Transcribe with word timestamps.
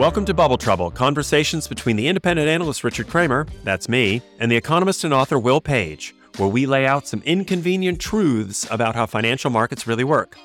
Welcome 0.00 0.24
to 0.24 0.32
Bubble 0.32 0.56
Trouble, 0.56 0.90
conversations 0.90 1.68
between 1.68 1.94
the 1.94 2.08
independent 2.08 2.48
analyst 2.48 2.84
Richard 2.84 3.06
Kramer, 3.06 3.46
that's 3.64 3.86
me, 3.86 4.22
and 4.38 4.50
the 4.50 4.56
economist 4.56 5.04
and 5.04 5.12
author 5.12 5.38
Will 5.38 5.60
Page, 5.60 6.14
where 6.38 6.48
we 6.48 6.64
lay 6.64 6.86
out 6.86 7.06
some 7.06 7.20
inconvenient 7.26 8.00
truths 8.00 8.66
about 8.70 8.94
how 8.94 9.04
financial 9.04 9.50
markets 9.50 9.86
really 9.86 10.04
work. 10.04 10.38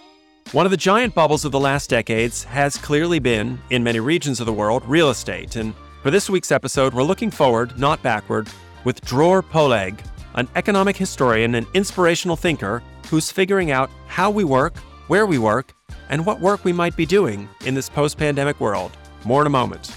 One 0.52 0.66
of 0.66 0.72
the 0.72 0.78
giant 0.78 1.16
bubbles 1.16 1.46
of 1.46 1.54
the 1.54 1.60
last 1.62 1.90
decades 1.90 2.44
has 2.44 2.76
clearly 2.76 3.20
been, 3.20 3.58
in 3.70 3.82
many 3.82 4.02
regions 4.02 4.42
of 4.42 4.46
the 4.46 4.52
world, 4.52 4.84
real 4.88 5.10
estate. 5.10 5.56
And 5.56 5.74
for 6.04 6.12
this 6.12 6.30
week's 6.30 6.52
episode, 6.52 6.94
we're 6.94 7.04
looking 7.04 7.32
forward, 7.32 7.80
not 7.80 8.04
backward, 8.04 8.50
with 8.84 9.00
Dror 9.06 9.42
Poleg, 9.42 9.98
an 10.34 10.50
economic 10.58 10.98
historian 10.98 11.56
and 11.56 11.66
inspirational 11.74 12.36
thinker 12.36 12.84
who's 13.10 13.32
figuring 13.32 13.72
out 13.72 13.90
how 14.08 14.30
we 14.30 14.44
work, 14.44 14.76
where 15.08 15.26
we 15.26 15.38
work, 15.38 15.74
and 16.10 16.26
what 16.26 16.42
work 16.42 16.66
we 16.66 16.74
might 16.74 16.98
be 16.98 17.06
doing 17.06 17.48
in 17.64 17.74
this 17.74 17.88
post 17.88 18.18
pandemic 18.18 18.60
world. 18.60 18.92
More 19.26 19.42
in 19.42 19.48
a 19.48 19.50
moment. 19.50 19.92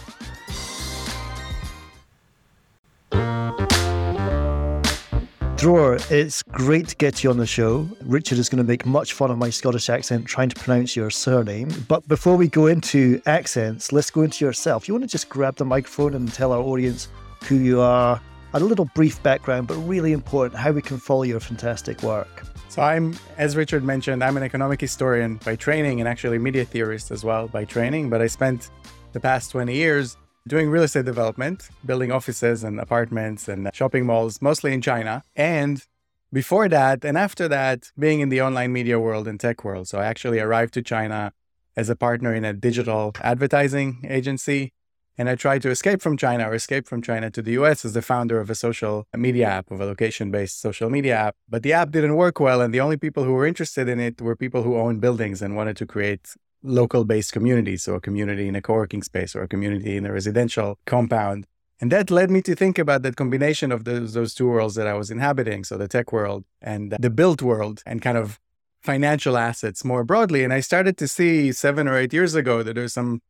Dror, 5.58 5.98
it's 6.08 6.42
great 6.44 6.86
to 6.86 6.94
get 6.94 7.24
you 7.24 7.30
on 7.30 7.36
the 7.36 7.44
show. 7.44 7.88
Richard 8.04 8.38
is 8.38 8.48
going 8.48 8.58
to 8.58 8.64
make 8.64 8.86
much 8.86 9.12
fun 9.12 9.30
of 9.32 9.38
my 9.38 9.50
Scottish 9.50 9.90
accent 9.90 10.24
trying 10.24 10.48
to 10.48 10.54
pronounce 10.54 10.94
your 10.94 11.10
surname. 11.10 11.68
But 11.88 12.06
before 12.06 12.36
we 12.36 12.46
go 12.46 12.68
into 12.68 13.20
accents, 13.26 13.92
let's 13.92 14.08
go 14.08 14.22
into 14.22 14.44
yourself. 14.44 14.86
You 14.86 14.94
want 14.94 15.02
to 15.02 15.10
just 15.10 15.28
grab 15.28 15.56
the 15.56 15.64
microphone 15.64 16.14
and 16.14 16.32
tell 16.32 16.52
our 16.52 16.60
audience 16.62 17.08
who 17.44 17.56
you 17.56 17.80
are, 17.80 18.20
a 18.54 18.60
little 18.60 18.84
brief 18.94 19.20
background, 19.24 19.66
but 19.66 19.74
really 19.78 20.12
important 20.12 20.60
how 20.60 20.70
we 20.70 20.80
can 20.80 20.96
follow 20.96 21.24
your 21.24 21.40
fantastic 21.40 22.04
work. 22.04 22.44
So 22.68 22.80
I'm, 22.80 23.18
as 23.36 23.56
Richard 23.56 23.82
mentioned, 23.82 24.22
I'm 24.22 24.36
an 24.36 24.44
economic 24.44 24.80
historian 24.80 25.40
by 25.44 25.56
training 25.56 26.00
and 26.00 26.08
actually 26.08 26.38
media 26.38 26.64
theorist 26.64 27.10
as 27.10 27.24
well 27.24 27.48
by 27.48 27.64
training. 27.64 28.10
But 28.10 28.22
I 28.22 28.28
spent 28.28 28.70
the 29.12 29.20
past 29.20 29.50
20 29.50 29.74
years 29.74 30.16
doing 30.46 30.70
real 30.70 30.82
estate 30.82 31.04
development, 31.04 31.68
building 31.84 32.10
offices 32.10 32.64
and 32.64 32.80
apartments 32.80 33.48
and 33.48 33.70
shopping 33.74 34.06
malls, 34.06 34.40
mostly 34.40 34.72
in 34.72 34.80
China. 34.80 35.22
And 35.36 35.84
before 36.32 36.68
that 36.68 37.04
and 37.04 37.16
after 37.16 37.48
that, 37.48 37.90
being 37.98 38.20
in 38.20 38.28
the 38.28 38.40
online 38.42 38.72
media 38.72 38.98
world 38.98 39.28
and 39.28 39.38
tech 39.38 39.64
world. 39.64 39.88
So 39.88 39.98
I 39.98 40.06
actually 40.06 40.40
arrived 40.40 40.74
to 40.74 40.82
China 40.82 41.32
as 41.76 41.88
a 41.88 41.96
partner 41.96 42.34
in 42.34 42.44
a 42.44 42.52
digital 42.52 43.12
advertising 43.22 44.04
agency. 44.08 44.72
And 45.16 45.28
I 45.28 45.34
tried 45.34 45.62
to 45.62 45.70
escape 45.70 46.00
from 46.00 46.16
China 46.16 46.48
or 46.48 46.54
escape 46.54 46.86
from 46.86 47.02
China 47.02 47.30
to 47.30 47.42
the 47.42 47.52
US 47.52 47.84
as 47.84 47.92
the 47.92 48.02
founder 48.02 48.40
of 48.40 48.50
a 48.50 48.54
social 48.54 49.06
media 49.16 49.46
app, 49.46 49.70
of 49.70 49.80
a 49.80 49.84
location 49.84 50.30
based 50.30 50.60
social 50.60 50.90
media 50.90 51.16
app. 51.16 51.36
But 51.48 51.62
the 51.62 51.72
app 51.72 51.90
didn't 51.90 52.14
work 52.14 52.38
well. 52.40 52.60
And 52.60 52.72
the 52.72 52.80
only 52.80 52.96
people 52.96 53.24
who 53.24 53.32
were 53.32 53.46
interested 53.46 53.88
in 53.88 53.98
it 54.00 54.20
were 54.20 54.36
people 54.36 54.62
who 54.62 54.76
owned 54.76 55.00
buildings 55.00 55.42
and 55.42 55.56
wanted 55.56 55.76
to 55.78 55.86
create 55.86 56.34
local 56.62 57.04
based 57.04 57.32
communities. 57.32 57.84
So 57.84 57.94
a 57.94 58.00
community 58.00 58.48
in 58.48 58.56
a 58.56 58.62
co 58.62 58.74
working 58.74 59.02
space 59.02 59.34
or 59.34 59.42
a 59.42 59.48
community 59.48 59.96
in 59.96 60.06
a 60.06 60.12
residential 60.12 60.78
compound. 60.86 61.46
And 61.80 61.92
that 61.92 62.10
led 62.10 62.30
me 62.30 62.42
to 62.42 62.56
think 62.56 62.78
about 62.78 63.02
that 63.02 63.16
combination 63.16 63.70
of 63.70 63.84
those, 63.84 64.14
those 64.14 64.34
two 64.34 64.48
worlds 64.48 64.74
that 64.74 64.88
I 64.88 64.94
was 64.94 65.10
inhabiting. 65.10 65.62
So 65.64 65.76
the 65.76 65.86
tech 65.86 66.12
world 66.12 66.44
and 66.60 66.92
the 66.98 67.10
built 67.10 67.40
world 67.40 67.82
and 67.86 68.02
kind 68.02 68.18
of 68.18 68.40
financial 68.82 69.36
assets 69.36 69.84
more 69.84 70.04
broadly. 70.04 70.44
And 70.44 70.52
I 70.52 70.60
started 70.60 70.96
to 70.98 71.08
see 71.08 71.52
seven 71.52 71.86
or 71.86 71.96
eight 71.96 72.12
years 72.12 72.34
ago 72.34 72.62
that 72.62 72.74
there's 72.74 72.94
some 72.94 73.20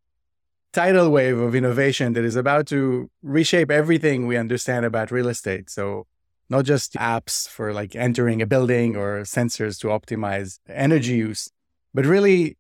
tidal 0.72 1.10
wave 1.10 1.38
of 1.38 1.54
innovation 1.54 2.12
that 2.12 2.24
is 2.24 2.36
about 2.36 2.66
to 2.68 3.10
reshape 3.22 3.70
everything 3.70 4.26
we 4.26 4.36
understand 4.36 4.84
about 4.84 5.10
real 5.10 5.28
estate. 5.28 5.70
So 5.70 6.06
not 6.50 6.64
just 6.64 6.94
apps 6.94 7.48
for 7.48 7.72
like 7.72 7.96
entering 7.96 8.42
a 8.42 8.46
building 8.46 8.96
or 8.96 9.22
sensors 9.22 9.78
to 9.80 9.88
optimize 9.88 10.58
energy 10.68 11.14
use, 11.16 11.50
but 11.94 12.06
really 12.06 12.57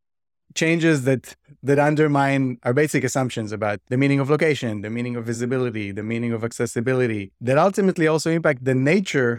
changes 0.62 0.96
that 1.08 1.24
that 1.68 1.78
undermine 1.90 2.44
our 2.66 2.74
basic 2.82 3.02
assumptions 3.08 3.50
about 3.58 3.78
the 3.92 3.98
meaning 4.02 4.20
of 4.22 4.26
location, 4.34 4.72
the 4.86 4.94
meaning 4.98 5.14
of 5.16 5.22
visibility, 5.32 5.88
the 6.00 6.08
meaning 6.12 6.32
of 6.36 6.40
accessibility, 6.48 7.24
that 7.48 7.58
ultimately 7.68 8.06
also 8.12 8.30
impact 8.38 8.60
the 8.70 8.78
nature 8.92 9.32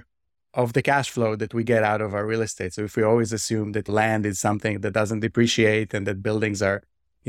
of 0.61 0.67
the 0.73 0.83
cash 0.91 1.09
flow 1.15 1.31
that 1.41 1.53
we 1.57 1.63
get 1.73 1.83
out 1.91 2.01
of 2.05 2.09
our 2.17 2.25
real 2.31 2.43
estate. 2.49 2.71
So 2.73 2.81
if 2.89 2.95
we 2.97 3.03
always 3.03 3.31
assume 3.39 3.67
that 3.73 3.87
land 4.01 4.25
is 4.31 4.37
something 4.47 4.75
that 4.83 4.93
doesn't 4.99 5.21
depreciate 5.27 5.89
and 5.95 6.03
that 6.07 6.23
buildings 6.29 6.59
are 6.69 6.79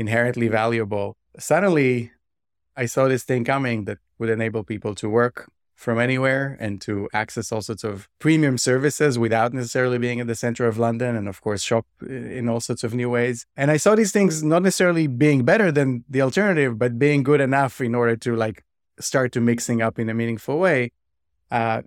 inherently 0.03 0.47
valuable, 0.61 1.07
suddenly 1.37 2.11
I 2.75 2.85
saw 2.93 3.03
this 3.07 3.23
thing 3.29 3.43
coming 3.53 3.77
that 3.87 3.99
would 4.17 4.31
enable 4.37 4.63
people 4.63 4.93
to 5.01 5.07
work 5.21 5.37
from 5.81 5.97
anywhere 5.97 6.55
and 6.59 6.79
to 6.79 7.09
access 7.11 7.51
all 7.51 7.63
sorts 7.63 7.83
of 7.83 8.07
premium 8.19 8.55
services 8.55 9.17
without 9.17 9.51
necessarily 9.51 9.97
being 9.97 10.19
in 10.19 10.27
the 10.27 10.35
center 10.35 10.67
of 10.67 10.77
London 10.77 11.15
and 11.15 11.27
of 11.27 11.41
course 11.41 11.63
shop 11.63 11.87
in 12.07 12.47
all 12.47 12.59
sorts 12.59 12.83
of 12.83 12.93
new 12.93 13.09
ways. 13.09 13.47
And 13.57 13.71
I 13.71 13.77
saw 13.77 13.95
these 13.95 14.11
things 14.11 14.43
not 14.43 14.61
necessarily 14.61 15.07
being 15.07 15.43
better 15.43 15.71
than 15.71 16.03
the 16.07 16.21
alternative, 16.21 16.77
but 16.77 16.99
being 16.99 17.23
good 17.23 17.41
enough 17.41 17.81
in 17.81 17.95
order 17.95 18.15
to 18.17 18.35
like 18.35 18.63
start 18.99 19.31
to 19.31 19.41
mixing 19.41 19.81
up 19.81 19.97
in 19.97 20.07
a 20.07 20.13
meaningful 20.13 20.59
way. 20.59 20.91
Uh, 21.49 21.81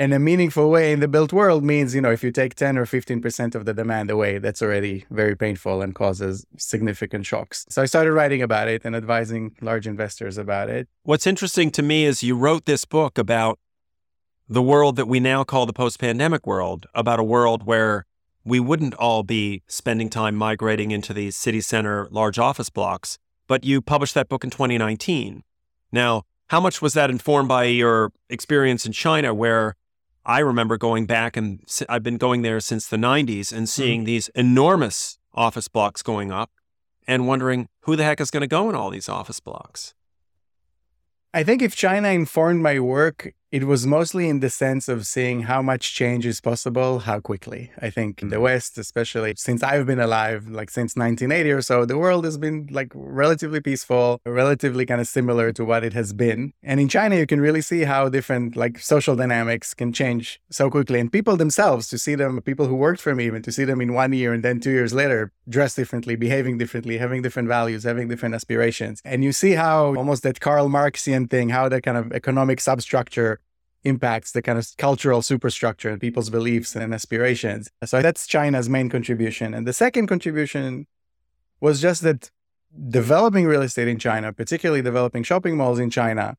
and 0.00 0.14
a 0.14 0.18
meaningful 0.18 0.70
way 0.70 0.92
in 0.92 1.00
the 1.00 1.08
built 1.08 1.30
world 1.30 1.62
means, 1.62 1.94
you 1.94 2.00
know, 2.00 2.10
if 2.10 2.24
you 2.24 2.32
take 2.32 2.54
10 2.54 2.78
or 2.78 2.86
15% 2.86 3.54
of 3.54 3.66
the 3.66 3.74
demand 3.74 4.10
away, 4.10 4.38
that's 4.38 4.62
already 4.62 5.04
very 5.10 5.36
painful 5.36 5.82
and 5.82 5.94
causes 5.94 6.46
significant 6.56 7.26
shocks. 7.26 7.66
So 7.68 7.82
I 7.82 7.84
started 7.84 8.12
writing 8.14 8.40
about 8.40 8.66
it 8.66 8.80
and 8.86 8.96
advising 8.96 9.54
large 9.60 9.86
investors 9.86 10.38
about 10.38 10.70
it. 10.70 10.88
What's 11.02 11.26
interesting 11.26 11.70
to 11.72 11.82
me 11.82 12.06
is 12.06 12.22
you 12.22 12.34
wrote 12.34 12.64
this 12.64 12.86
book 12.86 13.18
about 13.18 13.58
the 14.48 14.62
world 14.62 14.96
that 14.96 15.06
we 15.06 15.20
now 15.20 15.44
call 15.44 15.66
the 15.66 15.74
post 15.74 16.00
pandemic 16.00 16.46
world, 16.46 16.86
about 16.94 17.20
a 17.20 17.24
world 17.24 17.66
where 17.66 18.06
we 18.42 18.58
wouldn't 18.58 18.94
all 18.94 19.22
be 19.22 19.62
spending 19.66 20.08
time 20.08 20.34
migrating 20.34 20.92
into 20.92 21.12
these 21.12 21.36
city 21.36 21.60
center 21.60 22.08
large 22.10 22.38
office 22.38 22.70
blocks. 22.70 23.18
But 23.46 23.64
you 23.64 23.82
published 23.82 24.14
that 24.14 24.30
book 24.30 24.44
in 24.44 24.50
2019. 24.50 25.42
Now, 25.92 26.22
how 26.46 26.58
much 26.58 26.80
was 26.80 26.94
that 26.94 27.10
informed 27.10 27.48
by 27.48 27.64
your 27.64 28.12
experience 28.30 28.86
in 28.86 28.92
China, 28.92 29.34
where 29.34 29.76
I 30.24 30.40
remember 30.40 30.76
going 30.76 31.06
back 31.06 31.36
and 31.36 31.60
I've 31.88 32.02
been 32.02 32.18
going 32.18 32.42
there 32.42 32.60
since 32.60 32.86
the 32.86 32.96
90s 32.96 33.52
and 33.52 33.68
seeing 33.68 34.00
mm-hmm. 34.00 34.06
these 34.06 34.28
enormous 34.28 35.18
office 35.34 35.68
blocks 35.68 36.02
going 36.02 36.30
up 36.30 36.50
and 37.06 37.26
wondering 37.26 37.68
who 37.82 37.96
the 37.96 38.04
heck 38.04 38.20
is 38.20 38.30
going 38.30 38.42
to 38.42 38.46
go 38.46 38.68
in 38.68 38.74
all 38.74 38.90
these 38.90 39.08
office 39.08 39.40
blocks. 39.40 39.94
I 41.32 41.42
think 41.44 41.62
if 41.62 41.74
China 41.74 42.08
informed 42.08 42.62
my 42.62 42.80
work, 42.80 43.32
it 43.52 43.64
was 43.64 43.84
mostly 43.84 44.28
in 44.28 44.38
the 44.38 44.48
sense 44.50 44.88
of 44.88 45.06
seeing 45.06 45.42
how 45.42 45.60
much 45.60 45.92
change 45.92 46.24
is 46.24 46.40
possible, 46.40 47.00
how 47.00 47.18
quickly. 47.18 47.72
I 47.82 47.90
think 47.90 48.22
in 48.22 48.28
the 48.28 48.36
mm-hmm. 48.36 48.44
West, 48.44 48.78
especially 48.78 49.34
since 49.36 49.62
I've 49.62 49.86
been 49.86 49.98
alive, 49.98 50.48
like 50.48 50.70
since 50.70 50.94
1980 50.94 51.50
or 51.50 51.62
so, 51.62 51.84
the 51.84 51.98
world 51.98 52.24
has 52.24 52.38
been 52.38 52.68
like 52.70 52.92
relatively 52.94 53.60
peaceful, 53.60 54.20
relatively 54.24 54.86
kind 54.86 55.00
of 55.00 55.08
similar 55.08 55.52
to 55.52 55.64
what 55.64 55.82
it 55.82 55.92
has 55.94 56.12
been. 56.12 56.52
And 56.62 56.78
in 56.78 56.88
China, 56.88 57.16
you 57.16 57.26
can 57.26 57.40
really 57.40 57.60
see 57.60 57.82
how 57.82 58.08
different 58.08 58.54
like 58.54 58.78
social 58.78 59.16
dynamics 59.16 59.74
can 59.74 59.92
change 59.92 60.40
so 60.50 60.70
quickly. 60.70 61.00
And 61.00 61.12
people 61.12 61.36
themselves, 61.36 61.88
to 61.88 61.98
see 61.98 62.14
them, 62.14 62.40
people 62.42 62.66
who 62.66 62.76
worked 62.76 63.00
for 63.00 63.16
me, 63.16 63.26
even 63.26 63.42
to 63.42 63.50
see 63.50 63.64
them 63.64 63.80
in 63.80 63.94
one 63.94 64.12
year 64.12 64.32
and 64.32 64.44
then 64.44 64.60
two 64.60 64.70
years 64.70 64.94
later, 64.94 65.32
dressed 65.48 65.74
differently, 65.74 66.14
behaving 66.14 66.58
differently, 66.58 66.98
having 66.98 67.22
different 67.22 67.48
values, 67.48 67.82
having 67.82 68.06
different 68.06 68.36
aspirations. 68.36 69.02
And 69.04 69.24
you 69.24 69.32
see 69.32 69.52
how 69.52 69.96
almost 69.96 70.22
that 70.22 70.38
Karl 70.38 70.68
Marxian 70.68 71.28
thing, 71.28 71.48
how 71.48 71.68
that 71.68 71.82
kind 71.82 71.96
of 71.96 72.12
economic 72.12 72.60
substructure 72.60 73.39
impacts 73.84 74.32
the 74.32 74.42
kind 74.42 74.58
of 74.58 74.66
cultural 74.76 75.22
superstructure 75.22 75.88
and 75.88 76.00
people's 76.00 76.30
beliefs 76.30 76.76
and 76.76 76.92
aspirations. 76.92 77.70
So 77.84 78.02
that's 78.02 78.26
China's 78.26 78.68
main 78.68 78.90
contribution. 78.90 79.54
And 79.54 79.66
the 79.66 79.72
second 79.72 80.06
contribution 80.06 80.86
was 81.60 81.80
just 81.80 82.02
that 82.02 82.30
developing 82.88 83.46
real 83.46 83.62
estate 83.62 83.88
in 83.88 83.98
China, 83.98 84.32
particularly 84.32 84.82
developing 84.82 85.22
shopping 85.22 85.56
malls 85.56 85.78
in 85.78 85.90
China, 85.90 86.36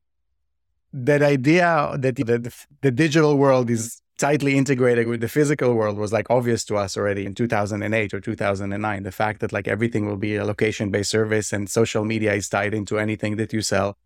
that 0.92 1.22
idea 1.22 1.96
that 1.98 2.16
the, 2.16 2.54
the 2.82 2.90
digital 2.90 3.36
world 3.36 3.70
is 3.70 4.00
tightly 4.18 4.56
integrated 4.56 5.08
with 5.08 5.20
the 5.20 5.28
physical 5.28 5.74
world 5.74 5.96
was 5.96 6.12
like 6.12 6.28
obvious 6.30 6.64
to 6.64 6.76
us 6.76 6.96
already 6.96 7.24
in 7.26 7.34
2008 7.34 8.14
or 8.14 8.20
2009 8.20 9.02
the 9.02 9.10
fact 9.10 9.40
that 9.40 9.52
like 9.52 9.66
everything 9.66 10.06
will 10.06 10.18
be 10.18 10.36
a 10.36 10.44
location 10.44 10.90
based 10.90 11.10
service 11.10 11.52
and 11.52 11.68
social 11.68 12.04
media 12.04 12.32
is 12.34 12.48
tied 12.48 12.74
into 12.74 12.98
anything 12.98 13.36
that 13.36 13.52
you 13.52 13.62
sell 13.62 13.96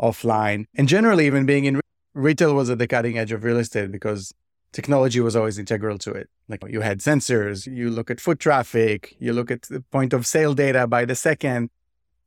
offline 0.00 0.66
and 0.74 0.88
generally 0.88 1.26
even 1.26 1.46
being 1.46 1.64
in 1.64 1.80
retail 2.14 2.54
was 2.54 2.70
at 2.70 2.78
the 2.78 2.86
cutting 2.86 3.18
edge 3.18 3.32
of 3.32 3.44
real 3.44 3.58
estate 3.58 3.90
because 3.90 4.32
technology 4.72 5.20
was 5.20 5.36
always 5.36 5.58
integral 5.58 5.98
to 5.98 6.12
it. 6.12 6.28
Like 6.48 6.62
you 6.68 6.80
had 6.80 7.00
sensors, 7.00 7.66
you 7.66 7.90
look 7.90 8.10
at 8.10 8.20
foot 8.20 8.38
traffic, 8.38 9.16
you 9.18 9.32
look 9.32 9.50
at 9.50 9.62
the 9.62 9.80
point 9.80 10.12
of 10.12 10.26
sale 10.26 10.54
data 10.54 10.86
by 10.86 11.04
the 11.04 11.14
second. 11.14 11.70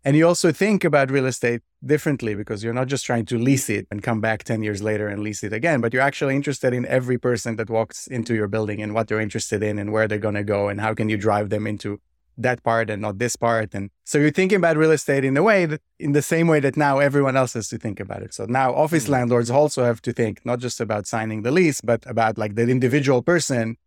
And 0.03 0.15
you 0.15 0.27
also 0.27 0.51
think 0.51 0.83
about 0.83 1.09
real 1.09 1.25
estate 1.25 1.61
differently 1.83 2.35
because 2.35 2.63
you're 2.63 2.75
not 2.75 2.87
just 2.87 3.05
trying 3.05 3.25
to 3.25 3.39
lease 3.39 3.69
it 3.71 3.87
and 3.89 4.03
come 4.03 4.21
back 4.21 4.43
10 4.43 4.61
years 4.61 4.83
later 4.83 5.07
and 5.07 5.23
lease 5.23 5.43
it 5.43 5.51
again, 5.51 5.81
but 5.81 5.93
you're 5.93 6.01
actually 6.03 6.35
interested 6.35 6.73
in 6.73 6.85
every 6.85 7.17
person 7.17 7.55
that 7.55 7.71
walks 7.71 8.05
into 8.05 8.35
your 8.35 8.47
building 8.47 8.83
and 8.83 8.93
what 8.93 9.07
they're 9.07 9.19
interested 9.19 9.63
in 9.63 9.79
and 9.79 9.91
where 9.91 10.07
they're 10.07 10.19
going 10.19 10.35
to 10.35 10.43
go 10.43 10.69
and 10.69 10.79
how 10.79 10.93
can 10.93 11.09
you 11.09 11.17
drive 11.17 11.49
them 11.49 11.65
into 11.65 11.99
that 12.37 12.63
part 12.63 12.89
and 12.89 13.01
not 13.01 13.17
this 13.17 13.35
part. 13.35 13.73
And 13.73 13.89
so 14.03 14.17
you're 14.17 14.31
thinking 14.31 14.57
about 14.57 14.77
real 14.77 14.91
estate 14.91 15.23
in 15.23 15.35
a 15.37 15.43
way 15.43 15.65
that 15.65 15.81
in 15.99 16.11
the 16.11 16.21
same 16.21 16.47
way 16.47 16.59
that 16.59 16.77
now 16.77 16.99
everyone 16.99 17.35
else 17.35 17.53
has 17.53 17.69
to 17.69 17.77
think 17.77 17.99
about 17.99 18.21
it. 18.21 18.33
So 18.33 18.45
now 18.45 18.73
office 18.73 19.03
mm-hmm. 19.03 19.13
landlords 19.13 19.49
also 19.49 19.83
have 19.83 20.01
to 20.03 20.13
think 20.13 20.45
not 20.45 20.59
just 20.59 20.79
about 20.81 21.07
signing 21.07 21.43
the 21.43 21.51
lease, 21.51 21.81
but 21.81 22.05
about 22.05 22.37
like 22.37 22.55
the 22.55 22.63
individual 22.63 23.21
person. 23.21 23.77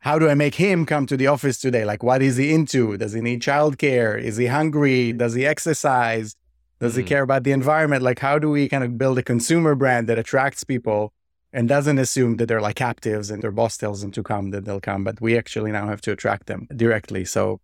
How 0.00 0.18
do 0.18 0.28
I 0.28 0.34
make 0.34 0.56
him 0.56 0.84
come 0.84 1.06
to 1.06 1.16
the 1.16 1.28
office 1.28 1.60
today? 1.60 1.84
Like, 1.84 2.02
what 2.02 2.22
is 2.22 2.36
he 2.36 2.52
into? 2.52 2.96
Does 2.96 3.12
he 3.12 3.20
need 3.20 3.40
childcare? 3.40 4.20
Is 4.20 4.36
he 4.36 4.46
hungry? 4.46 5.12
Does 5.12 5.34
he 5.34 5.46
exercise? 5.46 6.34
Does 6.80 6.92
mm-hmm. 6.94 7.02
it 7.02 7.06
care 7.06 7.22
about 7.22 7.44
the 7.44 7.52
environment? 7.52 8.02
Like, 8.02 8.18
how 8.18 8.36
do 8.40 8.50
we 8.50 8.68
kind 8.68 8.82
of 8.82 8.98
build 8.98 9.18
a 9.18 9.22
consumer 9.22 9.76
brand 9.76 10.08
that 10.08 10.18
attracts 10.18 10.64
people 10.64 11.12
and 11.52 11.68
doesn't 11.68 11.98
assume 11.98 12.36
that 12.38 12.46
they're 12.46 12.60
like 12.60 12.76
captives 12.76 13.30
and 13.30 13.42
their 13.42 13.50
boss 13.50 13.76
tells 13.76 14.00
them 14.00 14.10
to 14.12 14.22
come, 14.22 14.50
that 14.50 14.64
they'll 14.64 14.80
come, 14.80 15.04
but 15.04 15.20
we 15.20 15.36
actually 15.36 15.70
now 15.70 15.86
have 15.86 16.00
to 16.00 16.12
attract 16.12 16.46
them 16.46 16.66
directly. 16.74 17.24
So, 17.24 17.60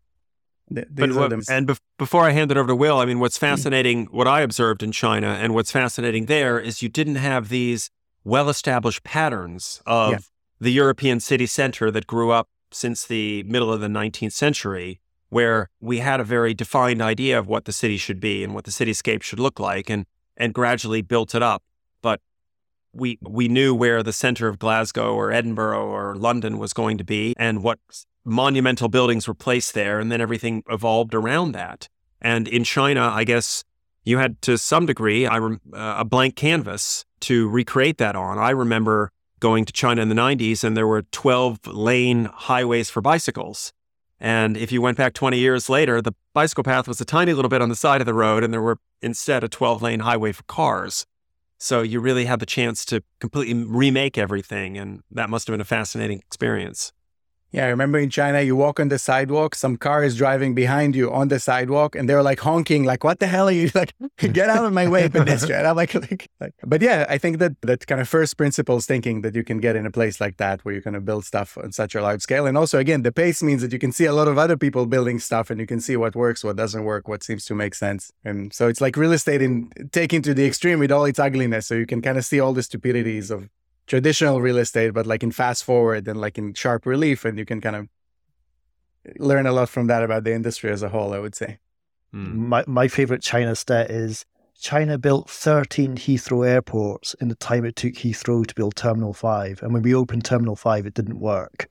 th- 0.73 0.87
but 0.91 1.13
what, 1.13 1.49
and 1.49 1.67
be- 1.67 1.75
before 1.99 2.25
I 2.25 2.31
hand 2.31 2.51
it 2.51 2.57
over 2.57 2.69
to 2.69 2.77
Will, 2.77 2.99
I 2.99 3.05
mean, 3.05 3.21
what's 3.21 3.39
fascinating, 3.39 4.07
what 4.07 4.29
I 4.29 4.41
observed 4.41 4.83
in 4.83 4.93
China, 4.93 5.29
and 5.29 5.55
what's 5.55 5.71
fascinating 5.71 6.27
there 6.27 6.59
is 6.59 6.83
you 6.83 6.89
didn't 6.89 7.17
have 7.17 7.49
these 7.49 7.91
well-established 8.25 9.05
patterns 9.05 9.83
of 9.87 10.13
yeah. 10.13 10.19
the 10.61 10.71
European 10.71 11.21
city 11.21 11.47
center 11.47 11.91
that 11.91 12.07
grew 12.07 12.31
up 12.31 12.49
since 12.71 13.07
the 13.07 13.43
middle 13.45 13.73
of 13.73 13.81
the 13.81 13.89
19th 13.89 14.33
century, 14.33 15.01
where 15.31 15.71
we 15.81 15.99
had 15.99 16.21
a 16.21 16.25
very 16.25 16.55
defined 16.55 17.01
idea 17.01 17.39
of 17.39 17.47
what 17.47 17.65
the 17.65 17.73
city 17.73 17.97
should 17.97 18.21
be 18.21 18.45
and 18.45 18.55
what 18.55 18.65
the 18.65 18.71
cityscape 18.71 19.23
should 19.23 19.41
look 19.41 19.59
like, 19.59 19.89
and 19.89 20.07
and 20.37 20.55
gradually 20.55 21.03
built 21.03 21.35
it 21.35 21.43
up. 21.43 21.63
But 22.03 22.21
we 22.93 23.19
we 23.23 23.49
knew 23.49 23.75
where 23.75 24.03
the 24.03 24.13
center 24.13 24.49
of 24.49 24.59
Glasgow 24.59 25.15
or 25.15 25.33
Edinburgh 25.33 25.87
or 25.87 26.17
London 26.17 26.59
was 26.59 26.73
going 26.73 26.99
to 26.99 27.05
be 27.05 27.35
and 27.39 27.63
what 27.63 27.79
monumental 28.29 28.89
buildings 28.89 29.27
were 29.27 29.35
placed 29.35 29.75
there 29.75 29.99
and 29.99 30.13
then 30.13 30.21
everything 30.21 30.63
evolved 30.69 31.15
around 31.15 31.53
that. 31.53 31.89
And 32.21 32.49
in 32.49 32.65
China, 32.65 33.11
I 33.13 33.25
guess 33.25 33.65
you 34.05 34.19
had 34.19 34.41
to 34.43 34.59
some 34.59 34.87
degree 34.87 35.27
I 35.27 35.39
rem- 35.39 35.61
uh, 35.73 35.97
a 35.99 36.05
blank 36.05 36.37
canvas 36.37 37.05
to 37.21 37.49
recreate 37.49 37.99
that 37.99 38.17
on. 38.17 38.39
I 38.39 38.51
remember 38.51 39.11
going 39.41 39.65
to 39.65 39.73
China 39.73 40.03
in 40.03 40.09
the 40.09 40.15
90s 40.15 40.65
and 40.65 40.77
there 40.77 40.87
were 40.87 41.03
12 41.03 41.67
lane 41.67 42.25
highways 42.27 42.91
for 42.91 43.01
bicycles. 43.01 43.73
And 44.21 44.57
if 44.57 44.73
you 44.73 44.83
went 44.83 44.97
back 44.97 45.15
20 45.15 45.39
years 45.39 45.69
later, 45.69 46.03
the 46.03 46.13
bicycle 46.35 46.65
path 46.65 46.89
was 46.89 47.01
a 47.01 47.05
tiny 47.05 47.33
little 47.33 47.49
bit 47.49 47.63
on 47.63 47.69
the 47.69 47.77
side 47.77 48.01
of 48.01 48.07
the 48.07 48.15
road 48.15 48.43
and 48.43 48.53
there 48.53 48.63
were 48.63 48.79
instead 49.01 49.45
a 49.45 49.49
12 49.49 49.83
lane 49.83 50.01
highway 50.01 50.33
for 50.33 50.43
cars. 50.45 51.07
So 51.59 51.83
you 51.83 52.01
really 52.01 52.25
had 52.25 52.41
the 52.41 52.47
chance 52.47 52.85
to 52.87 53.03
completely 53.21 53.65
remake 53.65 54.19
everything. 54.19 54.77
And 54.77 55.03
that 55.11 55.31
must 55.31 55.47
have 55.47 55.53
been 55.53 55.61
a 55.61 55.65
fascinating 55.65 56.19
experience. 56.19 56.93
Yeah, 57.51 57.65
I 57.65 57.69
remember 57.69 57.99
in 57.99 58.11
China, 58.11 58.43
you 58.43 58.55
walk 58.57 58.79
on 58.79 58.89
the 58.89 58.99
sidewalk, 58.99 59.55
some 59.55 59.79
car 59.79 60.05
is 60.05 60.17
driving 60.17 60.55
behind 60.55 60.95
you 60.95 61.11
on 61.11 61.29
the 61.29 61.41
sidewalk, 61.41 61.97
and 61.97 62.07
they're 62.07 62.23
like 62.23 62.41
honking, 62.41 62.85
like, 62.85 63.05
what 63.05 63.21
the 63.21 63.27
hell 63.27 63.49
are 63.49 63.53
you 63.53 63.71
like? 63.75 63.95
Get 64.19 64.51
out 64.51 64.67
of 64.67 64.73
my 64.75 64.87
way, 64.87 65.09
pedestrian. 65.09 65.65
I'm 65.65 65.75
like, 65.75 65.95
like, 66.11 66.29
like, 66.41 66.53
but 66.63 66.83
yeah, 66.83 67.07
I 67.09 67.17
think 67.17 67.39
that 67.39 67.59
that 67.63 67.87
kind 67.87 68.03
of 68.03 68.09
first 68.09 68.37
principles 68.37 68.85
thinking 68.85 69.23
that 69.23 69.35
you 69.35 69.45
can 69.45 69.59
get 69.59 69.77
in 69.77 69.87
a 69.87 69.91
place 69.91 70.21
like 70.21 70.37
that 70.37 70.63
where 70.65 70.75
you're 70.75 70.83
going 70.83 70.93
to 70.93 71.01
build 71.01 71.25
stuff 71.25 71.57
on 71.57 71.73
such 71.73 71.95
a 71.95 72.03
large 72.03 72.21
scale. 72.21 72.45
And 72.47 72.59
also, 72.59 72.79
again, 72.79 73.03
the 73.03 73.13
pace 73.13 73.43
means 73.43 73.63
that 73.63 73.73
you 73.73 73.79
can 73.79 73.93
see 73.93 74.05
a 74.05 74.13
lot 74.13 74.29
of 74.29 74.37
other 74.37 74.59
people 74.59 74.85
building 74.85 75.19
stuff 75.19 75.49
and 75.49 75.59
you 75.59 75.67
can 75.67 75.81
see 75.81 75.97
what 75.97 76.15
works, 76.15 76.45
what 76.45 76.57
doesn't 76.57 76.85
work, 76.85 77.09
what 77.09 77.23
seems 77.23 77.47
to 77.47 77.55
make 77.55 77.75
sense. 77.75 78.13
And 78.27 78.53
so 78.53 78.69
it's 78.69 78.83
like 78.83 78.95
real 78.95 79.13
estate 79.13 79.41
in 79.41 79.71
taking 79.91 80.21
to 80.23 80.35
the 80.35 80.45
extreme 80.45 80.81
with 80.81 80.93
all 80.93 81.07
its 81.07 81.19
ugliness. 81.19 81.67
So 81.67 81.77
you 81.77 81.87
can 81.87 82.03
kind 82.03 82.19
of 82.19 82.27
see 82.27 82.41
all 82.41 82.53
the 82.53 82.63
stupidities 82.63 83.31
of 83.31 83.49
traditional 83.89 84.41
real 84.41 84.59
estate, 84.59 84.93
but 84.95 85.07
like 85.07 85.23
in 85.23 85.33
fast 85.33 85.65
forward 85.65 86.07
and 86.07 86.21
like 86.21 86.39
in 86.39 86.55
sharp 86.55 86.87
relief. 86.87 87.25
And 87.25 87.39
you 87.39 87.45
can 87.45 87.61
kind 87.61 87.75
of 87.75 87.89
learn 89.19 89.47
a 89.47 89.53
lot 89.53 89.69
from 89.69 89.87
that 89.89 90.05
about 90.05 90.25
the 90.25 90.33
industry 90.33 90.71
as 90.71 90.83
a 90.83 90.89
whole, 90.91 91.13
I 91.13 91.19
would 91.19 91.35
say. 91.35 91.59
Mm. 92.15 92.35
My, 92.35 92.65
my 92.67 92.89
favorite 92.89 93.23
China 93.23 93.57
stat 93.57 93.91
is 93.91 94.25
China 94.61 94.99
built 94.99 95.31
13 95.31 95.97
Heathrow 95.97 96.47
airports 96.47 97.15
in 97.15 97.29
the 97.29 97.35
time 97.35 97.65
it 97.65 97.77
took 97.77 97.95
Heathrow 97.95 98.47
to 98.47 98.55
build 98.55 98.77
Terminal 98.77 99.15
5. 99.15 99.63
And 99.63 99.73
when 99.73 99.83
we 99.83 99.95
opened 99.95 100.25
Terminal 100.25 100.57
5, 100.57 100.87
it 100.87 100.95
didn't 100.95 101.21
work. 101.21 101.69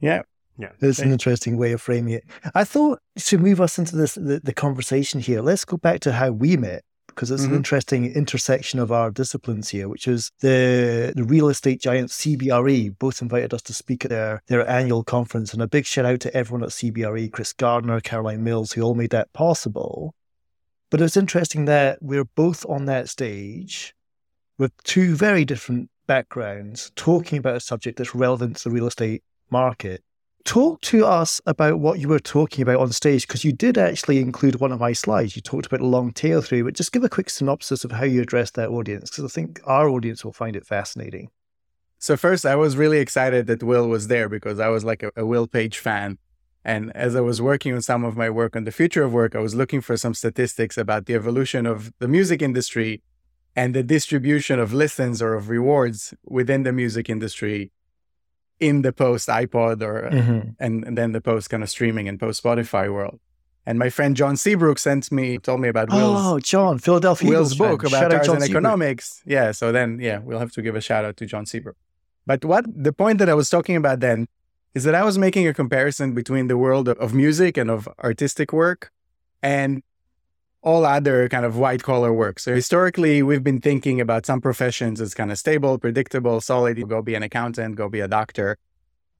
Yeah. 0.00 0.22
Yeah. 0.58 0.70
It's 0.80 0.98
an 0.98 1.12
interesting 1.12 1.56
way 1.56 1.72
of 1.72 1.80
framing 1.80 2.14
it. 2.14 2.24
I 2.54 2.64
thought 2.64 3.00
to 3.16 3.38
move 3.38 3.60
us 3.60 3.78
into 3.78 3.96
this 3.96 4.14
the, 4.14 4.40
the 4.42 4.52
conversation 4.52 5.20
here, 5.20 5.40
let's 5.40 5.64
go 5.64 5.76
back 5.76 6.00
to 6.00 6.12
how 6.12 6.30
we 6.30 6.56
met 6.56 6.84
because 7.14 7.30
it's 7.30 7.42
mm-hmm. 7.42 7.52
an 7.52 7.56
interesting 7.56 8.12
intersection 8.12 8.78
of 8.78 8.90
our 8.92 9.10
disciplines 9.10 9.68
here, 9.68 9.88
which 9.88 10.08
is 10.08 10.30
the, 10.40 11.12
the 11.14 11.24
real 11.24 11.48
estate 11.48 11.80
giant 11.80 12.10
CBRE 12.10 12.98
both 12.98 13.22
invited 13.22 13.54
us 13.54 13.62
to 13.62 13.74
speak 13.74 14.04
at 14.04 14.10
their, 14.10 14.42
their 14.48 14.68
annual 14.68 15.04
conference. 15.04 15.52
And 15.52 15.62
a 15.62 15.68
big 15.68 15.86
shout 15.86 16.04
out 16.04 16.20
to 16.20 16.34
everyone 16.36 16.62
at 16.62 16.70
CBRE, 16.70 17.32
Chris 17.32 17.52
Gardner, 17.52 18.00
Caroline 18.00 18.44
Mills, 18.44 18.72
who 18.72 18.82
all 18.82 18.94
made 18.94 19.10
that 19.10 19.32
possible. 19.32 20.14
But 20.90 21.00
it's 21.00 21.16
interesting 21.16 21.64
that 21.66 22.02
we're 22.02 22.24
both 22.24 22.66
on 22.68 22.84
that 22.86 23.08
stage 23.08 23.94
with 24.58 24.72
two 24.84 25.14
very 25.14 25.44
different 25.44 25.90
backgrounds 26.06 26.92
talking 26.96 27.38
about 27.38 27.56
a 27.56 27.60
subject 27.60 27.98
that's 27.98 28.14
relevant 28.14 28.56
to 28.56 28.64
the 28.64 28.74
real 28.74 28.86
estate 28.86 29.22
market 29.50 30.02
talk 30.44 30.80
to 30.82 31.04
us 31.06 31.40
about 31.46 31.78
what 31.78 31.98
you 31.98 32.08
were 32.08 32.18
talking 32.18 32.62
about 32.62 32.80
on 32.80 32.92
stage 32.92 33.26
because 33.26 33.44
you 33.44 33.52
did 33.52 33.78
actually 33.78 34.18
include 34.18 34.60
one 34.60 34.72
of 34.72 34.80
my 34.80 34.92
slides. 34.92 35.36
You 35.36 35.42
talked 35.42 35.66
about 35.66 35.80
a 35.80 35.86
long 35.86 36.12
tail 36.12 36.42
through, 36.42 36.64
but 36.64 36.74
just 36.74 36.92
give 36.92 37.04
a 37.04 37.08
quick 37.08 37.30
synopsis 37.30 37.84
of 37.84 37.92
how 37.92 38.04
you 38.04 38.22
addressed 38.22 38.54
that 38.54 38.70
audience 38.70 39.10
because 39.10 39.24
I 39.24 39.28
think 39.28 39.60
our 39.64 39.88
audience 39.88 40.24
will 40.24 40.32
find 40.32 40.56
it 40.56 40.66
fascinating. 40.66 41.30
So 41.98 42.16
first, 42.16 42.44
I 42.44 42.56
was 42.56 42.76
really 42.76 42.98
excited 42.98 43.46
that 43.46 43.62
Will 43.62 43.88
was 43.88 44.08
there 44.08 44.28
because 44.28 44.58
I 44.58 44.68
was 44.68 44.84
like 44.84 45.02
a, 45.02 45.12
a 45.16 45.24
Will 45.24 45.46
Page 45.46 45.78
fan. 45.78 46.18
And 46.64 46.94
as 46.96 47.16
I 47.16 47.20
was 47.20 47.42
working 47.42 47.74
on 47.74 47.82
some 47.82 48.04
of 48.04 48.16
my 48.16 48.30
work 48.30 48.54
on 48.54 48.64
the 48.64 48.72
future 48.72 49.02
of 49.02 49.12
work, 49.12 49.34
I 49.34 49.40
was 49.40 49.54
looking 49.54 49.80
for 49.80 49.96
some 49.96 50.14
statistics 50.14 50.78
about 50.78 51.06
the 51.06 51.14
evolution 51.14 51.66
of 51.66 51.92
the 51.98 52.08
music 52.08 52.42
industry 52.42 53.02
and 53.54 53.74
the 53.74 53.82
distribution 53.82 54.58
of 54.58 54.72
listens 54.72 55.20
or 55.20 55.34
of 55.34 55.48
rewards 55.48 56.14
within 56.24 56.62
the 56.62 56.72
music 56.72 57.10
industry 57.10 57.70
in 58.62 58.82
the 58.82 58.92
post 58.92 59.28
iPod 59.28 59.82
or 59.82 60.08
mm-hmm. 60.08 60.50
and, 60.60 60.84
and, 60.84 60.96
then 60.96 61.10
the 61.12 61.20
post 61.20 61.50
kind 61.50 61.62
of 61.62 61.68
streaming 61.68 62.08
and 62.08 62.18
post 62.18 62.42
Spotify 62.42 62.92
world. 62.92 63.18
And 63.66 63.78
my 63.78 63.90
friend 63.90 64.16
John 64.16 64.36
Seabrook 64.36 64.78
sent 64.78 65.10
me 65.12 65.38
told 65.38 65.60
me 65.60 65.68
about 65.68 65.90
Will's 65.90 66.26
Oh, 66.26 66.38
John, 66.38 66.78
Philadelphia 66.78 67.28
Will's 67.28 67.54
Eagles 67.54 67.70
book 67.70 67.84
about 67.84 68.10
Tarzan 68.10 68.42
economics. 68.42 69.22
Yeah, 69.26 69.52
so 69.52 69.72
then 69.72 69.98
yeah, 70.00 70.18
we'll 70.18 70.38
have 70.38 70.52
to 70.52 70.62
give 70.62 70.74
a 70.76 70.80
shout 70.80 71.04
out 71.04 71.16
to 71.18 71.26
John 71.26 71.44
Seabrook. 71.44 71.76
But 72.24 72.44
what 72.44 72.64
the 72.68 72.92
point 72.92 73.18
that 73.18 73.28
I 73.28 73.34
was 73.34 73.50
talking 73.50 73.76
about 73.76 74.00
then 74.00 74.28
is 74.74 74.84
that 74.84 74.94
I 74.94 75.04
was 75.04 75.18
making 75.18 75.46
a 75.46 75.54
comparison 75.54 76.14
between 76.14 76.46
the 76.46 76.56
world 76.56 76.88
of 76.88 77.12
music 77.12 77.56
and 77.56 77.70
of 77.70 77.88
artistic 78.02 78.52
work 78.52 78.90
and 79.42 79.82
all 80.62 80.86
other 80.86 81.28
kind 81.28 81.44
of 81.44 81.56
white 81.56 81.82
collar 81.82 82.12
work. 82.12 82.38
So 82.38 82.54
historically, 82.54 83.22
we've 83.22 83.42
been 83.42 83.60
thinking 83.60 84.00
about 84.00 84.24
some 84.24 84.40
professions 84.40 85.00
as 85.00 85.12
kind 85.12 85.32
of 85.32 85.38
stable, 85.38 85.78
predictable, 85.78 86.40
solid. 86.40 86.88
Go 86.88 87.02
be 87.02 87.14
an 87.14 87.22
accountant, 87.22 87.76
go 87.76 87.88
be 87.88 88.00
a 88.00 88.08
doctor. 88.08 88.58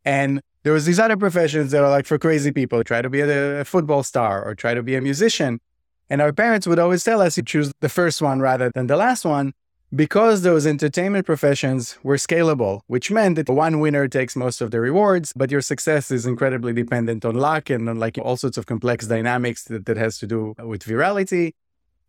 And 0.05 0.41
there 0.63 0.73
was 0.73 0.87
these 0.87 1.01
other 1.01 1.17
professions 1.17 1.73
that 1.73 1.83
are 1.83 1.91
like 1.91 2.07
for 2.07 2.19
crazy 2.19 2.53
people, 2.53 2.85
try 2.85 3.03
to 3.03 3.11
be 3.11 3.21
a, 3.21 3.61
a 3.61 3.65
football 3.65 4.03
star 4.03 4.45
or 4.45 4.55
try 4.55 4.75
to 4.75 4.83
be 4.83 4.95
a 4.95 5.01
musician. 5.01 5.61
And 6.09 6.21
our 6.21 6.33
parents 6.33 6.67
would 6.67 6.79
always 6.79 7.03
tell 7.03 7.21
us 7.21 7.37
you 7.37 7.43
choose 7.43 7.73
the 7.81 7.89
first 7.89 8.23
one 8.23 8.41
rather 8.41 8.71
than 8.75 8.87
the 8.87 8.97
last 8.97 9.25
one 9.25 9.53
because 9.95 10.43
those 10.43 10.67
entertainment 10.67 11.27
professions 11.27 11.99
were 12.03 12.17
scalable, 12.17 12.81
which 12.87 13.11
meant 13.11 13.37
that 13.37 13.49
one 13.49 13.79
winner 13.79 14.09
takes 14.09 14.35
most 14.35 14.61
of 14.61 14.71
the 14.71 14.81
rewards, 14.81 15.33
but 15.37 15.51
your 15.51 15.61
success 15.61 16.11
is 16.11 16.25
incredibly 16.25 16.73
dependent 16.73 17.25
on 17.25 17.35
luck 17.35 17.69
and 17.69 17.89
on 17.89 17.99
like 17.99 18.17
all 18.19 18.37
sorts 18.37 18.57
of 18.57 18.65
complex 18.67 19.07
dynamics 19.07 19.65
that, 19.65 19.85
that 19.87 19.99
has 19.99 20.19
to 20.19 20.27
do 20.27 20.55
with 20.59 20.85
virality. 20.85 21.53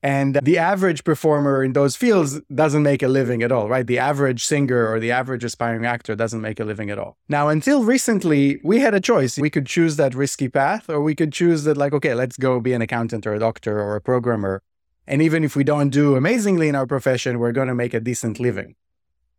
And 0.02 0.38
the 0.44 0.58
average 0.58 1.06
performer 1.06 1.64
in 1.64 1.72
those 1.72 1.96
fields 1.96 2.42
doesn't 2.54 2.84
make 2.84 3.02
a 3.02 3.08
living 3.08 3.42
at 3.42 3.54
all, 3.54 3.70
right? 3.70 3.88
The 3.88 4.00
average 4.00 4.44
singer 4.44 4.86
or 4.92 5.00
the 5.00 5.12
average 5.12 5.46
aspiring 5.46 5.86
actor 5.86 6.14
doesn't 6.14 6.42
make 6.42 6.60
a 6.60 6.66
living 6.66 6.90
at 6.90 7.00
all. 7.00 7.16
Now, 7.30 7.48
until 7.48 7.86
recently, 7.86 8.60
we 8.66 8.82
had 8.82 8.94
a 8.94 9.00
choice. 9.00 9.38
We 9.38 9.50
could 9.50 9.66
choose 9.66 9.96
that 9.96 10.14
risky 10.14 10.50
path, 10.50 10.90
or 10.90 11.02
we 11.02 11.16
could 11.16 11.32
choose 11.32 11.64
that, 11.64 11.78
like, 11.78 11.94
okay, 11.94 12.16
let's 12.16 12.36
go 12.36 12.60
be 12.60 12.74
an 12.74 12.82
accountant 12.82 13.26
or 13.26 13.34
a 13.34 13.40
doctor 13.40 13.80
or 13.80 13.96
a 13.96 14.02
programmer 14.02 14.62
and 15.08 15.22
even 15.22 15.44
if 15.44 15.56
we 15.56 15.64
don't 15.64 15.90
do 15.90 16.16
amazingly 16.16 16.70
in 16.70 16.76
our 16.76 16.88
profession, 16.88 17.40
we're 17.40 17.52
going 17.52 17.68
to 17.68 17.76
make 17.76 17.94
a 17.94 18.00
decent 18.00 18.40
living. 18.40 18.76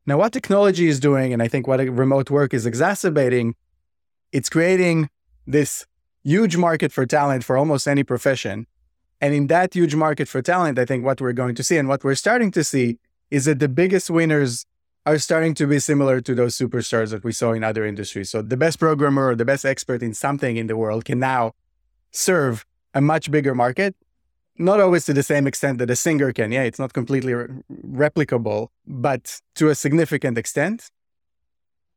Now, 0.07 0.19
what 0.19 0.33
technology 0.33 0.89
is 0.89 1.01
doing, 1.01 1.33
and 1.33 1.43
I 1.43 1.49
think 1.49 1.67
what 1.67 1.81
remote 1.81 2.31
work 2.31 2.53
is 2.53 2.67
exacerbating, 2.67 3.55
it's 4.33 4.51
creating 4.51 5.09
this 5.47 5.87
huge 6.23 6.57
market 6.57 6.93
for 6.93 7.07
talent 7.07 7.45
for 7.45 7.57
almost 7.57 7.89
any 7.89 8.05
profession. 8.05 8.67
And 9.21 9.33
in 9.33 9.47
that 9.47 9.73
huge 9.73 9.95
market 9.95 10.29
for 10.29 10.43
talent, 10.43 10.79
I 10.79 10.85
think 10.85 11.05
what 11.05 11.21
we're 11.21 11.33
going 11.33 11.55
to 11.55 11.63
see 11.63 11.79
and 11.79 11.89
what 11.89 12.05
we're 12.05 12.15
starting 12.15 12.51
to 12.53 12.65
see 12.65 12.99
is 13.31 13.47
that 13.47 13.59
the 13.59 13.69
biggest 13.69 14.11
winners 14.11 14.67
are 15.07 15.19
starting 15.19 15.55
to 15.55 15.67
be 15.67 15.79
similar 15.79 16.21
to 16.21 16.35
those 16.35 16.57
superstars 16.57 17.11
that 17.11 17.25
we 17.25 17.33
saw 17.33 17.53
in 17.53 17.63
other 17.63 17.85
industries. 17.87 18.31
So 18.31 18.43
the 18.43 18.57
best 18.57 18.79
programmer 18.79 19.29
or 19.29 19.35
the 19.35 19.45
best 19.45 19.65
expert 19.65 20.03
in 20.03 20.15
something 20.15 20.57
in 20.57 20.67
the 20.67 20.77
world 20.77 21.05
can 21.05 21.19
now 21.19 21.53
serve 22.11 22.65
a 22.95 23.01
much 23.01 23.31
bigger 23.31 23.55
market 23.55 23.95
not 24.57 24.81
always 24.81 25.05
to 25.07 25.13
the 25.13 25.23
same 25.23 25.47
extent 25.47 25.79
that 25.79 25.91
a 25.91 25.97
singer 25.97 26.33
can. 26.33 26.53
Yeah, 26.53 26.63
it's 26.63 26.79
not 26.79 26.93
completely 26.93 27.35
re- 27.35 27.49
replicable, 27.87 28.69
but 28.87 29.41
to 29.57 29.69
a 29.69 29.75
significant 29.75 30.39
extent. 30.39 30.91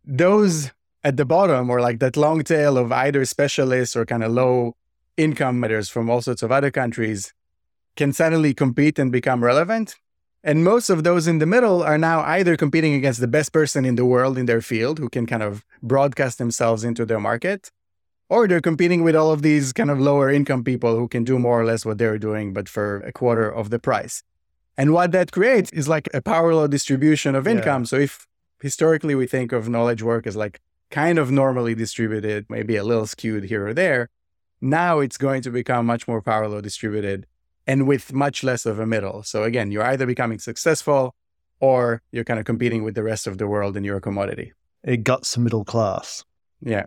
Those 0.03 0.71
at 1.03 1.17
the 1.17 1.25
bottom, 1.25 1.69
or 1.69 1.79
like 1.79 1.99
that 1.99 2.17
long 2.17 2.43
tail 2.43 2.77
of 2.77 2.91
either 2.91 3.23
specialists 3.25 3.95
or 3.95 4.05
kind 4.05 4.23
of 4.23 4.31
low 4.31 4.75
income 5.15 5.59
matters 5.59 5.89
from 5.89 6.09
all 6.09 6.21
sorts 6.21 6.43
of 6.43 6.51
other 6.51 6.71
countries, 6.71 7.33
can 7.95 8.13
suddenly 8.13 8.53
compete 8.53 8.99
and 8.99 9.11
become 9.11 9.43
relevant. 9.43 9.95
And 10.43 10.63
most 10.63 10.89
of 10.89 11.03
those 11.03 11.27
in 11.27 11.39
the 11.39 11.45
middle 11.45 11.83
are 11.83 11.97
now 11.97 12.21
either 12.21 12.55
competing 12.55 12.93
against 12.93 13.19
the 13.19 13.27
best 13.27 13.51
person 13.51 13.85
in 13.85 13.95
the 13.95 14.05
world 14.05 14.37
in 14.37 14.45
their 14.45 14.61
field 14.61 14.99
who 14.99 15.09
can 15.09 15.25
kind 15.25 15.43
of 15.43 15.65
broadcast 15.81 16.37
themselves 16.37 16.83
into 16.83 17.05
their 17.05 17.19
market, 17.19 17.71
or 18.29 18.47
they're 18.47 18.61
competing 18.61 19.03
with 19.03 19.15
all 19.15 19.31
of 19.31 19.41
these 19.41 19.73
kind 19.73 19.89
of 19.89 19.99
lower 19.99 20.29
income 20.29 20.63
people 20.63 20.97
who 20.97 21.07
can 21.07 21.23
do 21.23 21.39
more 21.39 21.59
or 21.61 21.65
less 21.65 21.85
what 21.85 21.97
they're 21.97 22.17
doing, 22.17 22.53
but 22.53 22.67
for 22.67 22.99
a 23.01 23.11
quarter 23.11 23.49
of 23.49 23.69
the 23.69 23.79
price. 23.79 24.23
And 24.77 24.93
what 24.93 25.11
that 25.13 25.31
creates 25.31 25.71
is 25.71 25.87
like 25.87 26.07
a 26.13 26.21
Pareto 26.21 26.69
distribution 26.69 27.35
of 27.35 27.47
income. 27.47 27.83
Yeah. 27.83 27.87
So 27.87 27.95
if 27.97 28.27
historically 28.61 29.15
we 29.15 29.27
think 29.27 29.51
of 29.51 29.69
knowledge 29.69 30.03
work 30.03 30.27
as 30.27 30.35
like 30.35 30.59
kind 30.91 31.17
of 31.17 31.31
normally 31.31 31.73
distributed, 31.73 32.45
maybe 32.49 32.75
a 32.75 32.83
little 32.83 33.07
skewed 33.07 33.45
here 33.45 33.67
or 33.67 33.73
there, 33.73 34.09
now 34.61 34.99
it's 34.99 35.17
going 35.17 35.41
to 35.43 35.49
become 35.49 35.85
much 35.85 36.07
more 36.07 36.21
Pareto 36.21 36.61
distributed 36.61 37.25
and 37.65 37.87
with 37.87 38.13
much 38.13 38.43
less 38.43 38.65
of 38.65 38.79
a 38.79 38.85
middle. 38.85 39.23
So 39.23 39.43
again, 39.43 39.71
you're 39.71 39.83
either 39.83 40.05
becoming 40.05 40.39
successful 40.39 41.15
or 41.59 42.01
you're 42.11 42.23
kind 42.23 42.39
of 42.39 42.45
competing 42.45 42.83
with 42.83 42.95
the 42.95 43.03
rest 43.03 43.25
of 43.27 43.37
the 43.37 43.47
world 43.47 43.75
in 43.75 43.83
your 43.83 43.99
commodity. 43.99 44.53
It 44.83 45.03
guts 45.03 45.33
the 45.33 45.41
middle 45.41 45.65
class. 45.65 46.23
Yeah. 46.61 46.85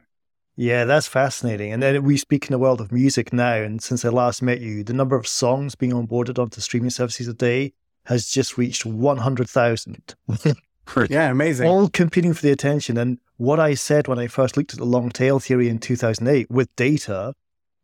Yeah, 0.60 0.84
that's 0.84 1.06
fascinating. 1.06 1.72
And 1.72 1.82
then 1.82 2.02
we 2.02 2.18
speak 2.18 2.46
in 2.46 2.52
the 2.52 2.58
world 2.58 2.82
of 2.82 2.92
music 2.92 3.32
now. 3.32 3.54
And 3.54 3.82
since 3.82 4.04
I 4.04 4.10
last 4.10 4.42
met 4.42 4.60
you, 4.60 4.84
the 4.84 4.92
number 4.92 5.16
of 5.16 5.26
songs 5.26 5.74
being 5.74 5.92
onboarded 5.92 6.38
onto 6.38 6.60
streaming 6.60 6.90
services 6.90 7.26
a 7.28 7.32
day 7.32 7.72
has 8.04 8.28
just 8.28 8.58
reached 8.58 8.84
100,000. 8.84 10.14
yeah, 11.08 11.30
amazing. 11.30 11.66
All 11.66 11.88
competing 11.88 12.34
for 12.34 12.42
the 12.42 12.52
attention. 12.52 12.98
And 12.98 13.16
what 13.38 13.58
I 13.58 13.72
said 13.72 14.06
when 14.06 14.18
I 14.18 14.26
first 14.26 14.58
looked 14.58 14.74
at 14.74 14.78
the 14.78 14.84
long 14.84 15.08
tail 15.08 15.38
theory 15.38 15.70
in 15.70 15.78
2008 15.78 16.50
with 16.50 16.68
data 16.76 17.32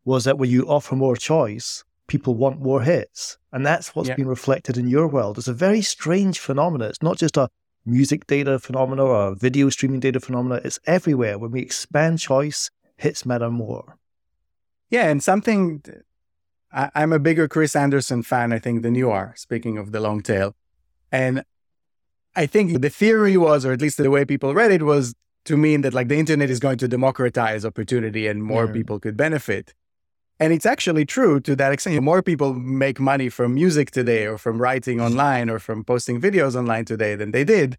was 0.05 0.25
that 0.25 0.37
when 0.37 0.51
you 0.51 0.69
offer 0.69 0.97
more 0.97 1.17
choice, 1.17 1.83
people 2.09 2.35
want 2.35 2.61
more 2.61 2.83
hits. 2.83 3.39
And 3.53 3.65
that's 3.65 3.95
what's 3.95 4.11
yeah. 4.11 4.17
been 4.17 4.29
reflected 4.29 4.77
in 4.77 4.87
your 4.87 5.09
world. 5.09 5.39
It's 5.39 5.49
a 5.49 5.55
very 5.55 5.81
strange 5.81 6.39
phenomenon. 6.39 6.91
It's 6.91 7.03
not 7.03 7.17
just 7.17 7.39
a 7.39 7.49
music 7.87 8.27
data 8.27 8.59
phenomena 8.59 9.05
or 9.05 9.35
video 9.35 9.71
streaming 9.71 10.01
data 10.01 10.21
phenomena. 10.21 10.61
It's 10.65 10.79
everywhere. 10.87 11.39
When 11.39 11.53
we 11.53 11.63
expand 11.63 12.19
choice, 12.19 12.71
hits 12.97 13.25
matter 13.25 13.51
more. 13.51 13.97
Yeah, 14.91 15.09
and 15.09 15.23
something 15.23 15.83
I, 16.73 16.91
am 16.95 17.13
a 17.13 17.19
bigger 17.19 17.49
Chris 17.49 17.75
Anderson 17.75 18.23
fan, 18.23 18.53
I 18.53 18.59
think, 18.59 18.83
than 18.83 18.95
you 18.95 19.11
are, 19.11 19.33
speaking 19.37 19.79
of 19.79 19.93
the 19.93 20.01
long 20.01 20.21
tail. 20.21 20.55
And 21.11 21.43
I 22.35 22.47
think 22.47 22.83
the 22.83 22.91
theory 22.91 23.37
was, 23.37 23.65
or 23.65 23.73
at 23.73 23.81
least 23.81 23.97
the 23.97 24.11
way 24.11 24.25
people 24.25 24.53
read 24.53 24.71
it, 24.71 24.83
was 24.83 25.15
to 25.47 25.57
mean 25.57 25.81
that 25.83 25.95
like 25.95 26.09
the 26.09 26.19
internet 26.19 26.51
is 26.51 26.61
going 26.61 26.79
to 26.79 26.89
democratize 26.89 27.65
opportunity 27.65 28.27
and 28.27 28.43
more 28.43 28.67
yeah. 28.67 28.73
people 28.73 29.01
could 29.01 29.17
benefit. 29.17 29.75
And 30.39 30.53
it's 30.53 30.67
actually 30.67 31.07
true 31.07 31.41
to 31.41 31.57
that 31.57 31.73
extent. 31.73 32.03
More 32.03 32.23
people 32.23 32.53
make 32.55 33.01
money 33.01 33.29
from 33.31 33.55
music 33.55 33.91
today 33.91 34.27
or 34.27 34.37
from 34.37 34.61
writing 34.61 34.99
mm-hmm. 34.99 35.07
online 35.07 35.51
or 35.51 35.59
from 35.59 35.85
posting 35.85 36.21
videos 36.21 36.55
online 36.55 36.85
today 36.85 37.15
than 37.15 37.31
they 37.31 37.45
did. 37.45 37.79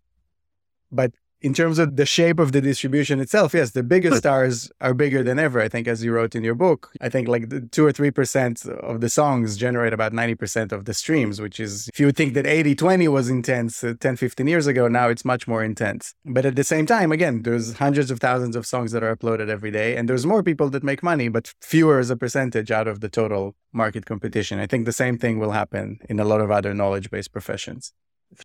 But 0.91 1.13
in 1.41 1.53
terms 1.53 1.77
of 1.77 1.95
the 1.95 2.05
shape 2.05 2.39
of 2.39 2.51
the 2.51 2.61
distribution 2.61 3.19
itself, 3.19 3.53
yes, 3.53 3.71
the 3.71 3.83
biggest 3.83 4.17
stars 4.17 4.71
are 4.81 4.93
bigger 4.93 5.21
than 5.23 5.37
ever. 5.37 5.61
I 5.61 5.69
think, 5.69 5.87
as 5.87 6.03
you 6.03 6.11
wrote 6.11 6.35
in 6.35 6.43
your 6.43 6.55
book, 6.55 6.91
I 6.99 7.09
think 7.09 7.27
like 7.27 7.49
the 7.49 7.61
two 7.61 7.85
or 7.85 7.91
3% 7.91 8.67
of 8.69 9.01
the 9.01 9.09
songs 9.09 9.55
generate 9.55 9.93
about 9.93 10.13
90% 10.13 10.71
of 10.71 10.85
the 10.85 10.93
streams, 10.93 11.39
which 11.39 11.59
is, 11.59 11.89
if 11.93 11.99
you 11.99 12.07
would 12.07 12.17
think 12.17 12.33
that 12.33 12.47
80 12.47 12.75
20 12.75 13.07
was 13.07 13.29
intense 13.29 13.83
uh, 13.83 13.93
10, 13.99 14.15
15 14.15 14.47
years 14.47 14.67
ago, 14.67 14.87
now 14.87 15.09
it's 15.09 15.25
much 15.25 15.47
more 15.47 15.63
intense. 15.63 16.15
But 16.25 16.45
at 16.45 16.55
the 16.55 16.63
same 16.63 16.85
time, 16.85 17.11
again, 17.11 17.43
there's 17.43 17.75
hundreds 17.75 18.09
of 18.09 18.19
thousands 18.19 18.55
of 18.55 18.65
songs 18.65 18.91
that 18.91 19.03
are 19.03 19.15
uploaded 19.15 19.49
every 19.49 19.71
day, 19.71 19.95
and 19.95 20.09
there's 20.09 20.25
more 20.25 20.41
people 20.41 20.69
that 20.71 20.83
make 20.83 21.03
money, 21.03 21.29
but 21.29 21.53
fewer 21.61 21.99
as 21.99 22.09
a 22.09 22.17
percentage 22.17 22.71
out 22.71 22.87
of 22.87 23.01
the 23.01 23.09
total 23.09 23.55
market 23.71 24.05
competition. 24.05 24.59
I 24.59 24.65
think 24.65 24.85
the 24.85 24.91
same 24.91 25.17
thing 25.17 25.37
will 25.37 25.51
happen 25.51 25.99
in 26.09 26.19
a 26.19 26.25
lot 26.25 26.41
of 26.41 26.49
other 26.49 26.73
knowledge 26.73 27.11
based 27.11 27.31
professions 27.31 27.93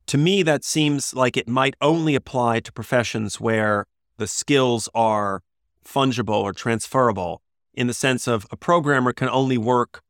to 0.07 0.19
me, 0.19 0.43
that 0.43 0.65
seems 0.65 1.15
like 1.15 1.37
it 1.37 1.49
might 1.49 1.75
only 1.81 2.15
apply 2.15 2.61
to 2.61 2.73
professions 2.73 3.41
where 3.41 3.87
the 4.19 4.27
skills 4.27 4.89
are 4.95 5.43
fungible 5.85 6.43
or 6.43 6.53
transferable 6.53 7.43
in 7.75 7.87
the 7.87 7.95
sense 7.95 8.29
of 8.29 8.47
a 8.51 8.57
programmer 8.57 9.13
can 9.13 9.29
only 9.29 9.59
work 9.59 10.03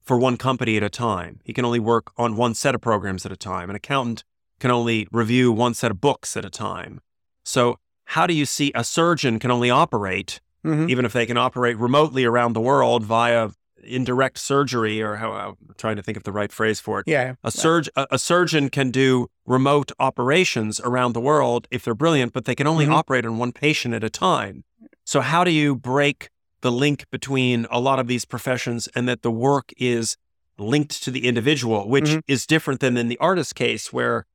for 0.00 0.18
one 0.18 0.36
company 0.36 0.76
at 0.76 0.82
a 0.82 0.90
time. 0.90 1.40
He 1.44 1.52
can 1.52 1.64
only 1.64 1.78
work 1.78 2.10
on 2.16 2.36
one 2.36 2.54
set 2.54 2.74
of 2.74 2.80
programs 2.80 3.26
at 3.26 3.32
a 3.32 3.36
time. 3.36 3.70
An 3.70 3.76
accountant 3.76 4.24
can 4.58 4.70
only 4.70 5.06
review 5.12 5.52
one 5.52 5.74
set 5.74 5.90
of 5.90 6.00
books 6.00 6.36
at 6.36 6.44
a 6.44 6.50
time. 6.50 7.00
So, 7.44 7.78
how 8.06 8.26
do 8.26 8.34
you 8.34 8.44
see 8.44 8.72
a 8.74 8.82
surgeon 8.82 9.38
can 9.38 9.50
only 9.52 9.70
operate, 9.70 10.40
mm-hmm. 10.64 10.90
even 10.90 11.04
if 11.04 11.12
they 11.12 11.26
can 11.26 11.36
operate 11.36 11.78
remotely 11.78 12.24
around 12.24 12.54
the 12.54 12.60
world 12.60 13.04
via 13.04 13.50
indirect 13.84 14.38
surgery 14.38 15.00
or 15.00 15.16
how 15.16 15.32
I'm 15.32 15.56
trying 15.76 15.96
to 15.96 16.02
think 16.02 16.16
of 16.16 16.24
the 16.24 16.32
right 16.32 16.52
phrase 16.52 16.80
for 16.80 17.00
it. 17.00 17.08
Yeah. 17.08 17.34
A 17.44 17.50
surge 17.50 17.88
a, 17.96 18.06
a, 18.12 18.18
surgeon 18.18 18.68
can 18.68 18.90
do 18.90 19.28
remote 19.46 19.92
operations 19.98 20.80
around 20.80 21.12
the 21.12 21.20
world 21.20 21.66
if 21.70 21.84
they're 21.84 21.94
brilliant, 21.94 22.32
but 22.32 22.44
they 22.44 22.54
can 22.54 22.66
only 22.66 22.84
mm-hmm. 22.84 22.94
operate 22.94 23.24
on 23.26 23.38
one 23.38 23.52
patient 23.52 23.94
at 23.94 24.04
a 24.04 24.10
time. 24.10 24.64
So 25.04 25.20
how 25.20 25.44
do 25.44 25.50
you 25.50 25.74
break 25.74 26.30
the 26.60 26.72
link 26.72 27.04
between 27.10 27.66
a 27.70 27.80
lot 27.80 27.98
of 27.98 28.06
these 28.06 28.24
professions 28.24 28.88
and 28.94 29.08
that 29.08 29.22
the 29.22 29.30
work 29.30 29.72
is 29.76 30.16
linked 30.58 31.02
to 31.02 31.10
the 31.10 31.26
individual, 31.26 31.88
which 31.88 32.04
mm-hmm. 32.04 32.18
is 32.28 32.46
different 32.46 32.80
than 32.80 32.96
in 32.96 33.08
the 33.08 33.18
artist 33.18 33.54
case 33.54 33.92
where 33.92 34.26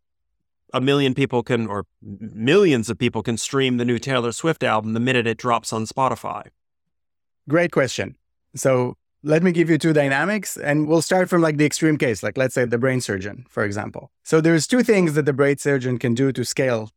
a 0.73 0.81
million 0.81 1.13
people 1.13 1.43
can 1.43 1.67
or 1.67 1.85
millions 2.01 2.89
of 2.89 2.97
people 2.97 3.21
can 3.21 3.37
stream 3.37 3.77
the 3.77 3.85
new 3.85 3.99
Taylor 3.99 4.31
Swift 4.31 4.63
album 4.63 4.93
the 4.93 4.99
minute 4.99 5.27
it 5.27 5.37
drops 5.37 5.71
on 5.71 5.85
Spotify. 5.85 6.47
Great 7.47 7.71
question. 7.71 8.15
So 8.55 8.97
let 9.25 9.41
me 9.41 9.51
give 9.51 9.71
you 9.71 9.77
two 9.79 9.91
dynamics 9.91 10.55
and 10.55 10.87
we'll 10.87 11.01
start 11.01 11.27
from 11.29 11.41
like 11.41 11.57
the 11.57 11.65
extreme 11.65 11.97
case 11.97 12.21
like 12.21 12.37
let's 12.37 12.53
say 12.53 12.63
the 12.63 12.77
brain 12.77 13.01
surgeon 13.01 13.43
for 13.49 13.63
example. 13.65 14.11
So 14.23 14.39
there's 14.39 14.67
two 14.67 14.83
things 14.83 15.15
that 15.15 15.25
the 15.25 15.33
brain 15.33 15.57
surgeon 15.57 15.97
can 15.97 16.13
do 16.13 16.31
to 16.31 16.45
scale 16.45 16.91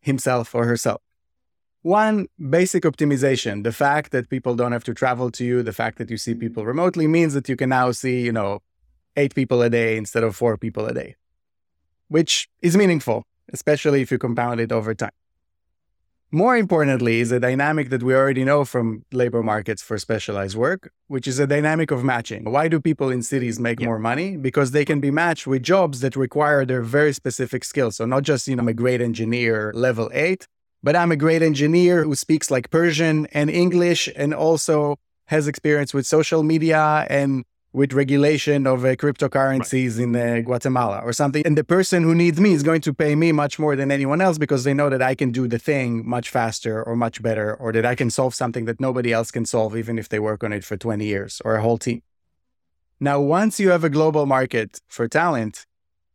himself 0.00 0.52
or 0.52 0.66
herself. 0.66 1.00
One 1.82 2.26
basic 2.50 2.82
optimization. 2.82 3.62
The 3.62 3.72
fact 3.72 4.10
that 4.10 4.28
people 4.28 4.54
don't 4.56 4.72
have 4.72 4.84
to 4.84 4.94
travel 4.94 5.30
to 5.30 5.44
you 5.44 5.62
the 5.62 5.72
fact 5.72 5.98
that 5.98 6.10
you 6.10 6.16
see 6.16 6.34
people 6.34 6.66
remotely 6.66 7.06
means 7.06 7.34
that 7.34 7.48
you 7.48 7.56
can 7.56 7.68
now 7.68 7.92
see 7.92 8.20
you 8.20 8.32
know 8.32 8.60
eight 9.16 9.34
people 9.34 9.62
a 9.62 9.70
day 9.70 9.96
instead 9.96 10.24
of 10.24 10.34
four 10.34 10.56
people 10.56 10.86
a 10.86 10.94
day 10.94 11.14
which 12.08 12.48
is 12.62 12.76
meaningful 12.76 13.24
especially 13.52 14.00
if 14.02 14.10
you 14.10 14.18
compound 14.18 14.60
it 14.60 14.72
over 14.72 14.94
time 14.94 15.19
more 16.32 16.56
importantly, 16.56 17.20
is 17.20 17.32
a 17.32 17.40
dynamic 17.40 17.90
that 17.90 18.02
we 18.02 18.14
already 18.14 18.44
know 18.44 18.64
from 18.64 19.04
labor 19.12 19.42
markets 19.42 19.82
for 19.82 19.98
specialized 19.98 20.56
work, 20.56 20.92
which 21.08 21.26
is 21.26 21.38
a 21.38 21.46
dynamic 21.46 21.90
of 21.90 22.04
matching. 22.04 22.50
Why 22.50 22.68
do 22.68 22.80
people 22.80 23.10
in 23.10 23.22
cities 23.22 23.58
make 23.58 23.80
more 23.80 23.98
money? 23.98 24.36
Because 24.36 24.70
they 24.70 24.84
can 24.84 25.00
be 25.00 25.10
matched 25.10 25.46
with 25.46 25.62
jobs 25.62 26.00
that 26.00 26.14
require 26.14 26.64
their 26.64 26.82
very 26.82 27.12
specific 27.12 27.64
skills. 27.64 27.96
So 27.96 28.06
not 28.06 28.22
just, 28.22 28.46
you 28.46 28.56
know, 28.56 28.60
I'm 28.60 28.68
a 28.68 28.74
great 28.74 29.00
engineer 29.00 29.72
level 29.74 30.08
eight, 30.12 30.46
but 30.82 30.94
I'm 30.94 31.10
a 31.10 31.16
great 31.16 31.42
engineer 31.42 32.04
who 32.04 32.14
speaks 32.14 32.50
like 32.50 32.70
Persian 32.70 33.26
and 33.32 33.50
English 33.50 34.08
and 34.14 34.32
also 34.32 34.96
has 35.26 35.48
experience 35.48 35.92
with 35.92 36.06
social 36.06 36.42
media 36.42 37.06
and 37.10 37.44
with 37.72 37.92
regulation 37.92 38.66
of 38.66 38.84
uh, 38.84 38.96
cryptocurrencies 38.96 39.98
right. 39.98 40.04
in 40.04 40.16
uh, 40.16 40.40
Guatemala 40.40 41.00
or 41.04 41.12
something. 41.12 41.46
And 41.46 41.56
the 41.56 41.64
person 41.64 42.02
who 42.02 42.14
needs 42.14 42.40
me 42.40 42.52
is 42.52 42.62
going 42.62 42.80
to 42.82 42.92
pay 42.92 43.14
me 43.14 43.30
much 43.30 43.58
more 43.58 43.76
than 43.76 43.92
anyone 43.92 44.20
else 44.20 44.38
because 44.38 44.64
they 44.64 44.74
know 44.74 44.90
that 44.90 45.02
I 45.02 45.14
can 45.14 45.30
do 45.30 45.46
the 45.46 45.58
thing 45.58 46.08
much 46.08 46.30
faster 46.30 46.82
or 46.82 46.96
much 46.96 47.22
better, 47.22 47.54
or 47.54 47.72
that 47.72 47.86
I 47.86 47.94
can 47.94 48.10
solve 48.10 48.34
something 48.34 48.64
that 48.64 48.80
nobody 48.80 49.12
else 49.12 49.30
can 49.30 49.44
solve, 49.44 49.76
even 49.76 49.98
if 49.98 50.08
they 50.08 50.18
work 50.18 50.42
on 50.42 50.52
it 50.52 50.64
for 50.64 50.76
20 50.76 51.04
years 51.04 51.40
or 51.44 51.56
a 51.56 51.62
whole 51.62 51.78
team. 51.78 52.02
Now, 52.98 53.20
once 53.20 53.60
you 53.60 53.70
have 53.70 53.84
a 53.84 53.88
global 53.88 54.26
market 54.26 54.80
for 54.88 55.08
talent, 55.08 55.64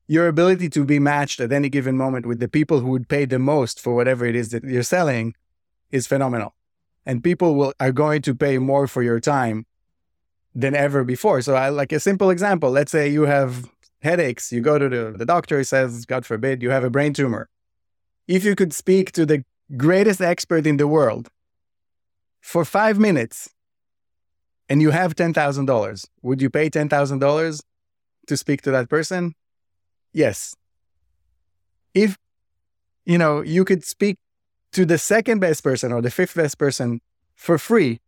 your 0.07 0.27
ability 0.27 0.69
to 0.69 0.85
be 0.85 0.99
matched 0.99 1.39
at 1.39 1.51
any 1.51 1.69
given 1.69 1.97
moment 1.97 2.25
with 2.25 2.39
the 2.39 2.47
people 2.47 2.79
who 2.79 2.89
would 2.89 3.07
pay 3.07 3.25
the 3.25 3.39
most 3.39 3.79
for 3.79 3.95
whatever 3.95 4.25
it 4.25 4.35
is 4.35 4.49
that 4.49 4.63
you're 4.63 4.83
selling 4.83 5.33
is 5.91 6.05
phenomenal. 6.05 6.53
And 7.05 7.23
people 7.23 7.55
will 7.55 7.73
are 7.79 7.91
going 7.91 8.21
to 8.23 8.35
pay 8.35 8.57
more 8.57 8.87
for 8.87 9.01
your 9.01 9.19
time 9.19 9.65
than 10.55 10.73
ever 10.73 11.03
before. 11.03 11.41
So, 11.41 11.55
I 11.55 11.69
like 11.69 11.91
a 11.91 11.99
simple 11.99 12.29
example. 12.29 12.71
Let's 12.71 12.91
say 12.91 13.09
you 13.09 13.23
have 13.23 13.69
headaches, 14.05 14.51
you 14.51 14.61
go 14.61 14.77
to 14.79 14.87
the, 14.87 15.13
the 15.17 15.25
doctor, 15.25 15.57
he 15.57 15.63
says, 15.63 16.05
God 16.05 16.25
forbid, 16.25 16.61
you 16.61 16.69
have 16.69 16.83
a 16.83 16.89
brain 16.89 17.13
tumor. 17.13 17.49
If 18.27 18.45
you 18.45 18.55
could 18.55 18.73
speak 18.73 19.11
to 19.13 19.25
the 19.25 19.43
greatest 19.75 20.21
expert 20.21 20.65
in 20.65 20.77
the 20.77 20.87
world 20.87 21.29
for 22.39 22.63
five 22.63 22.97
minutes 22.99 23.49
and 24.69 24.81
you 24.81 24.91
have 24.91 25.15
$10,000, 25.15 26.05
would 26.21 26.41
you 26.41 26.49
pay 26.49 26.69
$10,000 26.69 27.61
to 28.27 28.37
speak 28.37 28.61
to 28.61 28.71
that 28.71 28.89
person? 28.89 29.33
Yes. 30.13 30.55
If, 31.93 32.17
you 33.05 33.17
know, 33.17 33.41
you 33.41 33.65
could 33.65 33.83
speak 33.83 34.17
to 34.73 34.85
the 34.85 34.97
second 34.97 35.39
best 35.39 35.63
person 35.63 35.91
or 35.91 36.01
the 36.01 36.11
fifth 36.11 36.35
best 36.35 36.57
person 36.57 37.01
for 37.35 37.57
free 37.57 37.99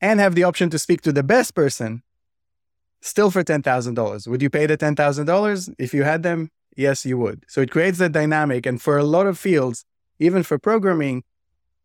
and 0.00 0.20
have 0.20 0.34
the 0.34 0.44
option 0.44 0.70
to 0.70 0.78
speak 0.78 1.02
to 1.02 1.12
the 1.12 1.22
best 1.22 1.54
person 1.54 2.02
still 3.00 3.30
for 3.30 3.42
$10,000. 3.42 4.28
Would 4.28 4.42
you 4.42 4.50
pay 4.50 4.66
the 4.66 4.76
$10,000 4.76 5.74
if 5.78 5.94
you 5.94 6.02
had 6.02 6.22
them? 6.22 6.50
Yes, 6.76 7.04
you 7.04 7.18
would. 7.18 7.44
So 7.48 7.60
it 7.60 7.70
creates 7.70 7.98
that 7.98 8.12
dynamic. 8.12 8.66
And 8.66 8.80
for 8.80 8.96
a 8.96 9.04
lot 9.04 9.26
of 9.26 9.38
fields, 9.38 9.84
even 10.18 10.42
for 10.42 10.58
programming, 10.58 11.24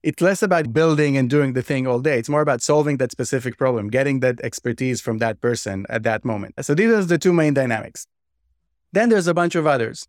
it's 0.04 0.22
less 0.22 0.44
about 0.44 0.72
building 0.72 1.18
and 1.18 1.30
doing 1.30 1.54
the 1.54 1.64
thing 1.64 1.88
all 1.88 2.00
day. 2.00 2.20
It's 2.20 2.30
more 2.30 2.42
about 2.42 2.62
solving 2.62 2.98
that 2.98 3.12
specific 3.12 3.58
problem, 3.58 3.90
getting 3.90 4.20
that 4.20 4.40
expertise 4.42 5.02
from 5.02 5.18
that 5.18 5.42
person 5.42 5.86
at 5.90 6.04
that 6.04 6.24
moment. 6.24 6.54
So 6.64 6.76
these 6.76 6.92
are 6.92 7.04
the 7.04 7.18
two 7.18 7.34
main 7.34 7.54
dynamics. 7.56 8.06
Then 8.92 9.10
there's 9.10 9.28
a 9.28 9.34
bunch 9.34 9.56
of 9.56 9.66
others 9.66 10.08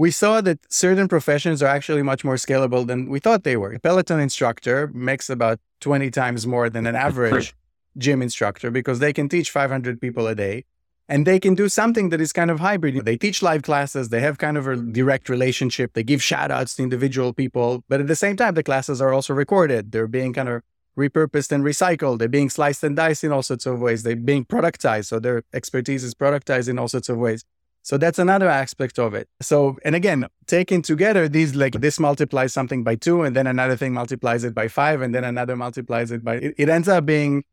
we 0.00 0.10
saw 0.10 0.40
that 0.40 0.58
certain 0.72 1.08
professions 1.08 1.62
are 1.62 1.66
actually 1.66 2.02
much 2.02 2.24
more 2.24 2.36
scalable 2.36 2.86
than 2.86 3.10
we 3.10 3.20
thought 3.20 3.44
they 3.44 3.58
were. 3.58 3.72
A 3.74 3.78
Peloton 3.78 4.18
instructor 4.18 4.90
makes 4.94 5.28
about 5.28 5.60
20 5.80 6.10
times 6.10 6.46
more 6.46 6.70
than 6.70 6.86
an 6.86 6.96
average 7.06 7.54
gym 7.98 8.22
instructor 8.22 8.70
because 8.70 8.98
they 8.98 9.12
can 9.12 9.28
teach 9.28 9.50
500 9.50 10.00
people 10.00 10.26
a 10.26 10.34
day 10.34 10.64
and 11.06 11.26
they 11.26 11.38
can 11.38 11.54
do 11.54 11.68
something 11.68 12.08
that 12.08 12.20
is 12.20 12.32
kind 12.32 12.50
of 12.50 12.60
hybrid. 12.60 13.04
They 13.04 13.18
teach 13.18 13.42
live 13.42 13.62
classes, 13.62 14.08
they 14.08 14.22
have 14.22 14.38
kind 14.38 14.56
of 14.56 14.66
a 14.66 14.76
direct 14.76 15.28
relationship, 15.28 15.92
they 15.92 16.02
give 16.02 16.22
shout 16.22 16.50
outs 16.50 16.76
to 16.76 16.82
individual 16.82 17.34
people, 17.34 17.84
but 17.90 18.00
at 18.00 18.06
the 18.06 18.16
same 18.16 18.36
time, 18.36 18.54
the 18.54 18.62
classes 18.62 19.02
are 19.02 19.12
also 19.12 19.34
recorded. 19.34 19.92
They're 19.92 20.06
being 20.06 20.32
kind 20.32 20.48
of 20.48 20.62
repurposed 20.96 21.52
and 21.52 21.62
recycled. 21.62 22.20
They're 22.20 22.36
being 22.40 22.48
sliced 22.48 22.82
and 22.84 22.96
diced 22.96 23.22
in 23.22 23.32
all 23.32 23.42
sorts 23.42 23.66
of 23.66 23.80
ways. 23.80 24.02
They're 24.02 24.16
being 24.16 24.46
productized. 24.46 25.06
So 25.06 25.18
their 25.18 25.42
expertise 25.52 26.04
is 26.04 26.14
productized 26.14 26.70
in 26.70 26.78
all 26.78 26.88
sorts 26.88 27.10
of 27.10 27.18
ways. 27.18 27.44
So 27.82 27.96
that's 27.96 28.18
another 28.18 28.48
aspect 28.48 28.98
of 28.98 29.14
it. 29.14 29.28
So, 29.40 29.78
and 29.84 29.94
again, 29.94 30.26
taken 30.46 30.82
together, 30.82 31.28
these 31.28 31.54
like 31.54 31.74
this 31.74 31.98
multiplies 31.98 32.52
something 32.52 32.84
by 32.84 32.96
two, 32.96 33.22
and 33.22 33.34
then 33.34 33.46
another 33.46 33.76
thing 33.76 33.94
multiplies 33.94 34.44
it 34.44 34.54
by 34.54 34.68
five, 34.68 35.00
and 35.00 35.14
then 35.14 35.24
another 35.24 35.56
multiplies 35.56 36.10
it 36.10 36.22
by 36.22 36.36
it, 36.36 36.54
it 36.58 36.68
ends 36.68 36.88
up 36.88 37.06
being 37.06 37.44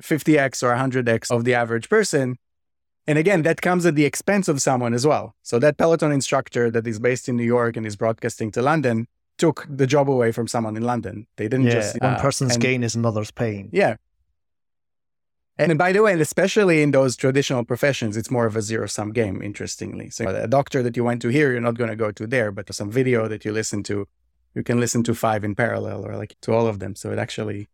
50x 0.00 0.62
or 0.62 0.74
100x 0.74 1.30
of 1.30 1.44
the 1.44 1.54
average 1.54 1.88
person. 1.88 2.36
And 3.06 3.16
again, 3.16 3.42
that 3.42 3.62
comes 3.62 3.86
at 3.86 3.94
the 3.94 4.04
expense 4.04 4.48
of 4.48 4.60
someone 4.60 4.92
as 4.92 5.06
well. 5.06 5.34
So 5.42 5.58
that 5.60 5.78
Peloton 5.78 6.12
instructor 6.12 6.70
that 6.70 6.86
is 6.86 6.98
based 6.98 7.28
in 7.28 7.36
New 7.36 7.44
York 7.44 7.76
and 7.76 7.86
is 7.86 7.96
broadcasting 7.96 8.50
to 8.52 8.62
London 8.62 9.06
took 9.38 9.66
the 9.70 9.86
job 9.86 10.10
away 10.10 10.32
from 10.32 10.46
someone 10.46 10.76
in 10.76 10.82
London. 10.82 11.26
They 11.36 11.48
didn't 11.48 11.66
yeah, 11.66 11.72
just 11.72 12.00
one 12.02 12.14
uh, 12.14 12.20
person's 12.20 12.54
and, 12.54 12.62
gain 12.62 12.82
is 12.82 12.94
another's 12.94 13.30
pain. 13.30 13.70
Yeah, 13.72 13.96
Eh, 15.58 15.64
and 15.64 15.78
by 15.78 15.92
the 15.92 16.02
way, 16.02 16.12
and 16.12 16.20
especially 16.20 16.82
in 16.82 16.92
those 16.92 17.16
traditional 17.16 17.64
professions, 17.64 18.16
it's 18.16 18.30
more 18.30 18.46
of 18.46 18.56
a 18.56 18.62
zero 18.62 18.86
sum 18.86 19.12
game, 19.12 19.42
interestingly. 19.42 20.10
So, 20.10 20.26
uh, 20.26 20.40
a 20.42 20.48
doctor 20.48 20.82
that 20.82 20.96
you 20.96 21.04
went 21.04 21.22
to 21.22 21.28
here, 21.28 21.52
you're 21.52 21.60
not 21.60 21.76
going 21.76 21.90
to 21.90 21.96
go 21.96 22.12
to 22.12 22.26
there, 22.26 22.52
but 22.52 22.72
some 22.74 22.90
video 22.90 23.28
that 23.28 23.44
you 23.44 23.52
listen 23.52 23.82
to, 23.84 24.06
you 24.54 24.62
can 24.62 24.80
listen 24.80 25.02
to 25.04 25.14
five 25.14 25.44
in 25.44 25.54
parallel 25.54 26.06
or 26.06 26.16
like 26.16 26.36
to 26.42 26.52
all 26.52 26.66
of 26.66 26.78
them. 26.78 26.94
So, 26.94 27.10
it 27.12 27.18
actually, 27.18 27.68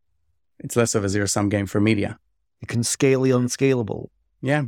it's 0.59 0.77
less 0.77 0.95
of 0.95 1.05
a 1.05 1.09
zero 1.09 1.27
sum 1.27 1.49
game 1.49 1.67
for 1.67 1.81
media. 1.81 2.19
You 2.61 2.67
can 2.67 2.83
scale 2.83 3.23
the 3.23 3.33
unscalable. 3.33 4.11
Yeah. 4.41 4.65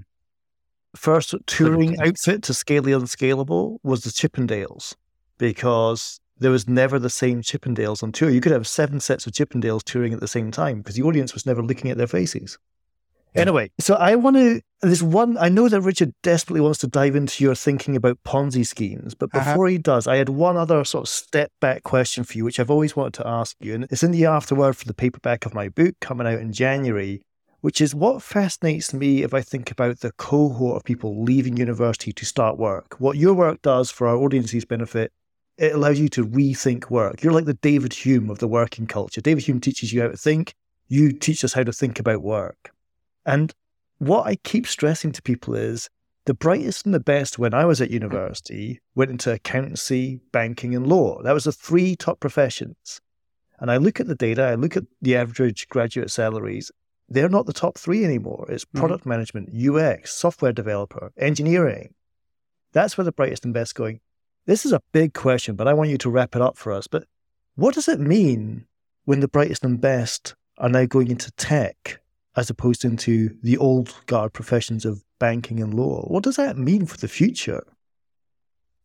First 0.95 1.35
touring 1.47 2.01
outfit 2.01 2.43
to 2.45 2.55
scale 2.55 2.83
the 2.83 2.93
unscalable 2.93 3.81
was 3.83 4.03
the 4.03 4.11
Chippendales 4.11 4.95
because 5.39 6.21
there 6.39 6.51
was 6.51 6.69
never 6.69 6.99
the 6.99 7.11
same 7.11 7.43
Chippendales 7.43 8.03
on 8.03 8.13
tour. 8.13 8.31
You 8.31 8.41
could 8.41 8.53
have 8.53 8.67
seven 8.67 9.01
sets 9.01 9.27
of 9.27 9.33
Chippendales 9.33 9.83
touring 9.83 10.13
at 10.13 10.21
the 10.21 10.29
same 10.29 10.51
time 10.51 10.79
because 10.79 10.95
the 10.97 11.03
audience 11.03 11.35
was 11.35 11.47
never 11.47 11.63
looking 11.63 11.91
at 11.91 11.99
their 11.99 12.07
faces. 12.07 12.59
Anyway, 13.37 13.71
so 13.79 13.95
I 13.95 14.17
want 14.17 14.37
to. 14.37 14.61
There's 14.83 15.03
one. 15.03 15.37
I 15.39 15.49
know 15.49 15.69
that 15.69 15.81
Richard 15.81 16.13
desperately 16.23 16.61
wants 16.61 16.79
to 16.81 16.87
dive 16.87 17.17
into 17.17 17.43
your 17.43 17.55
thinking 17.55 17.97
about 17.97 18.19
Ponzi 18.25 18.67
schemes, 18.67 19.15
but 19.15 19.31
uh-huh. 19.33 19.53
before 19.53 19.67
uh-huh. 19.67 19.73
he 19.73 19.79
does, 19.79 20.07
I 20.07 20.17
had 20.17 20.29
one 20.29 20.57
other 20.57 20.85
sort 20.85 21.05
of 21.05 21.09
step 21.09 21.51
back 21.61 21.83
question 21.83 22.25
for 22.25 22.37
you, 22.37 22.45
which 22.45 22.61
I've 22.61 22.71
always 22.71 22.95
wanted 22.95 23.15
to 23.15 23.27
ask 23.27 23.57
you, 23.61 23.75
and 23.75 23.85
it's 23.85 24.03
in 24.03 24.13
the 24.13 24.27
afterword 24.27 24.77
for 24.77 24.87
the 24.87 24.95
paperback 24.95 25.47
of 25.47 25.55
my 25.55 25.69
book 25.69 25.95
coming 26.01 26.27
out 26.27 26.41
in 26.41 26.53
January. 26.53 27.23
Which 27.63 27.81
is 27.81 27.97
what 27.97 28.23
fascinates 28.23 28.95
me 28.95 29.25
if 29.25 29.35
I 29.35 29.41
think 29.41 29.73
about 29.73 29.99
the 29.99 30.13
cohort 30.13 30.77
of 30.77 30.85
people 30.85 31.25
leaving 31.25 31.57
university 31.57 32.13
to 32.13 32.25
start 32.25 32.59
work. 32.59 32.95
What 33.01 33.17
your 33.17 33.35
work 33.35 33.61
does 33.63 33.91
for 33.91 34.07
our 34.07 34.15
audience's 34.15 34.65
benefit 34.65 35.11
it 35.59 35.75
allows 35.75 35.99
you 35.99 36.09
to 36.11 36.27
rethink 36.27 36.91
work. 36.91 37.23
You're 37.23 37.33
like 37.33 37.47
the 37.47 37.55
David 37.55 37.93
Hume 37.93 38.31
of 38.31 38.39
the 38.39 38.49
working 38.49 38.87
culture. 38.87 39.21
David 39.21 39.45
Hume 39.45 39.61
teaches 39.61 39.93
you 39.93 40.03
how 40.03 40.09
to 40.09 40.17
think. 40.17 40.55
You 40.89 41.13
teach 41.13 41.43
us 41.45 41.53
how 41.53 41.63
to 41.63 41.73
think 41.73 41.99
about 41.99 42.23
work. 42.23 42.73
And 43.27 43.53
what 43.99 44.27
I 44.27 44.37
keep 44.37 44.67
stressing 44.67 45.13
to 45.13 45.23
people 45.23 45.55
is 45.55 45.91
the 46.27 46.35
brightest 46.35 46.87
and 46.87 46.95
the 46.95 47.01
best 47.01 47.39
when 47.39 47.53
I 47.53 47.65
was 47.65 47.81
at 47.81 47.91
university 47.91 48.81
went 48.95 49.11
into 49.11 49.33
accountancy, 49.33 50.21
banking, 50.33 50.75
and 50.75 50.87
law. 50.87 51.23
That 51.23 51.33
was 51.33 51.45
the 51.45 51.53
three 51.53 51.97
top 51.97 52.21
professions. 52.21 53.01
And 53.59 53.71
I 53.71 53.79
look 53.79 54.01
at 54.01 54.07
the 54.07 54.15
data, 54.15 54.45
I 54.45 54.55
look 54.55 54.77
at 54.77 54.85
the 55.03 55.17
average 55.17 55.69
graduate 55.69 56.11
salaries. 56.11 56.71
They're 57.09 57.29
not 57.29 57.47
the 57.47 57.53
top 57.53 57.79
three 57.79 58.05
anymore. 58.05 58.47
It's 58.49 58.65
mm-hmm. 58.65 58.79
product 58.79 59.01
mm-hmm. 59.03 59.11
management, 59.11 59.51
UX, 59.55 60.13
software 60.13 60.53
developer, 60.53 61.13
engineering. 61.17 61.95
That's 62.73 62.99
where 62.99 63.05
the 63.05 63.13
brightest 63.13 63.45
and 63.45 63.55
best 63.55 63.75
going. 63.75 64.01
This 64.47 64.67
is 64.67 64.73
a 64.73 64.83
big 64.93 65.15
question, 65.15 65.57
but 65.57 65.67
I 65.67 65.73
want 65.73 65.91
you 65.91 65.99
to 65.99 66.11
wrap 66.11 66.37
it 66.37 66.43
up 66.43 66.57
for 66.57 66.73
us. 66.73 66.87
But 66.87 67.05
what 67.55 67.75
does 67.75 67.89
it 67.89 67.99
mean 67.99 68.67
when 69.05 69.21
the 69.21 69.29
brightest 69.29 69.65
and 69.65 69.81
best 69.81 70.35
are 70.59 70.69
now 70.69 70.85
going 70.85 71.11
into 71.11 71.31
tech 71.33 72.01
as 72.37 72.51
opposed 72.51 72.85
into 72.85 73.37
the 73.43 73.57
old 73.57 73.95
guard 74.07 74.33
professions 74.33 74.85
of 74.85 75.03
banking 75.19 75.61
and 75.61 75.75
law. 75.75 76.03
What 76.03 76.23
does 76.23 76.37
that 76.37 76.59
mean 76.59 76.87
for 76.87 76.99
the 76.99 77.09
future? 77.09 77.65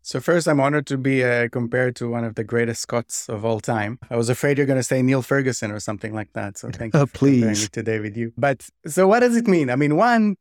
So 0.04 0.20
first, 0.20 0.48
I'm 0.48 0.60
honored 0.60 0.88
to 0.88 0.98
be 0.98 1.24
uh, 1.24 1.50
compared 1.50 1.96
to 1.98 2.10
one 2.10 2.24
of 2.24 2.34
the 2.34 2.44
greatest 2.44 2.82
Scots 2.82 3.30
of 3.30 3.46
all 3.46 3.60
time. 3.60 4.00
I 4.10 4.16
was 4.16 4.30
afraid 4.30 4.58
you're 4.58 4.66
going 4.66 4.80
to 4.80 4.84
say 4.84 5.02
Niall 5.04 5.22
Ferguson 5.22 5.72
or 5.72 5.80
something 5.80 6.14
like 6.14 6.34
that. 6.34 6.58
So 6.58 6.72
thank 6.72 6.94
you 6.96 7.02
oh, 7.02 7.06
for 7.06 7.18
please. 7.18 7.42
comparing 7.42 7.60
me 7.60 7.68
to 7.68 7.84
David 7.84 8.16
Hume. 8.16 8.34
But 8.36 8.68
so 8.88 9.08
what 9.08 9.20
does 9.20 9.36
it 9.36 9.48
mean? 9.48 9.70
I 9.70 9.76
mean, 9.76 9.96
one, 9.96 10.38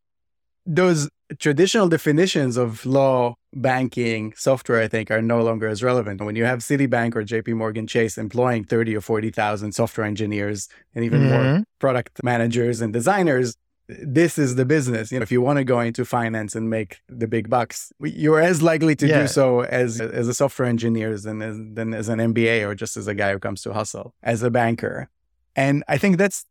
those 0.65 1.09
traditional 1.39 1.87
definitions 1.87 2.57
of 2.57 2.85
law, 2.85 3.35
banking, 3.53 4.33
software, 4.35 4.81
I 4.81 4.87
think, 4.87 5.11
are 5.11 5.21
no 5.21 5.41
longer 5.41 5.67
as 5.67 5.83
relevant. 5.83 6.21
When 6.21 6.35
you 6.35 6.45
have 6.45 6.59
Citibank 6.59 7.15
or 7.15 7.23
JP 7.23 7.55
Morgan 7.55 7.87
Chase 7.87 8.17
employing 8.17 8.63
30 8.63 8.95
or 8.95 9.01
40,000 9.01 9.73
software 9.73 10.05
engineers 10.05 10.67
and 10.95 11.03
even 11.05 11.21
mm-hmm. 11.21 11.53
more 11.53 11.63
product 11.79 12.23
managers 12.23 12.81
and 12.81 12.93
designers, 12.93 13.55
this 13.87 14.37
is 14.37 14.55
the 14.55 14.65
business. 14.65 15.11
You 15.11 15.19
know, 15.19 15.23
if 15.23 15.31
you 15.31 15.41
want 15.41 15.57
to 15.57 15.63
go 15.63 15.79
into 15.79 16.05
finance 16.05 16.55
and 16.55 16.69
make 16.69 17.01
the 17.09 17.27
big 17.27 17.49
bucks, 17.49 17.91
you're 17.99 18.39
as 18.39 18.61
likely 18.61 18.95
to 18.95 19.07
yeah. 19.07 19.21
do 19.21 19.27
so 19.27 19.61
as 19.61 19.99
as 19.99 20.27
a 20.27 20.33
software 20.33 20.67
engineer 20.67 21.17
than 21.17 21.41
as, 21.41 21.57
than 21.73 21.93
as 21.93 22.07
an 22.07 22.19
MBA 22.19 22.65
or 22.65 22.73
just 22.73 22.95
as 22.95 23.07
a 23.07 23.15
guy 23.15 23.33
who 23.33 23.39
comes 23.39 23.61
to 23.63 23.73
hustle 23.73 24.13
as 24.23 24.43
a 24.43 24.49
banker. 24.49 25.09
And 25.55 25.83
I 25.89 25.97
think 25.97 26.17
that's 26.17 26.45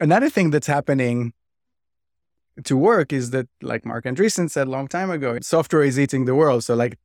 another 0.00 0.30
thing 0.30 0.50
that's 0.50 0.66
happening 0.66 1.34
to 2.64 2.76
work 2.76 3.12
is 3.12 3.30
that, 3.30 3.48
like 3.62 3.84
Marc 3.84 4.04
Andreessen 4.04 4.50
said 4.50 4.66
a 4.66 4.70
long 4.70 4.88
time 4.88 5.10
ago, 5.10 5.38
software 5.42 5.82
is 5.82 5.98
eating 5.98 6.24
the 6.24 6.34
world. 6.34 6.64
So, 6.64 6.74
like, 6.74 6.98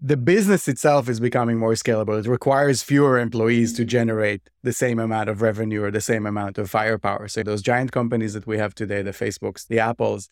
the 0.00 0.16
business 0.16 0.66
itself 0.66 1.08
is 1.08 1.20
becoming 1.20 1.58
more 1.58 1.74
scalable. 1.74 2.18
It 2.18 2.26
requires 2.26 2.82
fewer 2.82 3.18
employees 3.18 3.72
to 3.74 3.84
generate 3.84 4.42
the 4.62 4.72
same 4.72 4.98
amount 4.98 5.28
of 5.28 5.42
revenue 5.42 5.82
or 5.84 5.90
the 5.90 6.00
same 6.00 6.26
amount 6.26 6.58
of 6.58 6.70
firepower. 6.70 7.28
So, 7.28 7.42
those 7.42 7.62
giant 7.62 7.92
companies 7.92 8.34
that 8.34 8.46
we 8.46 8.58
have 8.58 8.74
today, 8.74 9.02
the 9.02 9.12
Facebooks, 9.12 9.66
the 9.66 9.78
Apples, 9.78 10.28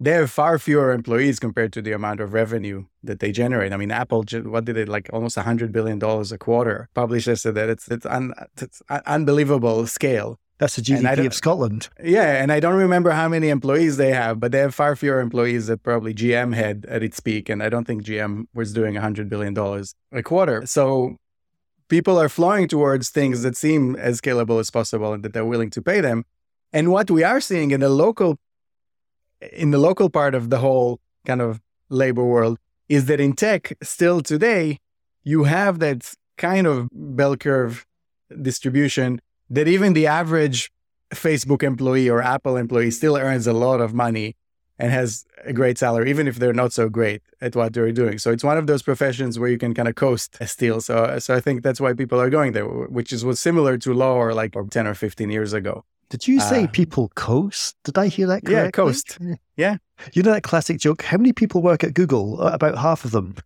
they 0.00 0.10
have 0.10 0.30
far 0.32 0.58
fewer 0.58 0.92
employees 0.92 1.38
compared 1.38 1.72
to 1.74 1.82
the 1.82 1.92
amount 1.92 2.18
of 2.18 2.32
revenue 2.32 2.86
that 3.04 3.20
they 3.20 3.30
generate. 3.30 3.72
I 3.72 3.76
mean, 3.76 3.92
Apple, 3.92 4.24
what 4.44 4.64
did 4.64 4.76
it 4.76 4.88
like 4.88 5.08
almost 5.12 5.36
$100 5.36 5.70
billion 5.70 6.02
a 6.02 6.38
quarter? 6.38 6.88
Publishers 6.94 7.42
said 7.42 7.54
that 7.54 7.68
it's, 7.68 7.86
it's, 7.88 8.06
un, 8.06 8.34
it's 8.60 8.82
unbelievable 9.06 9.86
scale. 9.86 10.40
That's 10.62 10.76
the 10.76 10.82
GDP 10.82 11.26
of 11.26 11.34
Scotland. 11.34 11.88
Yeah, 12.00 12.40
and 12.40 12.52
I 12.52 12.60
don't 12.60 12.76
remember 12.76 13.10
how 13.10 13.28
many 13.28 13.48
employees 13.48 13.96
they 13.96 14.12
have, 14.12 14.38
but 14.38 14.52
they 14.52 14.60
have 14.60 14.72
far 14.72 14.94
fewer 14.94 15.18
employees 15.18 15.66
that 15.66 15.82
probably 15.82 16.14
GM 16.14 16.54
had 16.54 16.86
at 16.88 17.02
its 17.02 17.18
peak, 17.18 17.48
and 17.48 17.64
I 17.64 17.68
don't 17.68 17.84
think 17.84 18.04
GM 18.04 18.46
was 18.54 18.72
doing 18.72 18.94
$100 18.94 19.28
billion 19.28 19.58
a 20.12 20.22
quarter. 20.22 20.64
So 20.64 21.16
people 21.88 22.16
are 22.16 22.28
flowing 22.28 22.68
towards 22.68 23.10
things 23.10 23.42
that 23.42 23.56
seem 23.56 23.96
as 23.96 24.20
scalable 24.20 24.60
as 24.60 24.70
possible 24.70 25.12
and 25.12 25.24
that 25.24 25.32
they're 25.32 25.44
willing 25.44 25.70
to 25.70 25.82
pay 25.82 26.00
them. 26.00 26.22
And 26.72 26.92
what 26.92 27.10
we 27.10 27.24
are 27.24 27.40
seeing 27.40 27.72
in 27.72 27.80
the 27.80 27.88
local 27.88 28.38
in 29.52 29.72
the 29.72 29.78
local 29.78 30.10
part 30.10 30.36
of 30.36 30.50
the 30.50 30.58
whole 30.58 31.00
kind 31.26 31.40
of 31.40 31.60
labor 31.88 32.24
world 32.24 32.56
is 32.88 33.06
that 33.06 33.18
in 33.18 33.32
tech 33.32 33.76
still 33.82 34.20
today 34.20 34.78
you 35.24 35.42
have 35.42 35.80
that 35.80 36.14
kind 36.38 36.68
of 36.68 36.88
bell 36.92 37.36
curve 37.36 37.84
distribution 38.40 39.20
that 39.52 39.68
even 39.68 39.92
the 39.92 40.06
average 40.06 40.72
Facebook 41.14 41.62
employee 41.62 42.08
or 42.08 42.22
Apple 42.22 42.56
employee 42.56 42.90
still 42.90 43.16
earns 43.16 43.46
a 43.46 43.52
lot 43.52 43.80
of 43.80 43.92
money 43.92 44.34
and 44.78 44.90
has 44.90 45.26
a 45.44 45.52
great 45.52 45.76
salary, 45.76 46.08
even 46.08 46.26
if 46.26 46.36
they're 46.36 46.54
not 46.54 46.72
so 46.72 46.88
great 46.88 47.22
at 47.42 47.54
what 47.54 47.74
they're 47.74 47.92
doing. 47.92 48.18
So 48.18 48.30
it's 48.32 48.42
one 48.42 48.56
of 48.56 48.66
those 48.66 48.82
professions 48.82 49.38
where 49.38 49.50
you 49.50 49.58
can 49.58 49.74
kind 49.74 49.88
of 49.88 49.94
coast 49.94 50.38
still. 50.46 50.80
So, 50.80 51.18
so 51.18 51.34
I 51.34 51.40
think 51.40 51.62
that's 51.62 51.80
why 51.80 51.92
people 51.92 52.18
are 52.18 52.30
going 52.30 52.52
there, 52.52 52.64
which 52.66 53.12
is 53.12 53.24
was 53.24 53.38
similar 53.38 53.76
to 53.78 53.92
law 53.92 54.14
or 54.14 54.32
like 54.32 54.54
10 54.70 54.86
or 54.86 54.94
15 54.94 55.30
years 55.30 55.52
ago. 55.52 55.84
Did 56.08 56.26
you 56.26 56.40
say 56.40 56.64
uh, 56.64 56.68
people 56.68 57.12
coast? 57.14 57.76
Did 57.84 57.98
I 57.98 58.08
hear 58.08 58.26
that 58.28 58.44
correctly? 58.44 58.54
Yeah, 58.54 58.70
coast. 58.70 59.18
Yeah. 59.56 59.76
You 60.14 60.22
know 60.22 60.32
that 60.32 60.42
classic 60.42 60.78
joke? 60.78 61.02
How 61.02 61.18
many 61.18 61.34
people 61.34 61.60
work 61.60 61.84
at 61.84 61.92
Google? 61.92 62.42
Uh, 62.42 62.52
about 62.52 62.78
half 62.78 63.04
of 63.04 63.10
them. 63.10 63.36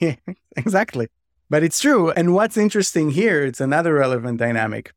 Yeah, 0.00 0.16
exactly. 0.56 1.06
But 1.48 1.62
it's 1.62 1.80
true. 1.80 2.10
And 2.10 2.34
what's 2.34 2.56
interesting 2.56 3.10
here, 3.10 3.44
it's 3.44 3.60
another 3.60 3.94
relevant 3.94 4.38
dynamic 4.38 4.92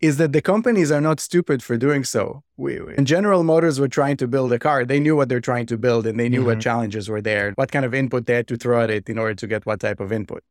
is 0.00 0.16
that 0.16 0.32
the 0.32 0.40
companies 0.40 0.90
are 0.90 1.00
not 1.00 1.20
stupid 1.20 1.62
for 1.62 1.76
doing 1.76 2.04
so. 2.04 2.42
We, 2.56 2.76
when 2.76 3.04
General 3.04 3.42
Motors 3.42 3.78
were 3.78 3.88
trying 3.88 4.16
to 4.18 4.26
build 4.26 4.52
a 4.52 4.58
car, 4.58 4.84
they 4.84 4.98
knew 4.98 5.14
what 5.14 5.28
they're 5.28 5.40
trying 5.40 5.66
to 5.66 5.76
build 5.76 6.06
and 6.06 6.18
they 6.18 6.28
knew 6.28 6.40
mm-hmm. 6.40 6.46
what 6.46 6.60
challenges 6.60 7.08
were 7.08 7.20
there, 7.20 7.52
what 7.56 7.70
kind 7.70 7.84
of 7.84 7.92
input 7.92 8.26
they 8.26 8.34
had 8.34 8.48
to 8.48 8.56
throw 8.56 8.82
at 8.82 8.90
it 8.90 9.08
in 9.10 9.18
order 9.18 9.34
to 9.34 9.46
get 9.46 9.66
what 9.66 9.80
type 9.80 10.00
of 10.00 10.10
input. 10.10 10.42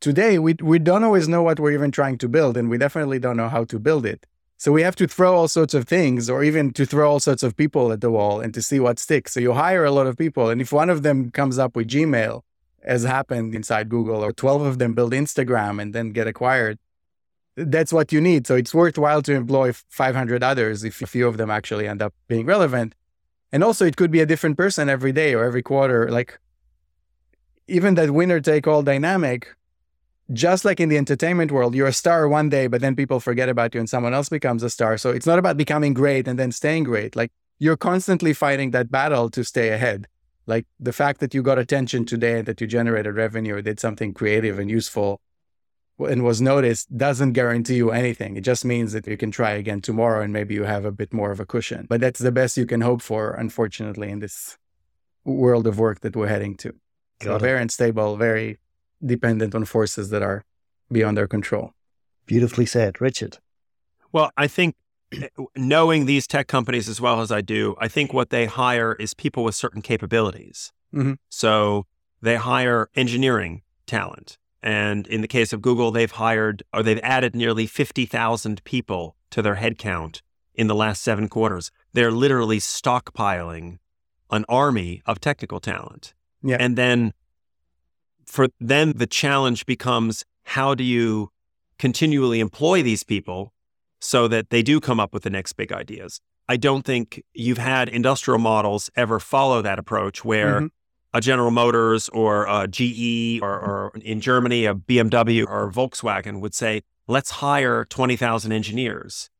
Today, 0.00 0.38
we, 0.38 0.54
we 0.62 0.78
don't 0.78 1.04
always 1.04 1.26
know 1.26 1.42
what 1.42 1.58
we're 1.58 1.72
even 1.72 1.90
trying 1.90 2.18
to 2.18 2.28
build, 2.28 2.56
and 2.58 2.68
we 2.68 2.76
definitely 2.76 3.18
don't 3.18 3.38
know 3.38 3.48
how 3.48 3.64
to 3.64 3.78
build 3.78 4.04
it. 4.04 4.26
So 4.58 4.70
we 4.70 4.82
have 4.82 4.96
to 4.96 5.06
throw 5.06 5.34
all 5.34 5.48
sorts 5.48 5.72
of 5.72 5.88
things, 5.88 6.28
or 6.28 6.44
even 6.44 6.72
to 6.74 6.84
throw 6.84 7.10
all 7.10 7.20
sorts 7.20 7.42
of 7.42 7.56
people 7.56 7.92
at 7.92 8.02
the 8.02 8.10
wall 8.10 8.40
and 8.40 8.52
to 8.52 8.60
see 8.60 8.78
what 8.78 8.98
sticks. 8.98 9.32
So 9.32 9.40
you 9.40 9.52
hire 9.52 9.84
a 9.84 9.90
lot 9.90 10.06
of 10.06 10.18
people, 10.18 10.50
and 10.50 10.60
if 10.60 10.70
one 10.70 10.90
of 10.90 11.02
them 11.02 11.30
comes 11.30 11.58
up 11.58 11.76
with 11.76 11.88
Gmail 11.88 12.42
as 12.82 13.04
happened 13.04 13.54
inside 13.54 13.88
Google, 13.88 14.22
or 14.22 14.32
12 14.32 14.62
of 14.62 14.78
them 14.78 14.92
build 14.92 15.12
Instagram 15.12 15.80
and 15.80 15.94
then 15.94 16.10
get 16.10 16.26
acquired, 16.26 16.78
that's 17.56 17.92
what 17.92 18.12
you 18.12 18.20
need. 18.20 18.46
So 18.46 18.54
it's 18.54 18.74
worthwhile 18.74 19.22
to 19.22 19.32
employ 19.32 19.72
500 19.72 20.42
others 20.42 20.84
if 20.84 21.00
a 21.00 21.06
few 21.06 21.26
of 21.26 21.38
them 21.38 21.50
actually 21.50 21.88
end 21.88 22.02
up 22.02 22.14
being 22.28 22.46
relevant. 22.46 22.94
And 23.52 23.64
also, 23.64 23.86
it 23.86 23.96
could 23.96 24.10
be 24.10 24.20
a 24.20 24.26
different 24.26 24.56
person 24.56 24.88
every 24.88 25.12
day 25.12 25.34
or 25.34 25.44
every 25.44 25.62
quarter. 25.62 26.10
Like, 26.10 26.38
even 27.68 27.94
that 27.94 28.10
winner 28.10 28.40
take 28.40 28.66
all 28.66 28.82
dynamic, 28.82 29.54
just 30.32 30.64
like 30.64 30.80
in 30.80 30.88
the 30.88 30.98
entertainment 30.98 31.50
world, 31.50 31.74
you're 31.74 31.86
a 31.86 31.92
star 31.92 32.28
one 32.28 32.48
day, 32.48 32.66
but 32.66 32.80
then 32.80 32.96
people 32.96 33.20
forget 33.20 33.48
about 33.48 33.74
you 33.74 33.80
and 33.80 33.88
someone 33.88 34.12
else 34.12 34.28
becomes 34.28 34.62
a 34.62 34.70
star. 34.70 34.98
So 34.98 35.10
it's 35.10 35.26
not 35.26 35.38
about 35.38 35.56
becoming 35.56 35.94
great 35.94 36.28
and 36.28 36.38
then 36.38 36.52
staying 36.52 36.84
great. 36.84 37.16
Like, 37.16 37.30
you're 37.58 37.76
constantly 37.76 38.34
fighting 38.34 38.72
that 38.72 38.90
battle 38.90 39.30
to 39.30 39.42
stay 39.44 39.70
ahead. 39.70 40.08
Like 40.46 40.66
the 40.78 40.92
fact 40.92 41.20
that 41.20 41.34
you 41.34 41.42
got 41.42 41.58
attention 41.58 42.04
today, 42.04 42.42
that 42.42 42.60
you 42.60 42.66
generated 42.66 43.16
revenue 43.16 43.54
or 43.56 43.62
did 43.62 43.80
something 43.80 44.12
creative 44.12 44.58
and 44.58 44.70
useful 44.70 45.20
and 45.98 46.24
was 46.24 46.40
noticed 46.40 46.96
doesn't 46.96 47.32
guarantee 47.32 47.76
you 47.76 47.90
anything. 47.90 48.36
It 48.36 48.42
just 48.42 48.64
means 48.64 48.92
that 48.92 49.06
you 49.06 49.16
can 49.16 49.30
try 49.30 49.52
again 49.52 49.80
tomorrow 49.80 50.22
and 50.22 50.32
maybe 50.32 50.54
you 50.54 50.64
have 50.64 50.84
a 50.84 50.92
bit 50.92 51.12
more 51.12 51.30
of 51.30 51.40
a 51.40 51.46
cushion. 51.46 51.86
But 51.88 52.00
that's 52.00 52.20
the 52.20 52.32
best 52.32 52.56
you 52.56 52.66
can 52.66 52.82
hope 52.82 53.02
for, 53.02 53.32
unfortunately, 53.32 54.10
in 54.10 54.20
this 54.20 54.58
world 55.24 55.66
of 55.66 55.78
work 55.78 56.00
that 56.00 56.14
we're 56.14 56.28
heading 56.28 56.56
to. 56.58 56.74
so 57.22 57.38
very 57.38 57.60
unstable, 57.60 58.16
very 58.16 58.58
dependent 59.04 59.54
on 59.54 59.64
forces 59.64 60.10
that 60.10 60.22
are 60.22 60.44
beyond 60.92 61.16
their 61.16 61.26
control. 61.26 61.72
Beautifully 62.26 62.66
said, 62.66 63.00
Richard. 63.00 63.38
Well, 64.12 64.30
I 64.36 64.48
think 64.48 64.74
knowing 65.56 66.06
these 66.06 66.26
tech 66.26 66.46
companies 66.46 66.88
as 66.88 67.00
well 67.00 67.20
as 67.20 67.32
I 67.32 67.40
do, 67.40 67.74
I 67.80 67.88
think 67.88 68.12
what 68.12 68.30
they 68.30 68.46
hire 68.46 68.94
is 68.94 69.14
people 69.14 69.44
with 69.44 69.54
certain 69.54 69.82
capabilities. 69.82 70.72
Mm-hmm. 70.94 71.14
So 71.28 71.86
they 72.20 72.36
hire 72.36 72.88
engineering 72.94 73.62
talent. 73.86 74.38
And 74.62 75.06
in 75.06 75.20
the 75.20 75.28
case 75.28 75.52
of 75.52 75.62
Google, 75.62 75.90
they've 75.90 76.10
hired 76.10 76.62
or 76.72 76.82
they've 76.82 77.00
added 77.02 77.34
nearly 77.34 77.66
50,000 77.66 78.64
people 78.64 79.16
to 79.30 79.42
their 79.42 79.56
headcount 79.56 80.22
in 80.54 80.66
the 80.66 80.74
last 80.74 81.02
seven 81.02 81.28
quarters. 81.28 81.70
They're 81.92 82.10
literally 82.10 82.58
stockpiling 82.58 83.78
an 84.30 84.44
army 84.48 85.02
of 85.06 85.20
technical 85.20 85.60
talent. 85.60 86.14
Yeah. 86.42 86.56
And 86.58 86.76
then 86.76 87.12
for 88.24 88.48
them, 88.60 88.92
the 88.92 89.06
challenge 89.06 89.66
becomes 89.66 90.24
how 90.44 90.74
do 90.74 90.84
you 90.84 91.30
continually 91.78 92.40
employ 92.40 92.82
these 92.82 93.02
people 93.02 93.52
so 94.00 94.28
that 94.28 94.50
they 94.50 94.62
do 94.62 94.80
come 94.80 95.00
up 95.00 95.12
with 95.12 95.22
the 95.22 95.30
next 95.30 95.54
big 95.54 95.72
ideas. 95.72 96.20
I 96.48 96.56
don't 96.56 96.84
think 96.84 97.22
you've 97.34 97.58
had 97.58 97.88
industrial 97.88 98.38
models 98.38 98.90
ever 98.94 99.18
follow 99.18 99.62
that 99.62 99.78
approach 99.78 100.24
where 100.24 100.56
mm-hmm. 100.56 100.66
A 101.16 101.20
General 101.20 101.50
Motors 101.50 102.08
or 102.10 102.46
a 102.46 102.68
GE 102.68 103.40
or, 103.42 103.50
or, 103.50 103.92
in 104.02 104.20
Germany, 104.20 104.66
a 104.66 104.74
BMW 104.74 105.46
or 105.48 105.70
Volkswagen 105.70 106.40
would 106.40 106.54
say, 106.54 106.82
let's 107.08 107.30
hire 107.30 107.86
20,000 107.86 108.52
engineers. 108.52 109.30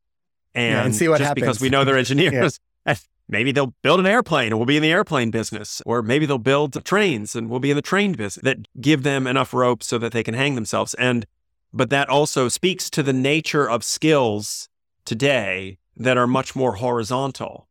And, 0.55 0.73
yeah, 0.73 0.85
and 0.85 0.95
see 0.95 1.07
what 1.07 1.19
just 1.19 1.27
happens. 1.27 1.43
because 1.43 1.61
we 1.61 1.69
know 1.69 1.83
they're 1.83 1.97
engineers, 2.05 2.59
yeah. 2.85 2.95
maybe 3.29 3.51
they'll 3.51 3.75
build 3.83 3.99
an 3.99 4.07
airplane 4.07 4.47
and 4.47 4.57
we'll 4.57 4.65
be 4.65 4.77
in 4.77 4.81
the 4.81 4.91
airplane 4.91 5.29
business. 5.29 5.81
Or 5.85 6.01
maybe 6.01 6.25
they'll 6.25 6.39
build 6.39 6.83
trains 6.83 7.35
and 7.35 7.47
we'll 7.47 7.59
be 7.59 7.69
in 7.69 7.75
the 7.75 7.83
train 7.83 8.13
business 8.13 8.43
that 8.43 8.67
give 8.81 9.03
them 9.03 9.27
enough 9.27 9.53
rope 9.53 9.83
so 9.83 9.99
that 9.99 10.13
they 10.13 10.23
can 10.23 10.33
hang 10.33 10.55
themselves. 10.55 10.95
And 10.95 11.27
but 11.71 11.91
that 11.91 12.09
also 12.09 12.47
speaks 12.47 12.89
to 12.89 13.03
the 13.03 13.13
nature 13.13 13.69
of 13.69 13.83
skills 13.83 14.67
today 15.05 15.77
that 15.95 16.17
are 16.17 16.25
much 16.25 16.55
more 16.55 16.77
horizontal. 16.77 17.67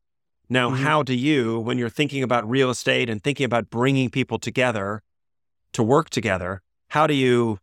Now, 0.48 0.70
mm-hmm. 0.70 0.84
how 0.84 1.02
do 1.02 1.14
you, 1.14 1.58
when 1.58 1.78
you're 1.78 1.88
thinking 1.88 2.22
about 2.22 2.48
real 2.48 2.70
estate 2.70 3.10
and 3.10 3.22
thinking 3.22 3.44
about 3.44 3.70
bringing 3.70 4.10
people 4.10 4.38
together 4.38 5.02
to 5.72 5.82
work 5.82 6.10
together, 6.10 6.62
how 6.88 7.06
do 7.06 7.14
you 7.14 7.58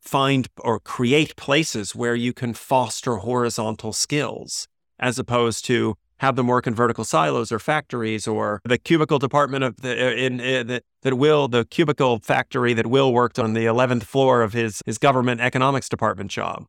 find 0.00 0.48
or 0.60 0.78
create 0.78 1.36
places 1.36 1.94
where 1.94 2.14
you 2.14 2.32
can 2.32 2.54
foster 2.54 3.16
horizontal 3.16 3.92
skills 3.92 4.68
as 4.98 5.18
opposed 5.18 5.64
to 5.66 5.96
have 6.18 6.36
them 6.36 6.46
work 6.46 6.66
in 6.66 6.74
vertical 6.74 7.04
silos 7.04 7.52
or 7.52 7.58
factories 7.58 8.26
or 8.26 8.60
the 8.64 8.78
cubicle 8.78 9.18
department 9.18 9.64
of 9.64 9.80
the 9.82 9.90
uh, 9.90 10.10
in, 10.10 10.40
in 10.40 10.60
uh, 10.60 10.62
that, 10.64 10.84
that 11.02 11.14
will 11.14 11.48
the 11.48 11.64
cubicle 11.64 12.18
factory 12.20 12.74
that 12.74 12.86
will 12.86 13.12
worked 13.12 13.38
on 13.38 13.54
the 13.54 13.64
11th 13.64 14.04
floor 14.04 14.42
of 14.42 14.52
his 14.52 14.82
his 14.86 14.98
government 14.98 15.40
economics 15.40 15.88
department 15.88 16.30
job 16.30 16.66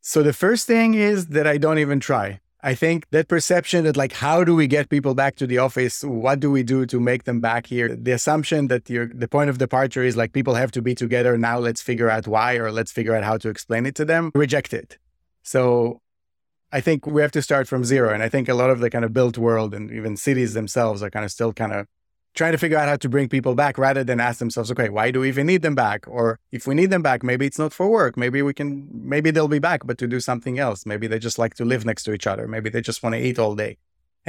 so 0.00 0.22
the 0.22 0.32
first 0.32 0.66
thing 0.66 0.94
is 0.94 1.28
that 1.28 1.46
i 1.46 1.58
don't 1.58 1.78
even 1.78 1.98
try 1.98 2.40
i 2.62 2.74
think 2.74 3.06
that 3.10 3.28
perception 3.28 3.84
that 3.84 3.96
like 3.96 4.12
how 4.12 4.44
do 4.44 4.54
we 4.54 4.66
get 4.66 4.88
people 4.88 5.14
back 5.14 5.36
to 5.36 5.46
the 5.46 5.58
office? 5.58 6.02
What 6.02 6.40
do 6.40 6.50
we 6.50 6.62
do 6.62 6.86
to 6.86 7.00
make 7.00 7.24
them 7.24 7.40
back 7.40 7.66
here? 7.66 7.94
The 7.94 8.12
assumption 8.12 8.68
that 8.68 8.88
you 8.90 9.10
the 9.14 9.28
point 9.28 9.50
of 9.50 9.58
departure 9.58 10.02
is 10.02 10.16
like 10.16 10.32
people 10.32 10.54
have 10.54 10.72
to 10.72 10.82
be 10.82 10.94
together. 10.94 11.38
Now 11.38 11.58
let's 11.58 11.82
figure 11.82 12.10
out 12.10 12.26
why 12.26 12.56
or 12.56 12.70
let's 12.70 12.92
figure 12.92 13.14
out 13.14 13.24
how 13.24 13.36
to 13.38 13.48
explain 13.48 13.86
it 13.86 13.94
to 13.96 14.04
them. 14.04 14.30
Reject 14.34 14.72
it. 14.72 14.98
So 15.42 16.00
I 16.70 16.80
think 16.80 17.06
we 17.06 17.22
have 17.22 17.32
to 17.32 17.42
start 17.42 17.66
from 17.66 17.84
zero. 17.84 18.12
And 18.12 18.22
I 18.22 18.28
think 18.28 18.48
a 18.48 18.54
lot 18.54 18.70
of 18.70 18.80
the 18.80 18.90
kind 18.90 19.04
of 19.04 19.12
built 19.12 19.38
world 19.38 19.74
and 19.74 19.90
even 19.90 20.16
cities 20.16 20.54
themselves 20.54 21.02
are 21.02 21.10
kind 21.10 21.24
of 21.24 21.30
still 21.30 21.52
kind 21.52 21.72
of 21.72 21.86
trying 22.34 22.52
to 22.52 22.58
figure 22.58 22.78
out 22.78 22.88
how 22.88 22.96
to 22.96 23.08
bring 23.08 23.28
people 23.28 23.54
back 23.54 23.78
rather 23.78 24.04
than 24.04 24.20
ask 24.20 24.38
themselves, 24.38 24.70
okay, 24.70 24.88
why 24.88 25.10
do 25.10 25.20
we 25.20 25.28
even 25.28 25.46
need 25.46 25.62
them 25.62 25.74
back? 25.74 26.06
Or 26.06 26.38
if 26.52 26.66
we 26.66 26.74
need 26.74 26.90
them 26.90 27.02
back, 27.02 27.22
maybe 27.22 27.46
it's 27.46 27.58
not 27.58 27.72
for 27.72 27.88
work. 27.88 28.16
Maybe 28.16 28.42
we 28.42 28.54
can, 28.54 28.88
maybe 28.92 29.30
they'll 29.30 29.48
be 29.48 29.58
back, 29.58 29.86
but 29.86 29.98
to 29.98 30.06
do 30.06 30.20
something 30.20 30.58
else. 30.58 30.86
Maybe 30.86 31.06
they 31.06 31.18
just 31.18 31.38
like 31.38 31.54
to 31.54 31.64
live 31.64 31.84
next 31.84 32.04
to 32.04 32.12
each 32.12 32.26
other. 32.26 32.46
Maybe 32.46 32.70
they 32.70 32.80
just 32.80 33.02
want 33.02 33.14
to 33.14 33.20
eat 33.20 33.38
all 33.38 33.54
day. 33.54 33.78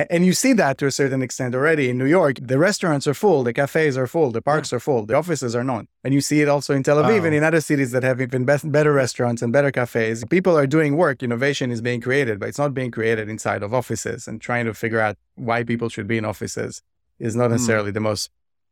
And 0.09 0.25
you 0.25 0.31
see 0.31 0.53
that 0.53 0.77
to 0.77 0.85
a 0.85 0.91
certain 0.91 1.21
extent 1.21 1.53
already 1.53 1.89
in 1.89 1.97
New 1.97 2.05
York. 2.05 2.37
The 2.41 2.57
restaurants 2.57 3.05
are 3.05 3.13
full, 3.13 3.43
the 3.43 3.51
cafes 3.51 3.97
are 3.97 4.07
full, 4.07 4.31
the 4.31 4.41
parks 4.41 4.71
are 4.71 4.79
full, 4.79 5.05
the 5.05 5.15
offices 5.15 5.55
are 5.57 5.63
not. 5.63 5.87
And 6.05 6.13
you 6.13 6.21
see 6.21 6.41
it 6.41 6.47
also 6.47 6.73
in 6.73 6.83
Tel 6.83 6.97
Aviv 6.97 7.19
wow. 7.19 7.25
and 7.25 7.35
in 7.35 7.43
other 7.43 7.59
cities 7.59 7.91
that 7.91 8.03
have 8.03 8.21
even 8.21 8.45
best, 8.45 8.71
better 8.71 8.93
restaurants 8.93 9.41
and 9.41 9.51
better 9.51 9.71
cafes. 9.71 10.23
People 10.29 10.57
are 10.57 10.67
doing 10.67 10.95
work, 10.95 11.21
innovation 11.21 11.69
is 11.69 11.81
being 11.81 11.99
created, 11.99 12.39
but 12.39 12.47
it's 12.47 12.57
not 12.57 12.73
being 12.73 12.91
created 12.91 13.27
inside 13.27 13.61
of 13.61 13.73
offices. 13.73 14.25
And 14.25 14.39
trying 14.39 14.65
to 14.67 14.73
figure 14.73 15.01
out 15.01 15.17
why 15.35 15.63
people 15.63 15.89
should 15.89 16.07
be 16.07 16.17
in 16.17 16.23
offices 16.23 16.81
is 17.19 17.35
not 17.35 17.47
hmm. 17.47 17.53
necessarily 17.53 17.91
mm. 17.91 17.95
the 17.95 17.99
most 17.99 18.29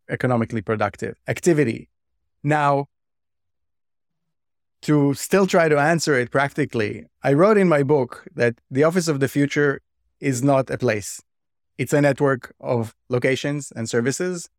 economically 0.10 0.62
productive 0.62 1.16
activity. 1.28 1.90
Now, 2.44 2.88
to 4.84 5.14
still 5.14 5.48
try 5.48 5.68
to 5.70 5.78
answer 5.78 6.18
it 6.18 6.32
practically, 6.32 7.06
I 7.24 7.34
wrote 7.34 7.58
in 7.58 7.68
my 7.68 7.84
book 7.84 8.26
that 8.36 8.56
the 8.70 8.84
office 8.84 9.08
of 9.08 9.20
the 9.20 9.28
future 9.28 9.82
is 10.20 10.44
not 10.44 10.70
a 10.70 10.78
place. 10.78 11.22
It's 11.78 11.94
a 11.94 12.02
network 12.02 12.54
of 12.60 12.96
locations 13.10 13.72
and 13.76 13.90
services 13.90 14.50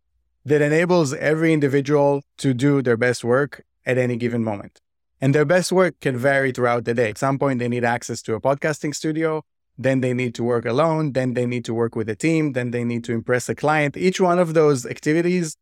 that 0.44 0.62
enables 0.62 1.14
every 1.14 1.52
individual 1.52 2.22
to 2.38 2.54
do 2.54 2.82
their 2.82 2.96
best 2.96 3.24
work 3.24 3.64
at 3.84 3.98
any 3.98 4.16
given 4.16 4.44
moment. 4.44 4.80
And 5.20 5.34
their 5.34 5.44
best 5.44 5.72
work 5.72 5.98
can 6.00 6.16
vary 6.16 6.52
throughout 6.52 6.84
the 6.84 6.94
day. 6.94 7.10
At 7.10 7.18
some 7.18 7.38
point, 7.38 7.58
they 7.58 7.68
need 7.68 7.84
access 7.84 8.22
to 8.22 8.34
a 8.34 8.40
podcasting 8.40 8.94
studio. 8.94 9.42
Then 9.78 10.00
they 10.00 10.12
need 10.12 10.34
to 10.34 10.42
work 10.42 10.64
alone. 10.66 11.12
Then 11.12 11.34
they 11.34 11.46
need 11.46 11.64
to 11.66 11.74
work 11.74 11.94
with 11.94 12.08
a 12.08 12.16
team. 12.16 12.52
Then 12.52 12.72
they 12.72 12.84
need 12.84 13.04
to 13.04 13.12
impress 13.12 13.48
a 13.48 13.54
client. 13.54 13.96
Each 13.96 14.20
one 14.20 14.38
of 14.38 14.54
those 14.54 14.84
activities 14.84 15.56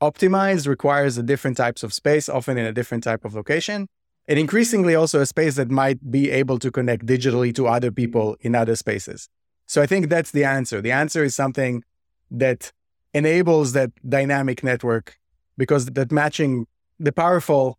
optimized 0.00 0.68
requires 0.68 1.18
a 1.18 1.22
different 1.22 1.56
types 1.56 1.82
of 1.82 1.92
space, 1.92 2.28
often 2.28 2.58
in 2.58 2.66
a 2.66 2.72
different 2.72 3.02
type 3.04 3.24
of 3.24 3.34
location 3.34 3.88
and 4.28 4.38
increasingly 4.38 4.94
also 4.94 5.20
a 5.20 5.26
space 5.26 5.56
that 5.56 5.70
might 5.70 6.10
be 6.10 6.30
able 6.30 6.58
to 6.58 6.70
connect 6.70 7.06
digitally 7.06 7.52
to 7.54 7.66
other 7.66 7.90
people 7.90 8.36
in 8.42 8.54
other 8.54 8.76
spaces. 8.76 9.28
So 9.66 9.80
I 9.80 9.86
think 9.86 10.10
that's 10.10 10.30
the 10.30 10.44
answer. 10.44 10.82
The 10.82 10.92
answer 10.92 11.24
is 11.24 11.34
something 11.34 11.82
that 12.30 12.70
enables 13.14 13.72
that 13.72 13.90
dynamic 14.06 14.62
network 14.62 15.16
because 15.56 15.86
that 15.86 16.12
matching, 16.12 16.66
the 17.00 17.10
powerful 17.10 17.78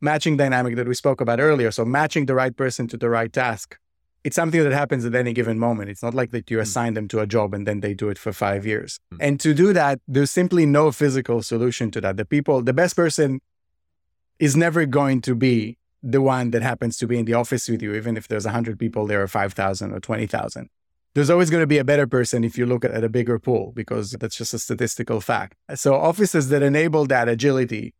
matching 0.00 0.36
dynamic 0.36 0.76
that 0.76 0.86
we 0.86 0.94
spoke 0.94 1.20
about 1.20 1.40
earlier. 1.40 1.72
So 1.72 1.84
matching 1.84 2.26
the 2.26 2.36
right 2.36 2.56
person 2.56 2.86
to 2.88 2.96
the 2.96 3.10
right 3.10 3.32
task. 3.32 3.76
It's 4.22 4.36
something 4.36 4.62
that 4.62 4.72
happens 4.72 5.04
at 5.04 5.14
any 5.14 5.32
given 5.32 5.58
moment. 5.58 5.88
It's 5.88 6.02
not 6.02 6.14
like 6.14 6.30
that 6.32 6.50
you 6.50 6.58
hmm. 6.58 6.62
assign 6.62 6.94
them 6.94 7.08
to 7.08 7.20
a 7.20 7.26
job 7.26 7.54
and 7.54 7.66
then 7.66 7.80
they 7.80 7.94
do 7.94 8.08
it 8.08 8.18
for 8.18 8.32
five 8.32 8.66
years. 8.66 8.98
Mm. 9.14 9.18
And 9.20 9.40
to 9.40 9.54
do 9.54 9.72
that, 9.72 9.98
there's 10.06 10.30
simply 10.30 10.66
no 10.66 10.92
physical 10.92 11.42
solution 11.42 11.90
to 11.92 12.00
that. 12.02 12.16
The 12.18 12.26
people, 12.26 12.60
the 12.62 12.74
best 12.74 12.96
person 12.96 13.40
is 14.38 14.56
never 14.56 14.86
going 14.86 15.20
to 15.22 15.34
be 15.34 15.78
the 16.02 16.20
one 16.20 16.50
that 16.50 16.62
happens 16.62 16.96
to 16.98 17.06
be 17.06 17.18
in 17.18 17.26
the 17.26 17.34
office 17.34 17.68
with 17.68 17.82
you, 17.82 17.94
even 17.94 18.16
if 18.16 18.28
there's 18.28 18.44
100 18.44 18.78
people 18.78 19.06
there 19.06 19.22
or 19.22 19.28
5,000 19.28 19.92
or 19.92 20.00
20,000. 20.00 20.68
There's 21.14 21.28
always 21.28 21.50
going 21.50 21.62
to 21.62 21.66
be 21.66 21.78
a 21.78 21.84
better 21.84 22.06
person 22.06 22.44
if 22.44 22.56
you 22.56 22.66
look 22.66 22.84
at 22.84 23.02
a 23.02 23.08
bigger 23.08 23.38
pool 23.38 23.72
because 23.74 24.12
that's 24.12 24.36
just 24.36 24.54
a 24.54 24.58
statistical 24.58 25.20
fact. 25.20 25.56
So, 25.74 25.94
offices 25.94 26.50
that 26.50 26.62
enable 26.62 27.04
that 27.06 27.28
agility 27.28 27.94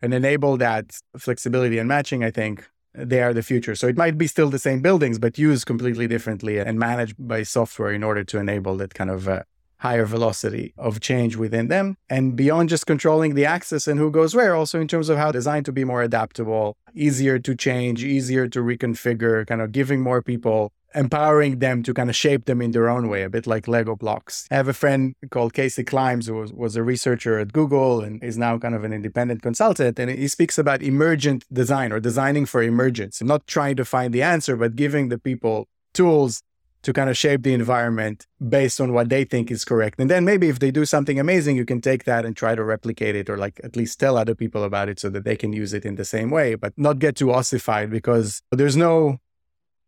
and 0.00 0.14
enable 0.14 0.56
that 0.58 0.96
flexibility 1.18 1.78
and 1.78 1.88
matching, 1.88 2.22
I 2.22 2.30
think 2.30 2.68
they 2.94 3.22
are 3.22 3.32
the 3.32 3.42
future. 3.42 3.74
So, 3.74 3.88
it 3.88 3.96
might 3.96 4.18
be 4.18 4.26
still 4.26 4.50
the 4.50 4.58
same 4.58 4.80
buildings, 4.80 5.18
but 5.18 5.38
used 5.38 5.66
completely 5.66 6.06
differently 6.06 6.58
and 6.58 6.78
managed 6.78 7.16
by 7.18 7.42
software 7.42 7.92
in 7.92 8.02
order 8.02 8.24
to 8.24 8.38
enable 8.38 8.76
that 8.76 8.94
kind 8.94 9.10
of 9.10 9.28
uh, 9.28 9.42
higher 9.82 10.06
velocity 10.06 10.72
of 10.78 11.00
change 11.00 11.34
within 11.34 11.66
them. 11.66 11.96
And 12.08 12.36
beyond 12.36 12.68
just 12.68 12.86
controlling 12.86 13.34
the 13.34 13.44
access 13.44 13.88
and 13.88 13.98
who 13.98 14.12
goes 14.12 14.32
where, 14.32 14.54
also 14.54 14.80
in 14.80 14.86
terms 14.86 15.08
of 15.08 15.18
how 15.18 15.32
designed 15.32 15.66
to 15.66 15.72
be 15.72 15.84
more 15.84 16.02
adaptable, 16.02 16.76
easier 16.94 17.40
to 17.40 17.56
change, 17.56 18.04
easier 18.04 18.46
to 18.46 18.60
reconfigure, 18.60 19.44
kind 19.44 19.60
of 19.60 19.72
giving 19.72 20.00
more 20.00 20.22
people 20.22 20.72
empowering 20.94 21.58
them 21.58 21.82
to 21.82 21.94
kind 21.94 22.10
of 22.10 22.16
shape 22.16 22.44
them 22.44 22.60
in 22.60 22.72
their 22.72 22.88
own 22.88 23.08
way, 23.08 23.22
a 23.22 23.30
bit 23.30 23.46
like 23.46 23.68
Lego 23.68 23.96
blocks. 23.96 24.46
I 24.50 24.56
have 24.56 24.68
a 24.68 24.72
friend 24.72 25.14
called 25.30 25.54
Casey 25.54 25.84
Climbs 25.84 26.26
who 26.26 26.34
was, 26.34 26.52
was 26.52 26.76
a 26.76 26.82
researcher 26.82 27.38
at 27.38 27.52
Google 27.52 28.00
and 28.00 28.22
is 28.22 28.38
now 28.38 28.58
kind 28.58 28.74
of 28.74 28.84
an 28.84 28.92
independent 28.92 29.42
consultant. 29.42 29.98
And 29.98 30.10
he 30.10 30.28
speaks 30.28 30.58
about 30.58 30.82
emergent 30.82 31.44
design 31.52 31.92
or 31.92 32.00
designing 32.00 32.46
for 32.46 32.62
emergence, 32.62 33.22
not 33.22 33.46
trying 33.46 33.76
to 33.76 33.84
find 33.84 34.12
the 34.12 34.22
answer, 34.22 34.56
but 34.56 34.76
giving 34.76 35.08
the 35.08 35.18
people 35.18 35.68
tools 35.94 36.42
to 36.82 36.92
kind 36.92 37.08
of 37.08 37.16
shape 37.16 37.42
the 37.42 37.54
environment 37.54 38.26
based 38.48 38.80
on 38.80 38.92
what 38.92 39.08
they 39.08 39.24
think 39.24 39.50
is 39.50 39.64
correct. 39.64 40.00
And 40.00 40.10
then 40.10 40.24
maybe 40.24 40.48
if 40.48 40.58
they 40.58 40.70
do 40.70 40.84
something 40.84 41.18
amazing, 41.18 41.56
you 41.56 41.64
can 41.64 41.80
take 41.80 42.04
that 42.04 42.24
and 42.24 42.36
try 42.36 42.54
to 42.54 42.64
replicate 42.64 43.14
it 43.14 43.30
or 43.30 43.36
like 43.36 43.60
at 43.62 43.76
least 43.76 44.00
tell 44.00 44.16
other 44.16 44.34
people 44.34 44.64
about 44.64 44.88
it 44.88 44.98
so 44.98 45.08
that 45.10 45.24
they 45.24 45.36
can 45.36 45.52
use 45.52 45.72
it 45.72 45.84
in 45.84 45.94
the 45.94 46.04
same 46.04 46.30
way, 46.30 46.56
but 46.56 46.72
not 46.76 46.98
get 46.98 47.16
too 47.16 47.32
ossified 47.32 47.90
because 47.90 48.42
there's 48.50 48.76
no 48.76 49.18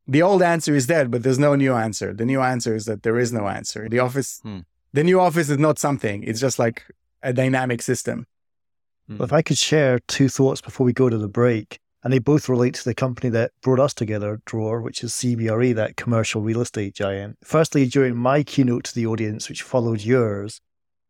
the 0.06 0.22
old 0.22 0.42
answer 0.42 0.74
is 0.74 0.86
dead, 0.86 1.10
but 1.10 1.22
there's 1.22 1.38
no 1.38 1.54
new 1.54 1.74
answer. 1.74 2.12
The 2.12 2.24
new 2.24 2.40
answer 2.40 2.74
is 2.74 2.84
that 2.84 3.02
there 3.02 3.18
is 3.18 3.32
no 3.32 3.48
answer. 3.48 3.88
The 3.88 4.00
office, 4.00 4.40
hmm. 4.42 4.60
the 4.92 5.04
new 5.04 5.20
office 5.20 5.48
is 5.48 5.58
not 5.58 5.78
something. 5.78 6.22
It's 6.24 6.40
just 6.40 6.58
like 6.58 6.84
a 7.22 7.32
dynamic 7.32 7.82
system. 7.82 8.26
Hmm. 9.08 9.18
Well, 9.18 9.24
if 9.24 9.32
I 9.32 9.42
could 9.42 9.58
share 9.58 9.98
two 10.06 10.28
thoughts 10.28 10.60
before 10.60 10.84
we 10.84 10.92
go 10.92 11.08
to 11.08 11.18
the 11.18 11.28
break, 11.28 11.78
and 12.02 12.12
they 12.12 12.18
both 12.18 12.50
relate 12.50 12.74
to 12.74 12.84
the 12.84 12.94
company 12.94 13.30
that 13.30 13.52
brought 13.62 13.80
us 13.80 13.94
together, 13.94 14.42
Dror, 14.44 14.82
which 14.82 15.02
is 15.02 15.12
CBRE, 15.12 15.74
that 15.74 15.96
commercial 15.96 16.42
real 16.42 16.60
estate 16.60 16.94
giant. 16.94 17.38
Firstly, 17.42 17.86
during 17.86 18.14
my 18.14 18.42
keynote 18.42 18.84
to 18.84 18.94
the 18.94 19.06
audience, 19.06 19.48
which 19.48 19.62
followed 19.62 20.02
yours, 20.02 20.60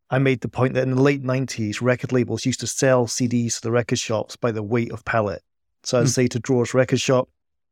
I 0.09 0.19
made 0.19 0.41
the 0.41 0.49
point 0.49 0.75
that 0.75 0.85
in 0.85 0.95
the 0.95 1.03
late 1.03 1.25
90s, 1.25 1.83
record 1.83 2.13
labels 2.13 2.47
used 2.47 2.61
to 2.61 2.69
sell 2.69 3.07
CDs 3.07 3.57
to 3.57 3.63
the 3.63 3.73
record 3.73 3.99
shops 3.99 4.37
by 4.37 4.53
the 4.53 4.63
weight 4.63 4.93
of 4.93 5.05
pallet. 5.05 5.43
So 5.83 5.99
I'd 5.99 6.03
hmm. 6.03 6.09
say 6.09 6.29
to 6.29 6.39
Dror's 6.39 6.75
record 6.75 7.01
shop, 7.01 7.29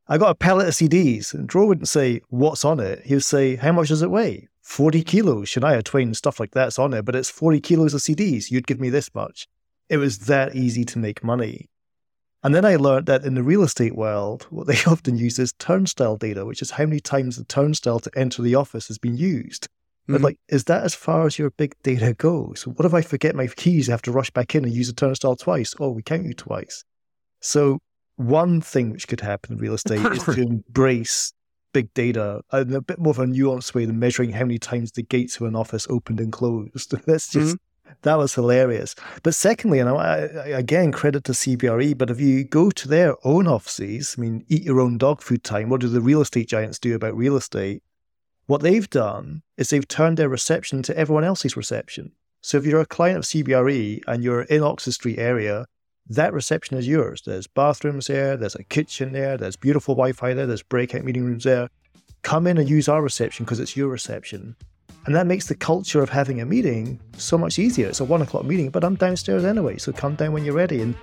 I 0.07 0.17
got 0.17 0.31
a 0.31 0.35
pallet 0.35 0.67
of 0.67 0.73
CDs, 0.73 1.33
and 1.33 1.47
Dror 1.47 1.67
wouldn't 1.67 1.87
say 1.87 2.21
what's 2.29 2.65
on 2.65 2.79
it. 2.79 3.03
He 3.05 3.13
would 3.13 3.23
say, 3.23 3.55
How 3.55 3.71
much 3.71 3.87
does 3.87 4.01
it 4.01 4.11
weigh? 4.11 4.49
40 4.61 5.03
kilos. 5.03 5.49
Shania 5.49 5.83
Twain, 5.83 6.13
stuff 6.13 6.39
like 6.39 6.51
that's 6.51 6.79
on 6.79 6.93
it, 6.93 7.03
but 7.05 7.15
it's 7.15 7.29
40 7.29 7.59
kilos 7.61 7.93
of 7.93 8.01
CDs. 8.01 8.51
You'd 8.51 8.67
give 8.67 8.79
me 8.79 8.89
this 8.89 9.13
much. 9.13 9.47
It 9.89 9.97
was 9.97 10.19
that 10.19 10.55
easy 10.55 10.85
to 10.85 10.99
make 10.99 11.23
money. 11.23 11.69
And 12.43 12.53
then 12.53 12.65
I 12.65 12.75
learned 12.75 13.05
that 13.05 13.23
in 13.23 13.35
the 13.35 13.43
real 13.43 13.63
estate 13.63 13.95
world, 13.95 14.47
what 14.49 14.67
they 14.67 14.77
often 14.87 15.17
use 15.17 15.39
is 15.39 15.53
turnstile 15.53 16.17
data, 16.17 16.45
which 16.45 16.61
is 16.61 16.71
how 16.71 16.85
many 16.85 16.99
times 16.99 17.37
the 17.37 17.45
turnstile 17.45 17.99
to 17.99 18.11
enter 18.15 18.41
the 18.41 18.55
office 18.55 18.87
has 18.89 18.97
been 18.97 19.15
used. 19.15 19.67
But 20.07 20.15
mm-hmm. 20.15 20.23
like, 20.25 20.39
is 20.49 20.65
that 20.65 20.83
as 20.83 20.93
far 20.93 21.25
as 21.25 21.39
your 21.39 21.51
big 21.51 21.75
data 21.81 22.13
goes? 22.13 22.67
What 22.67 22.85
if 22.85 22.93
I 22.93 23.01
forget 23.01 23.35
my 23.35 23.47
keys? 23.47 23.87
I 23.87 23.93
have 23.93 24.01
to 24.01 24.11
rush 24.11 24.31
back 24.31 24.53
in 24.53 24.65
and 24.65 24.73
use 24.73 24.89
a 24.89 24.93
turnstile 24.93 25.37
twice. 25.37 25.73
Oh, 25.79 25.91
we 25.91 26.03
count 26.03 26.25
you 26.25 26.33
twice. 26.33 26.83
So 27.39 27.79
one 28.15 28.61
thing 28.61 28.91
which 28.91 29.07
could 29.07 29.21
happen 29.21 29.53
in 29.53 29.59
real 29.59 29.73
estate 29.73 30.05
is 30.05 30.23
to 30.23 30.31
embrace 30.41 31.33
big 31.73 31.93
data 31.93 32.41
in 32.53 32.73
a 32.73 32.81
bit 32.81 32.99
more 32.99 33.11
of 33.11 33.19
a 33.19 33.25
nuanced 33.25 33.73
way 33.73 33.85
than 33.85 33.99
measuring 33.99 34.31
how 34.31 34.45
many 34.45 34.59
times 34.59 34.91
the 34.91 35.01
gates 35.01 35.37
of 35.37 35.47
an 35.47 35.55
office 35.55 35.87
opened 35.89 36.19
and 36.19 36.31
closed. 36.31 36.91
That's 37.05 37.29
just 37.29 37.55
mm-hmm. 37.55 37.93
that 38.03 38.17
was 38.17 38.35
hilarious. 38.35 38.95
But 39.23 39.33
secondly, 39.33 39.79
and 39.79 39.89
I, 39.89 39.93
I, 39.93 40.47
again 40.49 40.91
credit 40.91 41.23
to 41.25 41.33
CBRE, 41.33 41.97
but 41.97 42.09
if 42.09 42.21
you 42.21 42.43
go 42.43 42.69
to 42.69 42.87
their 42.87 43.15
own 43.25 43.47
offices, 43.47 44.15
I 44.17 44.21
mean, 44.21 44.45
eat 44.47 44.63
your 44.63 44.79
own 44.79 44.97
dog 44.97 45.21
food 45.21 45.43
time. 45.43 45.69
What 45.69 45.81
do 45.81 45.89
the 45.89 46.01
real 46.01 46.21
estate 46.21 46.47
giants 46.47 46.79
do 46.79 46.95
about 46.95 47.17
real 47.17 47.35
estate? 47.35 47.83
What 48.45 48.61
they've 48.61 48.89
done 48.89 49.41
is 49.57 49.69
they've 49.69 49.87
turned 49.87 50.17
their 50.17 50.29
reception 50.29 50.83
to 50.83 50.97
everyone 50.97 51.23
else's 51.23 51.57
reception. 51.57 52.11
So 52.41 52.57
if 52.57 52.65
you're 52.65 52.81
a 52.81 52.85
client 52.85 53.19
of 53.19 53.23
CBRE 53.23 54.01
and 54.05 54.21
you're 54.21 54.41
in 54.43 54.63
Oxford 54.63 54.91
Street 54.91 55.17
area 55.17 55.65
that 56.09 56.33
reception 56.33 56.77
is 56.77 56.87
yours. 56.87 57.21
There's 57.25 57.47
bathrooms 57.47 58.07
there, 58.07 58.35
there's 58.35 58.55
a 58.55 58.63
kitchen 58.63 59.13
there, 59.13 59.37
there's 59.37 59.55
beautiful 59.55 59.95
Wi 59.95 60.11
Fi 60.11 60.33
there, 60.33 60.45
there's 60.45 60.63
breakout 60.63 61.03
meeting 61.03 61.23
rooms 61.23 61.43
there. 61.43 61.69
Come 62.21 62.47
in 62.47 62.57
and 62.57 62.69
use 62.69 62.87
our 62.87 63.01
reception 63.01 63.45
because 63.45 63.59
it's 63.59 63.75
your 63.75 63.89
reception. 63.89 64.55
And 65.05 65.15
that 65.15 65.27
makes 65.27 65.47
the 65.47 65.55
culture 65.55 66.01
of 66.01 66.09
having 66.09 66.39
a 66.39 66.45
meeting 66.45 66.99
so 67.17 67.37
much 67.37 67.59
easier. 67.59 67.87
It's 67.87 67.99
a 67.99 68.05
one 68.05 68.21
o'clock 68.21 68.45
meeting, 68.45 68.69
but 68.69 68.83
I'm 68.83 68.95
downstairs 68.95 69.43
anyway, 69.43 69.77
so 69.77 69.91
come 69.91 70.15
down 70.15 70.31
when 70.31 70.45
you're 70.45 70.53
ready. 70.53 70.81
And 70.81 70.95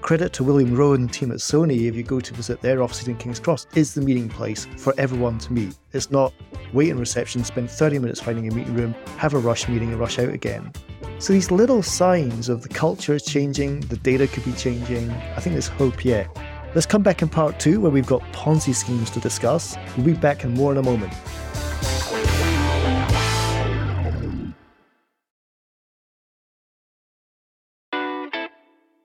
credit 0.00 0.32
to 0.34 0.44
William 0.44 0.74
Rowe 0.74 0.94
and 0.94 1.12
team 1.12 1.30
at 1.30 1.38
Sony, 1.38 1.88
if 1.88 1.94
you 1.94 2.02
go 2.02 2.20
to 2.20 2.34
visit 2.34 2.60
their 2.60 2.82
offices 2.82 3.08
in 3.08 3.16
King's 3.16 3.40
Cross, 3.40 3.66
is 3.74 3.94
the 3.94 4.00
meeting 4.00 4.28
place 4.28 4.66
for 4.76 4.94
everyone 4.98 5.38
to 5.38 5.52
meet. 5.52 5.76
It's 5.92 6.10
not 6.10 6.32
wait 6.72 6.88
in 6.88 6.98
reception, 6.98 7.44
spend 7.44 7.70
30 7.70 7.98
minutes 7.98 8.20
finding 8.20 8.50
a 8.50 8.54
meeting 8.54 8.74
room, 8.74 8.94
have 9.18 9.34
a 9.34 9.38
rush 9.38 9.68
meeting, 9.68 9.90
and 9.90 10.00
rush 10.00 10.18
out 10.18 10.30
again. 10.30 10.72
So 11.18 11.32
these 11.32 11.50
little 11.50 11.82
signs 11.82 12.48
of 12.48 12.62
the 12.62 12.68
culture 12.68 13.14
is 13.14 13.24
changing, 13.24 13.80
the 13.80 13.96
data 13.96 14.26
could 14.26 14.44
be 14.44 14.52
changing. 14.52 15.10
I 15.10 15.40
think 15.40 15.54
there's 15.54 15.68
hope 15.68 16.04
yet. 16.04 16.34
Let's 16.74 16.86
come 16.86 17.02
back 17.02 17.20
in 17.20 17.28
part 17.28 17.58
two 17.58 17.80
where 17.80 17.90
we've 17.90 18.06
got 18.06 18.22
Ponzi 18.32 18.74
schemes 18.74 19.10
to 19.10 19.20
discuss. 19.20 19.76
We'll 19.96 20.06
be 20.06 20.12
back 20.14 20.44
in 20.44 20.54
more 20.54 20.72
in 20.72 20.78
a 20.78 20.82
moment. 20.82 21.12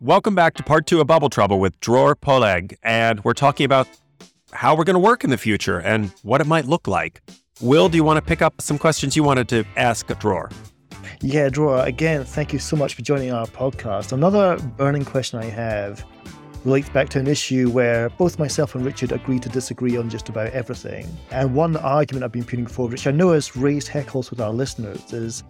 Welcome 0.05 0.35
back 0.35 0.53
to 0.57 0.61
part 0.61 0.85
two 0.85 1.01
of 1.01 1.07
Bubble 1.07 1.31
Trouble 1.31 1.59
with 1.59 1.79
Dror 1.79 2.15
Poleg, 2.15 2.75
and 2.83 3.23
we're 3.23 3.33
talking 3.33 3.65
about 3.65 3.87
how 4.53 4.75
we're 4.75 4.83
going 4.83 4.93
to 4.93 4.99
work 4.99 5.23
in 5.23 5.31
the 5.31 5.37
future 5.37 5.79
and 5.79 6.11
what 6.21 6.41
it 6.41 6.45
might 6.45 6.65
look 6.65 6.87
like. 6.87 7.23
Will, 7.59 7.89
do 7.89 7.97
you 7.97 8.03
want 8.03 8.17
to 8.17 8.21
pick 8.21 8.39
up 8.39 8.61
some 8.61 8.77
questions 8.77 9.15
you 9.15 9.23
wanted 9.23 9.49
to 9.49 9.65
ask 9.77 10.05
Dror? 10.19 10.51
Yeah, 11.21 11.49
Dror, 11.49 11.79
again, 11.87 12.23
thank 12.23 12.53
you 12.53 12.59
so 12.59 12.75
much 12.75 12.93
for 12.93 13.01
joining 13.01 13.31
our 13.31 13.47
podcast. 13.47 14.11
Another 14.11 14.59
burning 14.77 15.05
question 15.05 15.39
I 15.39 15.45
have 15.45 16.05
relates 16.65 16.89
back 16.89 17.09
to 17.09 17.19
an 17.19 17.25
issue 17.25 17.71
where 17.71 18.09
both 18.11 18.37
myself 18.37 18.75
and 18.75 18.85
Richard 18.85 19.11
agree 19.11 19.39
to 19.39 19.49
disagree 19.49 19.97
on 19.97 20.11
just 20.11 20.29
about 20.29 20.51
everything. 20.51 21.07
And 21.31 21.55
one 21.55 21.77
argument 21.77 22.23
I've 22.23 22.31
been 22.31 22.43
putting 22.43 22.67
forward, 22.67 22.91
which 22.91 23.07
I 23.07 23.11
know 23.11 23.31
has 23.31 23.55
raised 23.55 23.87
heckles 23.87 24.29
with 24.29 24.39
our 24.39 24.53
listeners, 24.53 25.11
is 25.11 25.43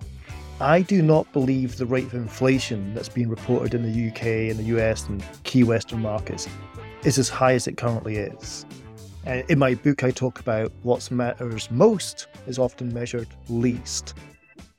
I 0.61 0.83
do 0.83 1.01
not 1.01 1.31
believe 1.33 1.75
the 1.75 1.85
rate 1.85 2.05
of 2.05 2.13
inflation 2.13 2.93
that's 2.93 3.09
been 3.09 3.29
reported 3.29 3.73
in 3.73 3.83
the 3.83 4.09
UK 4.09 4.49
and 4.49 4.57
the 4.57 4.77
US 4.77 5.05
and 5.09 5.21
key 5.43 5.65
Western 5.65 6.01
markets 6.01 6.47
is 7.03 7.19
as 7.19 7.27
high 7.27 7.53
as 7.55 7.67
it 7.67 7.75
currently 7.75 8.15
is. 8.15 8.65
And 9.25 9.43
in 9.49 9.59
my 9.59 9.75
book, 9.75 10.05
I 10.05 10.11
talk 10.11 10.39
about 10.39 10.71
what 10.83 11.11
matters 11.11 11.69
most 11.71 12.27
is 12.47 12.57
often 12.57 12.93
measured 12.93 13.27
least. 13.49 14.13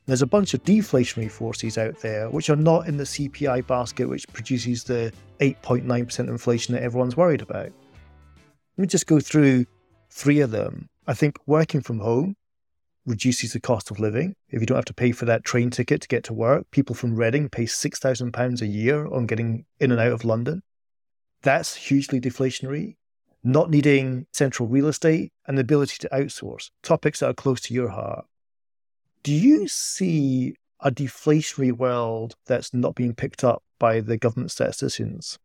There's 0.07 0.23
a 0.23 0.27
bunch 0.27 0.55
of 0.55 0.63
deflationary 0.63 1.29
forces 1.29 1.77
out 1.77 1.99
there 1.99 2.31
which 2.31 2.49
are 2.49 2.55
not 2.55 2.87
in 2.87 2.97
the 2.97 3.03
CPI 3.03 3.67
basket, 3.67 4.09
which 4.09 4.27
produces 4.29 4.83
the 4.83 5.13
8.9% 5.41 6.19
inflation 6.19 6.73
that 6.73 6.81
everyone's 6.81 7.15
worried 7.15 7.43
about. 7.43 7.71
Let 8.77 8.81
me 8.81 8.87
just 8.87 9.05
go 9.05 9.19
through 9.19 9.67
three 10.09 10.39
of 10.39 10.49
them. 10.49 10.89
I 11.05 11.13
think 11.13 11.37
working 11.45 11.81
from 11.81 11.99
home 11.99 12.35
reduces 13.07 13.53
the 13.53 13.59
cost 13.59 13.89
of 13.89 13.99
living. 13.99 14.35
If 14.49 14.59
you 14.59 14.67
don't 14.67 14.75
have 14.75 14.85
to 14.85 14.93
pay 14.93 15.11
for 15.11 15.25
that 15.25 15.43
train 15.43 15.71
ticket 15.71 16.01
to 16.01 16.07
get 16.07 16.23
to 16.25 16.33
work, 16.33 16.69
people 16.71 16.93
from 16.93 17.15
Reading 17.15 17.49
pay 17.49 17.63
£6,000 17.63 18.61
a 18.61 18.67
year 18.67 19.07
on 19.07 19.25
getting 19.25 19.65
in 19.79 19.91
and 19.91 19.99
out 19.99 20.11
of 20.11 20.25
London. 20.25 20.61
That's 21.41 21.75
hugely 21.75 22.19
deflationary. 22.19 22.97
Not 23.43 23.69
needing 23.69 24.27
central 24.33 24.67
real 24.67 24.87
estate 24.87 25.31
and 25.47 25.57
the 25.57 25.61
ability 25.61 25.97
to 26.01 26.09
outsource, 26.09 26.69
topics 26.83 27.21
that 27.21 27.29
are 27.29 27.33
close 27.33 27.61
to 27.61 27.73
your 27.73 27.89
heart. 27.89 28.25
Do 29.23 29.31
you 29.33 29.67
see 29.67 30.55
a 30.81 30.91
deflationary 30.91 31.71
world 31.71 32.35
that's 32.45 32.73
not 32.73 32.95
being 32.95 33.15
picked 33.15 33.43
up 33.43 33.63
by 33.79 34.01
the 34.01 34.17
government 34.17 34.51
statisticians? 34.51 35.39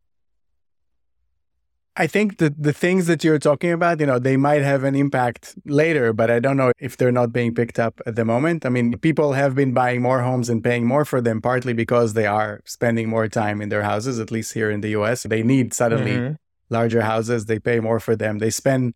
I 1.95 2.07
think 2.07 2.37
that 2.39 2.61
the 2.61 2.73
things 2.73 3.05
that 3.05 3.23
you're 3.23 3.37
talking 3.37 3.71
about, 3.71 3.99
you 3.99 4.07
know, 4.07 4.17
they 4.17 4.35
might 4.35 4.63
have 4.63 4.83
an 4.83 4.95
impact 4.95 5.55
later, 5.65 6.11
but 6.11 6.31
I 6.31 6.39
don't 6.39 6.57
know 6.57 6.71
if 6.79 6.97
they're 6.97 7.11
not 7.11 7.31
being 7.31 7.53
picked 7.53 7.77
up 7.77 8.01
at 8.07 8.15
the 8.15 8.25
moment. 8.25 8.65
I 8.65 8.69
mean, 8.69 8.97
people 8.97 9.33
have 9.33 9.53
been 9.53 9.73
buying 9.73 10.01
more 10.01 10.21
homes 10.21 10.49
and 10.49 10.63
paying 10.63 10.87
more 10.87 11.05
for 11.05 11.21
them, 11.21 11.39
partly 11.39 11.73
because 11.73 12.13
they 12.13 12.25
are 12.25 12.61
spending 12.65 13.09
more 13.09 13.27
time 13.27 13.61
in 13.61 13.69
their 13.69 13.83
houses, 13.83 14.19
at 14.19 14.31
least 14.31 14.53
here 14.53 14.71
in 14.71 14.81
the 14.81 14.89
US. 14.89 15.23
They 15.23 15.43
need 15.43 15.73
suddenly 15.73 16.13
mm-hmm. 16.13 16.33
larger 16.71 17.03
houses, 17.03 17.45
they 17.45 17.59
pay 17.59 17.79
more 17.79 17.99
for 17.99 18.15
them. 18.15 18.39
They 18.39 18.49
spend 18.49 18.95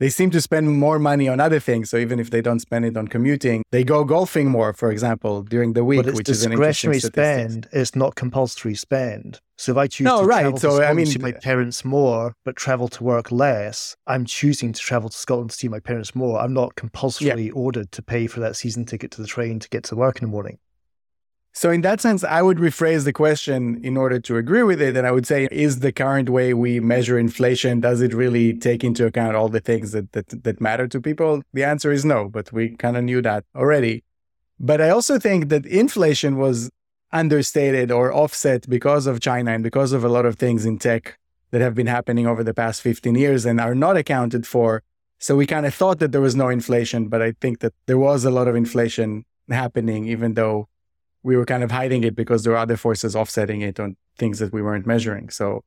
they 0.00 0.08
seem 0.08 0.30
to 0.30 0.40
spend 0.40 0.78
more 0.78 0.98
money 0.98 1.28
on 1.28 1.40
other 1.40 1.60
things. 1.60 1.90
So 1.90 1.98
even 1.98 2.18
if 2.18 2.30
they 2.30 2.40
don't 2.40 2.58
spend 2.58 2.86
it 2.86 2.96
on 2.96 3.06
commuting, 3.06 3.62
they 3.70 3.84
go 3.84 4.02
golfing 4.02 4.48
more, 4.48 4.72
for 4.72 4.90
example, 4.90 5.42
during 5.42 5.74
the 5.74 5.84
week, 5.84 6.06
which 6.06 6.28
is 6.30 6.42
an 6.42 6.52
discretionary 6.52 7.00
spend. 7.00 7.68
It's 7.70 7.94
not 7.94 8.14
compulsory 8.14 8.74
spend. 8.74 9.40
So 9.60 9.72
if 9.72 9.76
I 9.76 9.88
choose 9.88 10.06
no, 10.06 10.22
to 10.22 10.26
right. 10.26 10.40
travel 10.40 10.58
so, 10.58 10.78
to 10.78 10.86
I 10.86 10.94
mean, 10.94 11.04
to 11.04 11.12
see 11.12 11.18
my 11.18 11.32
parents 11.32 11.84
more, 11.84 12.32
but 12.46 12.56
travel 12.56 12.88
to 12.88 13.04
work 13.04 13.30
less, 13.30 13.94
I'm 14.06 14.24
choosing 14.24 14.72
to 14.72 14.80
travel 14.80 15.10
to 15.10 15.16
Scotland 15.16 15.50
to 15.50 15.56
see 15.56 15.68
my 15.68 15.80
parents 15.80 16.14
more. 16.14 16.40
I'm 16.40 16.54
not 16.54 16.76
compulsorily 16.76 17.48
yeah. 17.48 17.52
ordered 17.52 17.92
to 17.92 18.00
pay 18.00 18.26
for 18.26 18.40
that 18.40 18.56
season 18.56 18.86
ticket 18.86 19.10
to 19.12 19.20
the 19.20 19.26
train 19.26 19.58
to 19.58 19.68
get 19.68 19.84
to 19.84 19.96
work 19.96 20.16
in 20.16 20.28
the 20.28 20.30
morning. 20.30 20.58
So, 21.52 21.70
in 21.70 21.82
that 21.82 22.00
sense, 22.00 22.24
I 22.24 22.40
would 22.40 22.56
rephrase 22.56 23.04
the 23.04 23.12
question 23.12 23.84
in 23.84 23.98
order 23.98 24.18
to 24.18 24.38
agree 24.38 24.62
with 24.62 24.80
it. 24.80 24.96
And 24.96 25.06
I 25.06 25.10
would 25.10 25.26
say, 25.26 25.46
is 25.52 25.80
the 25.80 25.92
current 25.92 26.30
way 26.30 26.54
we 26.54 26.80
measure 26.80 27.18
inflation, 27.18 27.80
does 27.80 28.00
it 28.00 28.14
really 28.14 28.54
take 28.54 28.82
into 28.82 29.04
account 29.04 29.36
all 29.36 29.50
the 29.50 29.60
things 29.60 29.92
that, 29.92 30.12
that, 30.12 30.42
that 30.42 30.60
matter 30.62 30.88
to 30.88 31.02
people? 31.02 31.42
The 31.52 31.64
answer 31.64 31.92
is 31.92 32.02
no, 32.06 32.30
but 32.30 32.50
we 32.50 32.76
kind 32.76 32.96
of 32.96 33.04
knew 33.04 33.20
that 33.20 33.44
already. 33.54 34.04
But 34.58 34.80
I 34.80 34.88
also 34.88 35.18
think 35.18 35.50
that 35.50 35.66
inflation 35.66 36.38
was 36.38 36.70
understated 37.12 37.90
or 37.90 38.12
offset 38.12 38.68
because 38.68 39.06
of 39.06 39.20
China 39.20 39.52
and 39.52 39.62
because 39.62 39.92
of 39.92 40.04
a 40.04 40.08
lot 40.08 40.26
of 40.26 40.36
things 40.36 40.64
in 40.64 40.78
tech 40.78 41.18
that 41.50 41.60
have 41.60 41.74
been 41.74 41.86
happening 41.86 42.26
over 42.26 42.44
the 42.44 42.54
past 42.54 42.82
15 42.82 43.14
years 43.14 43.44
and 43.44 43.60
are 43.60 43.74
not 43.74 43.96
accounted 43.96 44.46
for 44.46 44.82
So 45.22 45.36
we 45.36 45.46
kind 45.46 45.66
of 45.66 45.74
thought 45.74 45.98
that 45.98 46.12
there 46.12 46.20
was 46.22 46.34
no 46.34 46.48
inflation, 46.48 47.08
but 47.08 47.20
I 47.20 47.32
think 47.42 47.60
that 47.60 47.74
there 47.84 47.98
was 47.98 48.24
a 48.24 48.30
lot 48.30 48.48
of 48.48 48.56
inflation 48.56 49.26
happening, 49.50 50.08
even 50.08 50.32
though 50.32 50.68
we 51.22 51.36
were 51.36 51.44
kind 51.44 51.62
of 51.62 51.70
hiding 51.70 52.04
it 52.04 52.16
because 52.16 52.42
there 52.42 52.52
were 52.54 52.58
other 52.58 52.78
forces 52.78 53.14
offsetting 53.14 53.60
it 53.60 53.78
on 53.78 53.96
things 54.16 54.38
that 54.38 54.50
we 54.50 54.62
weren't 54.62 54.86
measuring. 54.86 55.28
So 55.28 55.62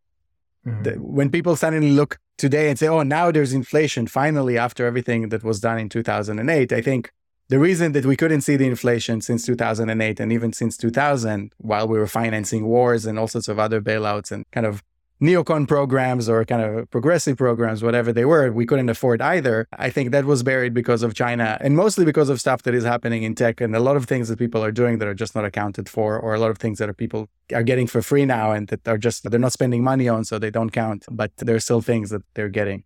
mm-hmm. 0.66 0.84
the, 0.84 0.92
when 0.94 1.30
people 1.30 1.56
suddenly 1.56 1.92
look 1.92 2.18
today 2.40 2.70
and 2.70 2.80
say, 2.80 2.88
oh, 2.88 3.04
now 3.04 3.30
there's 3.30 3.54
inflation, 3.54 4.08
finally, 4.08 4.58
after 4.58 4.88
everything 4.88 5.30
that 5.30 5.44
was 5.44 5.60
done 5.60 5.78
in 5.78 5.88
2008, 5.88 6.74
I 6.74 6.82
think 6.82 7.12
the 7.54 7.60
reason 7.60 7.92
that 7.92 8.04
we 8.04 8.16
couldn't 8.16 8.42
see 8.42 8.56
the 8.56 8.66
inflation 8.66 9.22
since 9.22 9.46
2008 9.46 10.20
and 10.20 10.34
even 10.34 10.52
since 10.54 10.76
2000, 10.76 11.54
while 11.60 11.88
we 11.88 12.00
were 12.00 12.08
financing 12.08 12.66
wars 12.66 13.06
and 13.06 13.20
all 13.20 13.28
sorts 13.28 13.48
of 13.48 13.60
other 13.60 13.80
bailouts 13.80 14.32
and 14.32 14.44
kind 14.50 14.66
of 14.66 14.82
neocon 15.22 15.68
programs 15.68 16.28
or 16.28 16.44
kind 16.46 16.63
of 16.63 16.89
progressive 16.89 17.38
programs, 17.38 17.84
whatever 17.84 18.12
they 18.12 18.26
were, 18.26 18.52
we 18.52 18.66
couldn't 18.66 18.89
afford 18.89 19.22
either. 19.22 19.68
I 19.78 19.92
think 19.92 20.10
that 20.10 20.26
was 20.26 20.42
buried 20.42 20.74
because 20.74 21.04
of 21.04 21.13
China 21.13 21.60
and 21.62 21.76
mostly 21.76 22.06
because 22.06 22.28
of 22.28 22.39
stuff 22.39 22.63
that 22.63 22.74
is 22.74 22.86
happening 22.86 23.22
in 23.22 23.36
tech 23.36 23.62
and 23.62 23.76
a 23.76 23.80
lot 23.80 23.98
of 23.98 24.06
things 24.06 24.30
that 24.30 24.39
people 24.39 24.63
are 24.63 24.72
doing 24.72 24.98
that 24.98 25.08
are 25.08 25.13
just 25.13 25.36
not 25.36 25.46
accounted 25.46 25.88
for, 25.88 26.18
or 26.18 26.34
a 26.34 26.39
lot 26.39 26.50
of 26.50 26.58
things 26.58 26.80
that 26.80 26.89
are 26.89 27.00
people 27.06 27.30
are 27.54 27.62
getting 27.62 27.86
for 27.86 28.02
free 28.02 28.26
now 28.26 28.52
and 28.52 28.70
that 28.70 28.88
are 28.88 28.98
just 28.98 29.30
they're 29.30 29.39
not 29.39 29.54
spending 29.54 29.84
money 29.84 30.10
on, 30.10 30.26
so 30.26 30.39
they 30.39 30.50
don't 30.50 30.72
count. 30.72 31.06
But 31.12 31.38
there 31.38 31.56
are 31.56 31.66
still 31.68 31.82
things 31.82 32.10
that 32.10 32.24
they're 32.34 32.50
getting, 32.50 32.84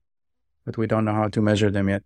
but 0.66 0.78
we 0.78 0.88
don't 0.88 1.06
know 1.06 1.14
how 1.14 1.30
to 1.30 1.42
measure 1.42 1.72
them 1.72 1.88
yet. 1.88 2.04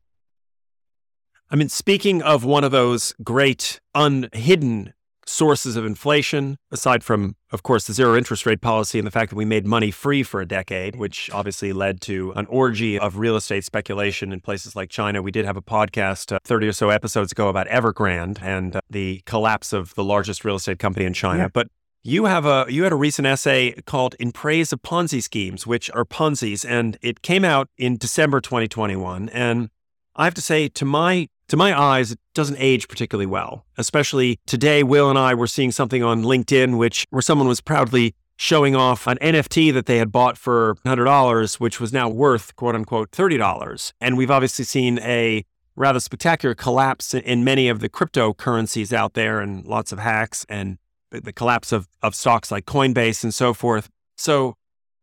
I 1.51 1.57
mean, 1.57 1.67
speaking 1.67 2.21
of 2.21 2.45
one 2.45 2.63
of 2.63 2.71
those 2.71 3.13
great 3.25 3.81
unhidden 3.93 4.93
sources 5.25 5.75
of 5.75 5.85
inflation, 5.85 6.57
aside 6.71 7.03
from, 7.03 7.35
of 7.51 7.61
course, 7.61 7.87
the 7.87 7.93
zero 7.93 8.15
interest 8.15 8.45
rate 8.45 8.61
policy 8.61 8.97
and 8.97 9.05
the 9.05 9.11
fact 9.11 9.31
that 9.31 9.35
we 9.35 9.43
made 9.43 9.67
money 9.67 9.91
free 9.91 10.23
for 10.23 10.39
a 10.39 10.45
decade, 10.47 10.95
which 10.95 11.29
obviously 11.31 11.73
led 11.73 11.99
to 12.01 12.31
an 12.37 12.45
orgy 12.45 12.97
of 12.97 13.17
real 13.17 13.35
estate 13.35 13.65
speculation 13.65 14.31
in 14.31 14.39
places 14.39 14.77
like 14.77 14.89
China. 14.89 15.21
We 15.21 15.31
did 15.31 15.43
have 15.43 15.57
a 15.57 15.61
podcast 15.61 16.33
uh, 16.33 16.39
30 16.45 16.69
or 16.69 16.71
so 16.71 16.89
episodes 16.89 17.33
ago 17.33 17.49
about 17.49 17.67
Evergrande 17.67 18.41
and 18.41 18.77
uh, 18.77 18.81
the 18.89 19.21
collapse 19.25 19.73
of 19.73 19.93
the 19.95 20.05
largest 20.05 20.45
real 20.45 20.55
estate 20.55 20.79
company 20.79 21.05
in 21.05 21.13
China. 21.13 21.43
Yeah. 21.43 21.49
But 21.51 21.67
you 22.01 22.25
have 22.25 22.45
a 22.45 22.65
you 22.69 22.83
had 22.83 22.93
a 22.93 22.95
recent 22.95 23.27
essay 23.27 23.73
called 23.85 24.15
"In 24.19 24.31
Praise 24.31 24.71
of 24.73 24.81
Ponzi 24.81 25.21
Schemes," 25.21 25.67
which 25.67 25.91
are 25.91 26.03
Ponzi's, 26.03 26.65
and 26.65 26.97
it 27.01 27.21
came 27.21 27.45
out 27.45 27.69
in 27.77 27.97
December 27.97 28.41
2021. 28.41 29.29
And 29.29 29.69
I 30.15 30.23
have 30.23 30.33
to 30.33 30.41
say, 30.41 30.67
to 30.67 30.85
my 30.85 31.29
to 31.51 31.57
my 31.57 31.77
eyes, 31.77 32.13
it 32.13 32.19
doesn't 32.33 32.55
age 32.59 32.87
particularly 32.87 33.25
well. 33.25 33.65
Especially 33.77 34.39
today, 34.47 34.83
Will 34.83 35.09
and 35.09 35.19
I 35.19 35.33
were 35.33 35.47
seeing 35.47 35.73
something 35.73 36.01
on 36.01 36.23
LinkedIn, 36.23 36.77
which 36.77 37.05
where 37.09 37.21
someone 37.21 37.49
was 37.49 37.59
proudly 37.59 38.15
showing 38.37 38.73
off 38.73 39.05
an 39.05 39.17
NFT 39.17 39.73
that 39.73 39.85
they 39.85 39.97
had 39.97 40.13
bought 40.13 40.37
for 40.37 40.75
$100, 40.85 41.59
which 41.59 41.81
was 41.81 41.91
now 41.91 42.07
worth 42.07 42.55
quote 42.55 42.73
unquote 42.73 43.11
$30. 43.11 43.91
And 43.99 44.17
we've 44.17 44.31
obviously 44.31 44.63
seen 44.63 44.97
a 44.99 45.43
rather 45.75 45.99
spectacular 45.99 46.55
collapse 46.55 47.13
in 47.13 47.43
many 47.43 47.67
of 47.67 47.81
the 47.81 47.89
cryptocurrencies 47.89 48.93
out 48.93 49.13
there 49.13 49.41
and 49.41 49.65
lots 49.65 49.91
of 49.91 49.99
hacks 49.99 50.45
and 50.47 50.77
the 51.09 51.33
collapse 51.33 51.73
of, 51.73 51.89
of 52.01 52.15
stocks 52.15 52.49
like 52.49 52.65
Coinbase 52.65 53.25
and 53.25 53.33
so 53.33 53.53
forth. 53.53 53.89
So 54.15 54.55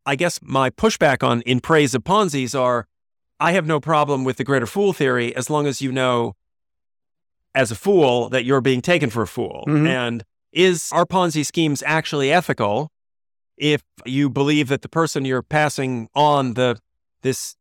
I 0.07 0.17
guess 0.17 0.41
my 0.41 0.71
pushback 0.71 1.23
on 1.23 1.43
in 1.43 1.61
praise 1.61 1.95
of 1.95 2.05
Ponzi's 2.05 2.55
are 2.55 2.87
I 3.39 3.53
have 3.53 3.67
no 3.67 3.81
problem 3.81 4.25
with 4.25 4.39
the 4.39 4.45
greater 4.45 4.67
fool 4.67 4.95
theory 4.95 5.37
as 5.37 5.51
long 5.51 5.67
as 5.67 5.83
you 5.83 5.93
know 5.93 6.35
as 7.55 7.71
a 7.71 7.75
fool 7.75 8.29
that 8.29 8.45
you're 8.45 8.61
being 8.61 8.81
taken 8.81 9.11
for 9.11 9.23
a 9.23 9.27
fool. 9.27 9.65
Mm-hmm. 9.67 9.87
And 9.87 10.25
is 10.53 10.91
our 10.93 11.05
Ponzi 11.05 11.45
schemes 11.45 11.83
actually 11.87 12.33
ethical 12.33 12.91
if 13.57 13.83
you 14.05 14.31
believe 14.31 14.69
that 14.69 14.83
the 14.83 14.89
person 14.89 15.25
you're 15.25 15.43
passing 15.43 16.09
on 16.15 16.55
the 16.55 16.79
this 17.23 17.57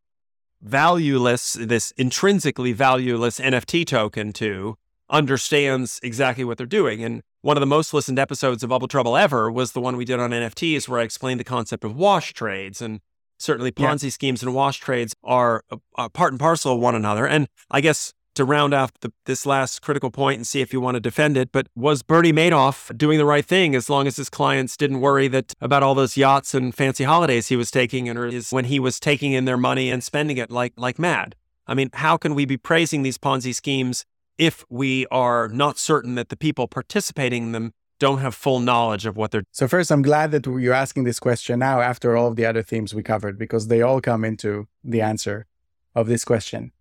valueless, 0.62 1.54
this 1.54 1.92
intrinsically 1.92 2.74
valueless 2.74 3.40
NFT 3.40 3.86
token 3.86 4.34
to 4.34 4.76
understands 5.10 6.00
exactly 6.04 6.44
what 6.44 6.58
they're 6.58 6.68
doing. 6.68 7.04
And 7.04 7.22
one 7.42 7.58
of 7.58 7.62
the 7.62 7.68
most 7.68 7.94
listened 7.94 8.20
episodes 8.20 8.64
of 8.64 8.70
Bubble 8.70 8.88
Trouble 8.88 9.16
ever 9.16 9.52
was 9.52 9.72
the 9.72 9.82
one 9.82 9.96
we 9.96 10.06
did 10.06 10.20
on 10.20 10.32
NFTs 10.32 10.88
where 10.88 11.00
I 11.00 11.04
explained 11.04 11.40
the 11.40 11.46
concept 11.46 11.84
of 11.84 11.96
wash 11.96 12.34
trades 12.34 12.82
and 12.82 13.00
certainly 13.40 13.72
Ponzi 13.72 14.06
yeah. 14.06 14.10
schemes 14.10 14.44
and 14.44 14.54
wash 14.54 14.80
trades 14.80 15.16
are, 15.24 15.64
are 15.96 16.10
part 16.10 16.34
and 16.34 16.40
parcel 16.40 16.74
of 16.74 16.80
one 16.80 16.96
another. 16.96 17.28
And 17.28 17.48
I 17.72 17.82
guess 17.82 18.14
to 18.38 18.46
round 18.46 18.74
off 18.74 18.92
the, 19.02 19.12
this 19.26 19.46
last 19.46 19.82
critical 19.82 20.10
point 20.10 20.38
and 20.38 20.48
see 20.48 20.62
if 20.62 20.74
you 20.74 20.82
want 20.82 20.96
to 20.96 21.00
defend 21.00 21.38
it, 21.38 21.52
but 21.52 21.68
was 21.76 22.02
Bernie 22.02 22.34
Madoff 22.34 22.96
doing 22.98 23.18
the 23.18 23.26
right 23.26 23.46
thing 23.46 23.76
as 23.76 23.90
long 23.90 24.08
as 24.08 24.16
his 24.16 24.30
clients 24.30 24.78
didn't 24.78 25.02
worry 25.02 25.28
that 25.28 25.54
about 25.62 25.84
all 25.84 25.94
those 25.94 26.18
yachts 26.18 26.54
and 26.54 26.74
fancy 26.74 27.04
holidays 27.04 27.48
he 27.48 27.56
was 27.56 27.70
taking 27.70 28.10
and 28.10 28.44
when 28.50 28.66
he 28.66 28.80
was 28.80 29.00
taking 29.00 29.34
in 29.34 29.46
their 29.46 29.58
money 29.58 29.92
and 29.92 30.04
spending 30.04 30.38
it 30.38 30.50
like 30.50 30.74
like 30.78 30.98
mad? 30.98 31.36
I 31.68 31.74
mean, 31.74 31.90
how 31.94 32.18
can 32.18 32.34
we 32.34 32.46
be 32.46 32.58
praising 32.58 33.04
these 33.04 33.18
Ponzi 33.18 33.54
schemes 33.54 34.06
if 34.38 34.66
we 34.70 35.06
are 35.08 35.50
not 35.50 35.78
certain 35.78 36.16
that 36.16 36.30
the 36.30 36.38
people 36.38 36.68
participating 36.68 37.44
in 37.44 37.52
them 37.52 37.74
don't 38.00 38.20
have 38.20 38.36
full 38.36 38.60
knowledge 38.60 39.06
of 39.06 39.18
what 39.18 39.32
they're. 39.32 39.44
So, 39.52 39.68
first, 39.68 39.92
I'm 39.92 40.02
glad 40.02 40.32
that 40.32 40.46
you're 40.46 40.74
asking 40.74 41.04
this 41.04 41.20
question 41.20 41.60
now 41.60 41.82
after 41.82 42.16
all 42.16 42.28
of 42.28 42.36
the 42.36 42.46
other 42.46 42.62
themes 42.62 42.94
we 42.94 43.04
covered, 43.04 43.38
because 43.38 43.68
they 43.68 43.82
all 43.82 44.02
come 44.02 44.24
into 44.24 44.68
the 44.84 45.02
answer 45.02 45.48
of 45.96 46.08
this 46.08 46.24
question. 46.24 46.72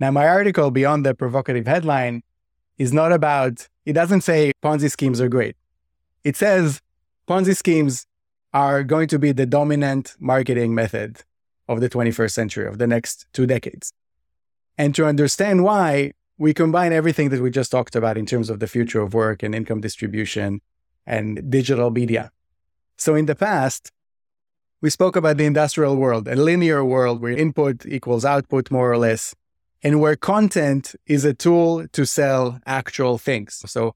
Now, 0.00 0.10
my 0.10 0.26
article, 0.26 0.70
beyond 0.70 1.04
the 1.04 1.14
provocative 1.14 1.66
headline, 1.66 2.22
is 2.78 2.92
not 2.92 3.12
about, 3.12 3.68
it 3.84 3.92
doesn't 3.92 4.22
say 4.22 4.52
Ponzi 4.62 4.90
schemes 4.90 5.20
are 5.20 5.28
great. 5.28 5.56
It 6.24 6.36
says 6.36 6.80
Ponzi 7.28 7.54
schemes 7.54 8.06
are 8.54 8.82
going 8.82 9.08
to 9.08 9.18
be 9.18 9.32
the 9.32 9.46
dominant 9.46 10.16
marketing 10.18 10.74
method 10.74 11.22
of 11.68 11.80
the 11.80 11.88
21st 11.90 12.32
century, 12.32 12.66
of 12.66 12.78
the 12.78 12.86
next 12.86 13.26
two 13.34 13.46
decades. 13.46 13.92
And 14.78 14.94
to 14.94 15.04
understand 15.04 15.62
why, 15.62 16.12
we 16.38 16.54
combine 16.54 16.94
everything 16.94 17.28
that 17.28 17.42
we 17.42 17.50
just 17.50 17.70
talked 17.70 17.94
about 17.94 18.16
in 18.16 18.24
terms 18.24 18.48
of 18.48 18.60
the 18.60 18.66
future 18.66 19.02
of 19.02 19.12
work 19.12 19.42
and 19.42 19.54
income 19.54 19.82
distribution 19.82 20.62
and 21.06 21.50
digital 21.50 21.90
media. 21.90 22.32
So 22.96 23.14
in 23.14 23.26
the 23.26 23.34
past, 23.34 23.92
we 24.80 24.88
spoke 24.88 25.16
about 25.16 25.36
the 25.36 25.44
industrial 25.44 25.96
world, 25.96 26.26
a 26.26 26.36
linear 26.36 26.82
world 26.82 27.20
where 27.20 27.36
input 27.36 27.84
equals 27.84 28.24
output 28.24 28.70
more 28.70 28.90
or 28.90 28.96
less, 28.96 29.34
and 29.82 30.00
where 30.00 30.16
content 30.16 30.94
is 31.06 31.24
a 31.24 31.34
tool 31.34 31.86
to 31.88 32.04
sell 32.04 32.60
actual 32.66 33.18
things. 33.18 33.62
So 33.66 33.94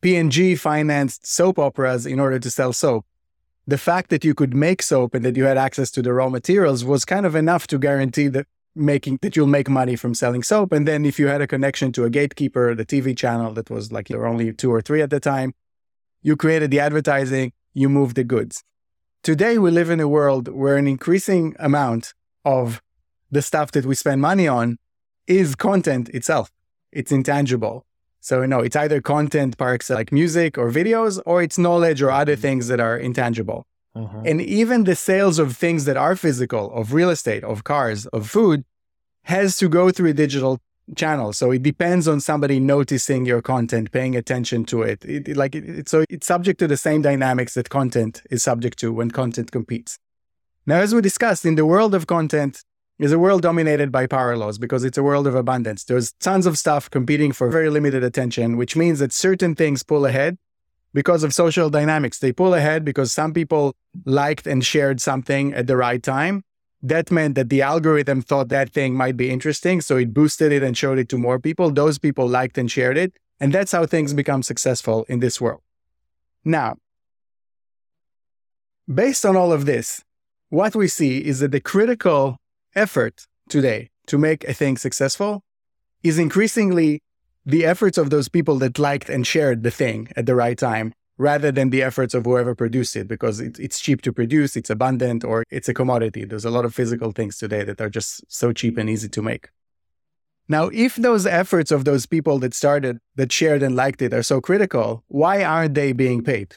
P&G 0.00 0.56
financed 0.56 1.26
soap 1.26 1.58
operas 1.58 2.06
in 2.06 2.20
order 2.20 2.38
to 2.38 2.50
sell 2.50 2.72
soap. 2.72 3.06
The 3.66 3.78
fact 3.78 4.10
that 4.10 4.24
you 4.24 4.34
could 4.34 4.54
make 4.54 4.82
soap 4.82 5.14
and 5.14 5.24
that 5.24 5.36
you 5.36 5.44
had 5.44 5.56
access 5.56 5.90
to 5.92 6.02
the 6.02 6.12
raw 6.12 6.28
materials 6.28 6.84
was 6.84 7.04
kind 7.04 7.24
of 7.24 7.34
enough 7.34 7.66
to 7.68 7.78
guarantee 7.78 8.28
that 8.28 8.46
making 8.74 9.18
that 9.22 9.36
you'll 9.36 9.46
make 9.46 9.68
money 9.68 9.96
from 9.96 10.14
selling 10.14 10.42
soap. 10.42 10.72
And 10.72 10.86
then 10.86 11.04
if 11.04 11.18
you 11.18 11.28
had 11.28 11.40
a 11.40 11.46
connection 11.46 11.92
to 11.92 12.04
a 12.04 12.10
gatekeeper, 12.10 12.74
the 12.74 12.84
TV 12.84 13.16
channel 13.16 13.52
that 13.54 13.70
was 13.70 13.92
like 13.92 14.08
there 14.08 14.18
were 14.18 14.26
only 14.26 14.52
two 14.52 14.70
or 14.70 14.82
three 14.82 15.00
at 15.00 15.10
the 15.10 15.20
time, 15.20 15.54
you 16.22 16.36
created 16.36 16.70
the 16.70 16.80
advertising, 16.80 17.52
you 17.72 17.88
moved 17.88 18.16
the 18.16 18.24
goods. 18.24 18.62
Today 19.22 19.58
we 19.58 19.70
live 19.70 19.90
in 19.90 20.00
a 20.00 20.08
world 20.08 20.48
where 20.48 20.76
an 20.76 20.86
increasing 20.86 21.56
amount 21.58 22.12
of 22.44 22.82
the 23.30 23.40
stuff 23.40 23.72
that 23.72 23.86
we 23.86 23.94
spend 23.94 24.20
money 24.20 24.46
on 24.46 24.76
is 25.26 25.54
content 25.54 26.08
itself. 26.10 26.50
It's 26.92 27.12
intangible. 27.12 27.86
So, 28.20 28.46
know, 28.46 28.60
it's 28.60 28.76
either 28.76 29.02
content 29.02 29.58
parks 29.58 29.90
like 29.90 30.10
music 30.10 30.56
or 30.56 30.70
videos, 30.70 31.20
or 31.26 31.42
it's 31.42 31.58
knowledge 31.58 32.00
or 32.00 32.10
other 32.10 32.36
things 32.36 32.68
that 32.68 32.80
are 32.80 32.96
intangible. 32.96 33.66
Uh-huh. 33.94 34.22
And 34.24 34.40
even 34.40 34.84
the 34.84 34.96
sales 34.96 35.38
of 35.38 35.56
things 35.56 35.84
that 35.84 35.96
are 35.96 36.16
physical, 36.16 36.72
of 36.72 36.94
real 36.94 37.10
estate, 37.10 37.44
of 37.44 37.64
cars, 37.64 38.06
of 38.06 38.28
food, 38.28 38.64
has 39.24 39.56
to 39.58 39.68
go 39.68 39.90
through 39.90 40.10
a 40.10 40.14
digital 40.14 40.58
channel. 40.96 41.32
So 41.32 41.50
it 41.50 41.62
depends 41.62 42.08
on 42.08 42.20
somebody 42.20 42.60
noticing 42.60 43.24
your 43.24 43.40
content, 43.40 43.90
paying 43.90 44.16
attention 44.16 44.64
to 44.66 44.82
it. 44.82 45.04
it, 45.04 45.28
it 45.28 45.36
like 45.36 45.54
it, 45.54 45.88
so 45.88 46.04
it's 46.08 46.26
subject 46.26 46.58
to 46.60 46.66
the 46.66 46.76
same 46.76 47.02
dynamics 47.02 47.54
that 47.54 47.70
content 47.70 48.22
is 48.30 48.42
subject 48.42 48.78
to 48.80 48.92
when 48.92 49.10
content 49.10 49.52
competes. 49.52 49.98
Now, 50.66 50.76
as 50.76 50.94
we 50.94 51.00
discussed, 51.00 51.44
in 51.44 51.56
the 51.56 51.66
world 51.66 51.94
of 51.94 52.06
content, 52.06 52.62
is 52.98 53.12
a 53.12 53.18
world 53.18 53.42
dominated 53.42 53.90
by 53.90 54.06
power 54.06 54.36
laws 54.36 54.58
because 54.58 54.84
it's 54.84 54.98
a 54.98 55.02
world 55.02 55.26
of 55.26 55.34
abundance. 55.34 55.84
There's 55.84 56.12
tons 56.12 56.46
of 56.46 56.56
stuff 56.56 56.88
competing 56.88 57.32
for 57.32 57.50
very 57.50 57.68
limited 57.68 58.04
attention, 58.04 58.56
which 58.56 58.76
means 58.76 59.00
that 59.00 59.12
certain 59.12 59.54
things 59.54 59.82
pull 59.82 60.06
ahead 60.06 60.38
because 60.92 61.24
of 61.24 61.34
social 61.34 61.70
dynamics. 61.70 62.20
They 62.20 62.32
pull 62.32 62.54
ahead 62.54 62.84
because 62.84 63.12
some 63.12 63.32
people 63.32 63.74
liked 64.04 64.46
and 64.46 64.64
shared 64.64 65.00
something 65.00 65.52
at 65.54 65.66
the 65.66 65.76
right 65.76 66.02
time. 66.02 66.44
That 66.82 67.10
meant 67.10 67.34
that 67.34 67.48
the 67.48 67.62
algorithm 67.62 68.22
thought 68.22 68.48
that 68.50 68.70
thing 68.70 68.94
might 68.94 69.16
be 69.16 69.30
interesting. 69.30 69.80
So 69.80 69.96
it 69.96 70.14
boosted 70.14 70.52
it 70.52 70.62
and 70.62 70.76
showed 70.76 70.98
it 70.98 71.08
to 71.08 71.18
more 71.18 71.40
people. 71.40 71.70
Those 71.70 71.98
people 71.98 72.28
liked 72.28 72.58
and 72.58 72.70
shared 72.70 72.96
it. 72.96 73.14
And 73.40 73.52
that's 73.52 73.72
how 73.72 73.86
things 73.86 74.14
become 74.14 74.42
successful 74.42 75.04
in 75.08 75.18
this 75.18 75.40
world. 75.40 75.62
Now, 76.44 76.76
based 78.92 79.24
on 79.26 79.34
all 79.34 79.50
of 79.50 79.64
this, 79.66 80.04
what 80.50 80.76
we 80.76 80.86
see 80.86 81.18
is 81.18 81.40
that 81.40 81.50
the 81.50 81.60
critical 81.60 82.38
effort 82.74 83.26
today 83.48 83.90
to 84.06 84.18
make 84.18 84.44
a 84.44 84.54
thing 84.54 84.76
successful 84.76 85.42
is 86.02 86.18
increasingly 86.18 87.02
the 87.46 87.64
efforts 87.64 87.98
of 87.98 88.10
those 88.10 88.28
people 88.28 88.58
that 88.58 88.78
liked 88.78 89.08
and 89.08 89.26
shared 89.26 89.62
the 89.62 89.70
thing 89.70 90.08
at 90.16 90.26
the 90.26 90.34
right 90.34 90.58
time 90.58 90.92
rather 91.16 91.52
than 91.52 91.70
the 91.70 91.82
efforts 91.82 92.14
of 92.14 92.24
whoever 92.24 92.54
produced 92.54 92.96
it 92.96 93.06
because 93.06 93.40
it, 93.40 93.58
it's 93.58 93.78
cheap 93.78 94.02
to 94.02 94.12
produce, 94.12 94.56
it's 94.56 94.70
abundant, 94.70 95.24
or 95.24 95.44
it's 95.50 95.68
a 95.68 95.74
commodity. 95.74 96.24
There's 96.24 96.44
a 96.44 96.50
lot 96.50 96.64
of 96.64 96.74
physical 96.74 97.12
things 97.12 97.38
today 97.38 97.62
that 97.64 97.80
are 97.80 97.90
just 97.90 98.24
so 98.28 98.52
cheap 98.52 98.76
and 98.76 98.90
easy 98.90 99.08
to 99.10 99.22
make. 99.22 99.48
Now, 100.48 100.68
if 100.72 100.96
those 100.96 101.24
efforts 101.24 101.70
of 101.70 101.84
those 101.84 102.04
people 102.04 102.38
that 102.40 102.52
started, 102.52 102.98
that 103.14 103.32
shared 103.32 103.62
and 103.62 103.76
liked 103.76 104.02
it 104.02 104.12
are 104.12 104.22
so 104.22 104.40
critical, 104.40 105.02
why 105.08 105.42
aren't 105.42 105.74
they 105.74 105.92
being 105.92 106.22
paid? 106.22 106.56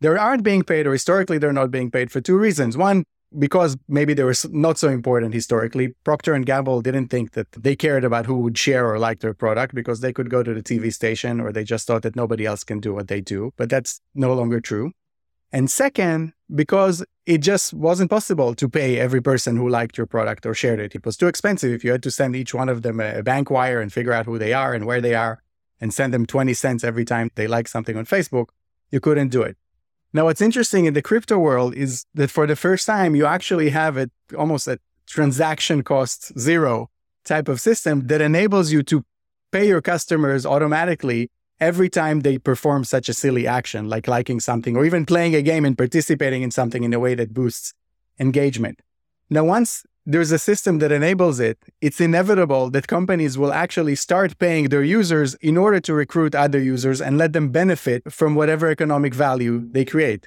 They 0.00 0.08
aren't 0.08 0.42
being 0.42 0.62
paid, 0.62 0.86
or 0.86 0.92
historically 0.92 1.38
they're 1.38 1.52
not 1.52 1.70
being 1.70 1.90
paid 1.90 2.10
for 2.10 2.20
two 2.20 2.36
reasons. 2.36 2.76
One, 2.76 3.04
because 3.36 3.76
maybe 3.88 4.14
they 4.14 4.24
were 4.24 4.34
not 4.50 4.78
so 4.78 4.88
important 4.88 5.34
historically. 5.34 5.94
Procter 6.04 6.34
and 6.34 6.46
Gamble 6.46 6.80
didn't 6.80 7.08
think 7.08 7.32
that 7.32 7.50
they 7.52 7.76
cared 7.76 8.04
about 8.04 8.26
who 8.26 8.38
would 8.38 8.56
share 8.56 8.90
or 8.90 8.98
like 8.98 9.20
their 9.20 9.34
product 9.34 9.74
because 9.74 10.00
they 10.00 10.12
could 10.12 10.30
go 10.30 10.42
to 10.42 10.54
the 10.54 10.62
TV 10.62 10.92
station, 10.92 11.40
or 11.40 11.52
they 11.52 11.64
just 11.64 11.86
thought 11.86 12.02
that 12.02 12.16
nobody 12.16 12.46
else 12.46 12.64
can 12.64 12.80
do 12.80 12.94
what 12.94 13.08
they 13.08 13.20
do. 13.20 13.52
But 13.56 13.68
that's 13.68 14.00
no 14.14 14.32
longer 14.32 14.60
true. 14.60 14.92
And 15.52 15.70
second, 15.70 16.34
because 16.54 17.04
it 17.26 17.38
just 17.38 17.72
wasn't 17.72 18.10
possible 18.10 18.54
to 18.54 18.68
pay 18.68 18.98
every 18.98 19.20
person 19.20 19.56
who 19.56 19.68
liked 19.68 19.96
your 19.96 20.06
product 20.06 20.46
or 20.46 20.54
shared 20.54 20.80
it. 20.80 20.94
It 20.94 21.04
was 21.04 21.16
too 21.16 21.26
expensive 21.26 21.72
if 21.72 21.84
you 21.84 21.92
had 21.92 22.02
to 22.02 22.10
send 22.10 22.36
each 22.36 22.54
one 22.54 22.68
of 22.68 22.82
them 22.82 23.00
a 23.00 23.22
bank 23.22 23.50
wire 23.50 23.80
and 23.80 23.92
figure 23.92 24.12
out 24.12 24.26
who 24.26 24.38
they 24.38 24.52
are 24.52 24.74
and 24.74 24.86
where 24.86 25.00
they 25.00 25.14
are 25.14 25.42
and 25.80 25.92
send 25.92 26.12
them 26.12 26.26
20 26.26 26.54
cents 26.54 26.84
every 26.84 27.04
time 27.04 27.30
they 27.34 27.46
like 27.46 27.68
something 27.68 27.96
on 27.96 28.04
Facebook. 28.04 28.48
You 28.90 29.00
couldn't 29.00 29.28
do 29.28 29.42
it. 29.42 29.56
Now, 30.12 30.24
what's 30.24 30.40
interesting 30.40 30.86
in 30.86 30.94
the 30.94 31.02
crypto 31.02 31.38
world 31.38 31.74
is 31.74 32.06
that 32.14 32.30
for 32.30 32.46
the 32.46 32.56
first 32.56 32.86
time, 32.86 33.14
you 33.14 33.26
actually 33.26 33.70
have 33.70 33.96
it 33.96 34.10
almost 34.36 34.66
a 34.66 34.78
transaction 35.06 35.82
cost 35.82 36.38
zero 36.38 36.90
type 37.24 37.48
of 37.48 37.60
system 37.60 38.06
that 38.06 38.20
enables 38.20 38.72
you 38.72 38.82
to 38.84 39.04
pay 39.52 39.68
your 39.68 39.82
customers 39.82 40.46
automatically 40.46 41.30
every 41.60 41.88
time 41.88 42.20
they 42.20 42.38
perform 42.38 42.84
such 42.84 43.08
a 43.08 43.14
silly 43.14 43.46
action, 43.46 43.88
like 43.88 44.08
liking 44.08 44.40
something 44.40 44.76
or 44.76 44.84
even 44.84 45.04
playing 45.04 45.34
a 45.34 45.42
game 45.42 45.64
and 45.64 45.76
participating 45.76 46.42
in 46.42 46.50
something 46.50 46.84
in 46.84 46.94
a 46.94 46.98
way 46.98 47.14
that 47.14 47.34
boosts 47.34 47.74
engagement. 48.18 48.80
Now, 49.28 49.44
once 49.44 49.84
there's 50.10 50.32
a 50.32 50.38
system 50.38 50.78
that 50.78 50.90
enables 50.90 51.38
it, 51.38 51.58
it's 51.82 52.00
inevitable 52.00 52.70
that 52.70 52.88
companies 52.88 53.36
will 53.36 53.52
actually 53.52 53.94
start 53.94 54.38
paying 54.38 54.70
their 54.70 54.82
users 54.82 55.34
in 55.34 55.58
order 55.58 55.80
to 55.80 55.92
recruit 55.92 56.34
other 56.34 56.58
users 56.58 57.02
and 57.02 57.18
let 57.18 57.34
them 57.34 57.50
benefit 57.50 58.10
from 58.10 58.34
whatever 58.34 58.70
economic 58.70 59.12
value 59.12 59.68
they 59.70 59.84
create. 59.84 60.26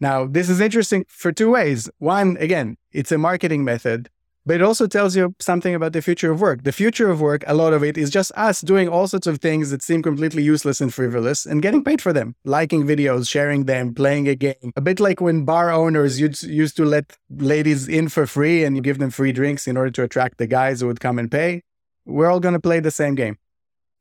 Now, 0.00 0.26
this 0.26 0.48
is 0.48 0.58
interesting 0.58 1.04
for 1.06 1.32
two 1.32 1.50
ways. 1.50 1.90
One, 1.98 2.38
again, 2.38 2.78
it's 2.92 3.12
a 3.12 3.18
marketing 3.18 3.62
method 3.62 4.08
but 4.46 4.56
it 4.56 4.62
also 4.62 4.86
tells 4.86 5.16
you 5.16 5.34
something 5.40 5.74
about 5.74 5.92
the 5.92 6.02
future 6.02 6.30
of 6.30 6.40
work. 6.40 6.64
The 6.64 6.72
future 6.72 7.10
of 7.10 7.20
work, 7.20 7.42
a 7.46 7.54
lot 7.54 7.72
of 7.72 7.82
it 7.82 7.96
is 7.96 8.10
just 8.10 8.30
us 8.36 8.60
doing 8.60 8.88
all 8.88 9.06
sorts 9.08 9.26
of 9.26 9.40
things 9.40 9.70
that 9.70 9.82
seem 9.82 10.02
completely 10.02 10.42
useless 10.42 10.80
and 10.80 10.92
frivolous 10.92 11.46
and 11.46 11.62
getting 11.62 11.82
paid 11.82 12.02
for 12.02 12.12
them, 12.12 12.36
liking 12.44 12.84
videos, 12.84 13.28
sharing 13.28 13.64
them, 13.64 13.94
playing 13.94 14.28
a 14.28 14.34
game. 14.34 14.72
A 14.76 14.80
bit 14.80 15.00
like 15.00 15.20
when 15.20 15.44
bar 15.44 15.70
owners 15.70 16.20
used 16.20 16.76
to 16.76 16.84
let 16.84 17.16
ladies 17.30 17.88
in 17.88 18.08
for 18.08 18.26
free 18.26 18.64
and 18.64 18.76
you 18.76 18.82
give 18.82 18.98
them 18.98 19.10
free 19.10 19.32
drinks 19.32 19.66
in 19.66 19.76
order 19.76 19.90
to 19.90 20.02
attract 20.02 20.38
the 20.38 20.46
guys 20.46 20.80
who 20.80 20.86
would 20.88 21.00
come 21.00 21.18
and 21.18 21.30
pay. 21.30 21.62
We're 22.04 22.30
all 22.30 22.40
going 22.40 22.54
to 22.54 22.60
play 22.60 22.80
the 22.80 22.90
same 22.90 23.14
game. 23.14 23.38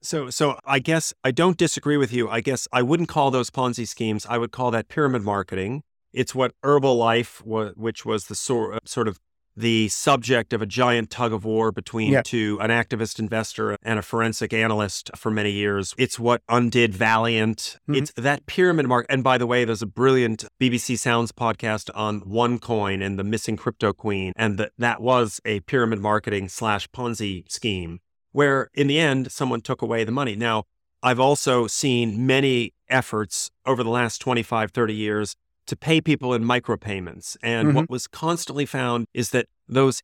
So, 0.02 0.30
so 0.30 0.60
I 0.66 0.80
guess 0.80 1.14
I 1.24 1.32
don't 1.32 1.58
disagree 1.58 1.96
with 1.96 2.12
you. 2.12 2.30
I 2.30 2.42
guess 2.42 2.68
I 2.74 2.82
wouldn't 2.82 3.08
call 3.08 3.32
those 3.32 3.50
Ponzi 3.50 3.88
schemes. 3.88 4.26
I 4.30 4.38
would 4.38 4.52
call 4.52 4.72
that 4.72 4.90
pyramid 4.90 5.22
marketing. 5.22 5.84
It's 6.12 6.36
what 6.36 6.52
Herbalife, 6.62 7.42
which 7.78 8.06
was 8.06 8.26
the 8.26 8.36
sort 8.36 9.08
of 9.08 9.20
the 9.56 9.88
subject 9.90 10.54
of 10.54 10.62
a 10.62 10.66
giant 10.66 11.10
tug 11.10 11.34
of 11.34 11.46
war 11.46 11.72
between 11.72 12.12
yep. 12.12 12.24
two 12.24 12.58
an 12.62 12.70
activist 12.70 13.20
investor 13.20 13.78
and 13.84 14.00
a 14.00 14.02
forensic 14.02 14.54
analyst 14.54 15.12
for 15.16 15.32
many 15.32 15.52
years. 15.52 15.94
It's 15.98 16.18
what 16.18 16.42
undid 16.50 16.94
Valeant. 16.94 17.78
Mm-hmm. 17.88 17.96
It's 17.96 18.12
that 18.14 18.46
pyramid 18.46 18.88
mark. 18.88 19.06
And 19.10 19.24
by 19.24 19.38
the 19.38 19.48
way, 19.48 19.66
there's 19.66 19.82
a 19.82 19.88
brilliant 19.88 20.46
BBC 20.60 20.98
Sounds 20.98 21.32
podcast 21.32 21.90
on 21.94 22.22
OneCoin 22.22 23.04
and 23.04 23.20
the 23.20 23.24
missing 23.24 23.58
crypto 23.58 23.94
queen, 23.94 24.34
and 24.36 24.58
that 24.58 24.72
that 24.78 25.02
was 25.02 25.40
a 25.46 25.60
pyramid 25.62 26.00
marketing 26.00 26.50
slash 26.50 26.88
Ponzi 26.90 27.50
scheme 27.52 28.00
where 28.34 28.70
in 28.74 28.88
the 28.88 29.00
end 29.00 29.32
someone 29.32 29.62
took 29.62 29.82
away 29.82 30.04
the 30.04 30.12
money. 30.12 30.36
Now, 30.36 30.64
I've 31.02 31.20
also 31.20 31.68
seen 31.68 32.26
many 32.26 32.74
efforts 32.90 33.50
over 33.66 33.84
the 33.84 33.90
last 33.90 34.20
25, 34.20 34.72
30 34.72 34.94
years 34.94 35.36
to 35.68 35.76
pay 35.76 36.02
people 36.02 36.34
in 36.34 36.44
micropayments. 36.44 37.38
And 37.42 37.70
mm-hmm. 37.70 37.78
what 37.78 37.90
was 37.90 38.08
constantly 38.08 38.66
found 38.66 39.06
is 39.14 39.32
that 39.32 39.48
those 39.68 40.02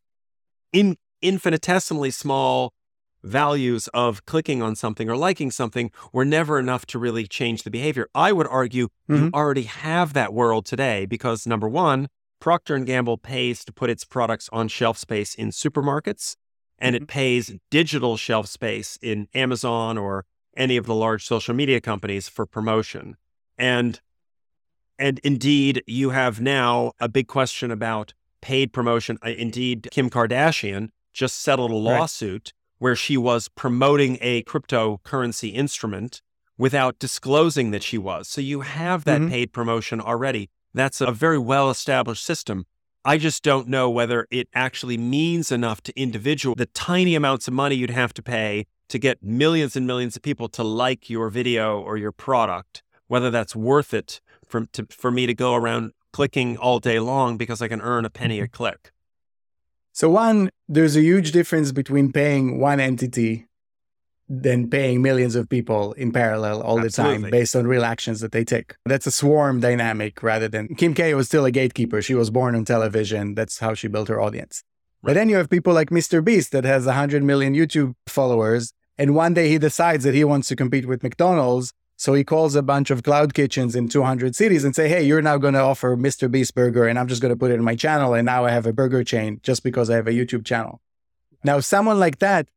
in, 0.72 0.98
infinitesimally 1.22 2.12
small 2.12 2.74
values 3.24 3.90
of 3.94 4.26
clicking 4.26 4.62
on 4.62 4.76
something 4.76 5.10
or 5.10 5.18
liking 5.18 5.52
something 5.52 5.92
were 6.14 6.24
never 6.24 6.58
enough 6.58 6.86
to 6.86 7.00
really 7.00 7.28
change 7.28 7.64
the 7.64 7.72
behavior. 7.72 8.08
I 8.16 8.32
would 8.32 8.48
argue 8.48 8.88
mm-hmm. 9.10 9.26
you 9.26 9.32
already 9.34 9.64
have 9.64 10.14
that 10.14 10.34
world 10.34 10.66
today 10.66 11.06
because 11.06 11.46
number 11.46 11.68
1, 11.68 12.08
Procter 12.40 12.76
and 12.76 12.86
Gamble 12.86 13.18
pays 13.18 13.66
to 13.66 13.74
put 13.74 13.90
its 13.90 14.06
products 14.06 14.50
on 14.54 14.70
shelf 14.70 14.98
space 14.98 15.36
in 15.36 15.50
supermarkets 15.50 16.36
and 16.78 16.96
mm-hmm. 16.96 17.04
it 17.04 17.08
pays 17.08 17.54
digital 17.70 18.16
shelf 18.16 18.48
space 18.48 18.98
in 19.02 19.28
Amazon 19.34 19.98
or 19.98 20.26
any 20.56 20.78
of 20.78 20.86
the 20.86 20.96
large 20.96 21.26
social 21.26 21.54
media 21.54 21.82
companies 21.82 22.30
for 22.30 22.46
promotion. 22.46 23.18
And 23.58 24.00
and 25.00 25.20
indeed, 25.20 25.84
you 25.88 26.12
have 26.12 26.40
now 26.42 26.92
a 27.00 27.08
big 27.10 27.28
question 27.28 27.72
about 27.72 28.14
paid 28.42 28.74
promotion. 28.74 29.18
Indeed, 29.24 29.88
Kim 29.92 30.10
Kardashian 30.10 30.90
just 31.14 31.42
settled 31.42 31.72
a 31.72 31.76
lawsuit 31.76 32.54
right. 32.54 32.54
where 32.78 32.96
she 32.96 33.18
was 33.18 33.48
promoting 33.50 34.18
a 34.22 34.44
cryptocurrency 34.44 35.54
instrument 35.54 36.22
without 36.58 37.00
disclosing 37.00 37.72
that 37.72 37.82
she 37.82 37.98
was. 37.98 38.28
So 38.28 38.42
you 38.42 38.62
have 38.62 39.06
that 39.06 39.22
mm-hmm. 39.22 39.30
paid 39.30 39.54
promotion 39.54 40.02
already. 40.02 40.50
That's 40.74 41.02
a 41.02 41.12
very 41.12 41.40
well 41.40 41.70
established 41.70 42.24
system. 42.24 42.66
I 43.06 43.18
just 43.18 43.44
don't 43.44 43.70
know 43.70 43.90
whether 43.90 44.28
it 44.30 44.50
actually 44.54 44.98
means 44.98 45.52
enough 45.52 45.82
to 45.84 46.00
individual 46.00 46.56
the 46.56 46.66
tiny 46.68 47.16
amounts 47.16 47.48
of 47.48 47.54
money 47.54 47.76
you'd 47.76 47.90
have 47.90 48.14
to 48.16 48.22
pay 48.22 48.68
to 48.90 49.00
get 49.00 49.24
millions 49.24 49.76
and 49.76 49.88
millions 49.88 50.16
of 50.16 50.22
people 50.22 50.50
to 50.50 50.64
like 50.64 51.10
your 51.10 51.30
video 51.30 51.80
or 51.80 51.98
your 51.98 52.12
product, 52.12 52.84
whether 53.10 53.30
that's 53.30 53.56
worth 53.56 53.94
it 53.94 54.22
for, 54.48 54.66
to, 54.68 54.88
for 54.90 55.12
me 55.12 55.26
to 55.26 55.34
go 55.34 55.54
around 55.54 55.92
clicking 56.14 56.56
all 56.58 56.80
day 56.80 57.00
long 57.00 57.38
because 57.38 57.62
I 57.62 57.68
can 57.68 57.82
earn 57.82 58.06
a 58.06 58.10
penny 58.10 58.40
a 58.40 58.44
mm-hmm. 58.44 58.56
click. 58.56 58.92
So, 59.92 60.10
one, 60.10 60.50
there's 60.70 60.96
a 60.96 61.02
huge 61.02 61.34
difference 61.34 61.74
between 61.74 62.14
paying 62.14 62.60
one 62.60 62.80
entity 62.80 63.48
than 64.30 64.70
paying 64.70 65.02
millions 65.02 65.36
of 65.36 65.50
people 65.50 65.94
in 65.94 66.12
parallel 66.12 66.62
all 66.62 66.80
Absolutely. 66.80 67.18
the 67.18 67.24
time 67.24 67.32
based 67.32 67.56
on 67.56 67.66
real 67.66 67.84
actions 67.84 68.22
that 68.22 68.32
they 68.32 68.46
take. 68.46 68.76
That's 68.86 69.08
a 69.08 69.12
swarm 69.12 69.60
dynamic 69.60 70.22
rather 70.22 70.48
than 70.48 70.76
Kim 70.76 70.94
K 70.94 71.16
was 71.16 71.26
still 71.28 71.46
a 71.46 71.52
gatekeeper. 71.52 72.02
She 72.04 72.14
was 72.14 72.30
born 72.30 72.56
on 72.56 72.64
television. 72.64 73.34
That's 73.34 73.58
how 73.58 73.74
she 73.74 73.88
built 73.88 74.08
her 74.08 74.22
audience. 74.22 74.64
Right. 75.02 75.10
But 75.10 75.14
then 75.16 75.30
you 75.30 75.38
have 75.38 75.50
people 75.50 75.74
like 75.74 75.90
Mr. 75.90 76.24
Beast 76.24 76.52
that 76.52 76.64
has 76.64 76.86
100 76.86 77.24
million 77.24 77.56
YouTube 77.56 77.96
followers. 78.06 78.72
And 79.00 79.16
one 79.16 79.34
day 79.34 79.50
he 79.50 79.58
decides 79.58 80.04
that 80.04 80.14
he 80.14 80.24
wants 80.24 80.48
to 80.50 80.56
compete 80.56 80.86
with 80.86 81.02
McDonald's 81.02 81.74
so 82.00 82.14
he 82.14 82.24
calls 82.24 82.56
a 82.56 82.62
bunch 82.62 82.92
of 82.92 83.04
cloud 83.04 83.34
kitchens 83.34 83.76
in 83.76 83.90
200 83.90 84.34
cities 84.34 84.64
and 84.64 84.74
say, 84.74 84.88
"Hey, 84.88 85.04
you're 85.04 85.22
now 85.22 85.38
going 85.38 85.54
to 85.54 85.60
offer 85.60 85.98
Mr. 85.98 86.32
Beast 86.32 86.56
burger, 86.56 86.88
and 86.88 86.98
I'm 86.98 87.10
just 87.10 87.22
going 87.22 87.34
to 87.34 87.36
put 87.36 87.52
it 87.52 87.56
in 87.56 87.64
my 87.66 87.76
channel, 87.76 88.14
and 88.14 88.26
now 88.26 88.46
I 88.46 88.52
have 88.52 88.66
a 88.66 88.72
burger 88.72 89.04
chain 89.04 89.42
just 89.44 89.64
because 89.64 89.90
I 89.90 89.96
have 89.96 90.08
a 90.08 90.14
YouTube 90.14 90.46
channel." 90.46 90.80
Now, 91.44 91.60
someone 91.60 92.00
like 92.00 92.20
that, 92.20 92.48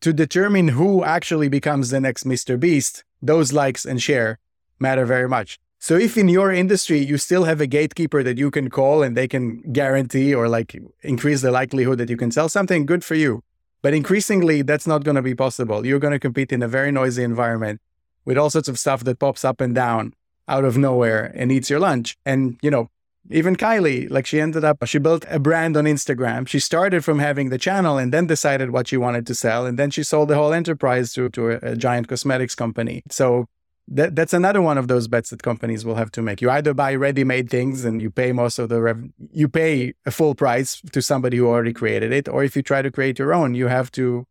to 0.00 0.12
determine 0.12 0.66
who 0.78 1.04
actually 1.04 1.48
becomes 1.48 1.90
the 1.90 2.00
next 2.00 2.24
Mr. 2.24 2.58
Beast, 2.58 3.04
those 3.22 3.52
likes 3.52 3.84
and 3.84 4.02
share 4.02 4.40
matter 4.80 5.06
very 5.06 5.28
much. 5.28 5.60
So 5.78 5.94
if 5.96 6.18
in 6.18 6.28
your 6.28 6.50
industry 6.50 6.98
you 6.98 7.18
still 7.18 7.44
have 7.44 7.60
a 7.60 7.68
gatekeeper 7.68 8.24
that 8.24 8.36
you 8.36 8.50
can 8.50 8.68
call 8.68 9.04
and 9.04 9.16
they 9.16 9.28
can 9.28 9.62
guarantee 9.72 10.34
or 10.34 10.48
like 10.48 10.76
increase 11.02 11.40
the 11.40 11.52
likelihood 11.52 11.98
that 11.98 12.10
you 12.10 12.16
can 12.16 12.32
sell 12.32 12.48
something, 12.48 12.84
good 12.84 13.04
for 13.04 13.14
you. 13.14 13.44
But 13.80 13.94
increasingly, 13.94 14.62
that's 14.62 14.88
not 14.88 15.04
going 15.04 15.14
to 15.14 15.22
be 15.22 15.36
possible. 15.36 15.86
You're 15.86 16.00
going 16.00 16.18
to 16.18 16.26
compete 16.28 16.50
in 16.52 16.64
a 16.64 16.68
very 16.68 16.90
noisy 16.90 17.22
environment 17.22 17.80
with 18.24 18.38
all 18.38 18.50
sorts 18.50 18.68
of 18.68 18.78
stuff 18.78 19.04
that 19.04 19.18
pops 19.18 19.44
up 19.44 19.60
and 19.60 19.74
down 19.74 20.14
out 20.48 20.64
of 20.64 20.76
nowhere 20.76 21.32
and 21.34 21.52
eats 21.52 21.70
your 21.70 21.80
lunch. 21.80 22.16
And, 22.24 22.58
you 22.62 22.70
know, 22.70 22.90
even 23.30 23.54
Kylie, 23.54 24.10
like 24.10 24.26
she 24.26 24.40
ended 24.40 24.64
up, 24.64 24.84
she 24.84 24.98
built 24.98 25.24
a 25.28 25.38
brand 25.38 25.76
on 25.76 25.84
Instagram. 25.84 26.48
She 26.48 26.58
started 26.58 27.04
from 27.04 27.20
having 27.20 27.50
the 27.50 27.58
channel 27.58 27.96
and 27.96 28.12
then 28.12 28.26
decided 28.26 28.70
what 28.70 28.88
she 28.88 28.96
wanted 28.96 29.26
to 29.28 29.34
sell. 29.34 29.64
And 29.64 29.78
then 29.78 29.90
she 29.90 30.02
sold 30.02 30.28
the 30.28 30.34
whole 30.34 30.52
enterprise 30.52 31.12
to, 31.12 31.28
to 31.30 31.50
a, 31.52 31.58
a 31.62 31.76
giant 31.76 32.08
cosmetics 32.08 32.56
company. 32.56 33.02
So 33.10 33.46
that, 33.88 34.16
that's 34.16 34.32
another 34.32 34.60
one 34.62 34.78
of 34.78 34.88
those 34.88 35.08
bets 35.08 35.30
that 35.30 35.42
companies 35.42 35.84
will 35.84 35.94
have 35.94 36.10
to 36.12 36.22
make. 36.22 36.40
You 36.40 36.50
either 36.50 36.74
buy 36.74 36.94
ready-made 36.94 37.50
things 37.50 37.84
and 37.84 38.02
you 38.02 38.10
pay 38.10 38.32
most 38.32 38.58
of 38.58 38.68
the 38.68 38.80
rev- 38.80 39.10
you 39.30 39.48
pay 39.48 39.94
a 40.06 40.10
full 40.10 40.34
price 40.34 40.80
to 40.92 41.02
somebody 41.02 41.36
who 41.36 41.46
already 41.46 41.72
created 41.72 42.12
it, 42.12 42.28
or 42.28 42.44
if 42.44 42.56
you 42.56 42.62
try 42.62 42.82
to 42.82 42.90
create 42.90 43.18
your 43.18 43.34
own, 43.34 43.54
you 43.54 43.68
have 43.68 43.90
to 43.92 44.26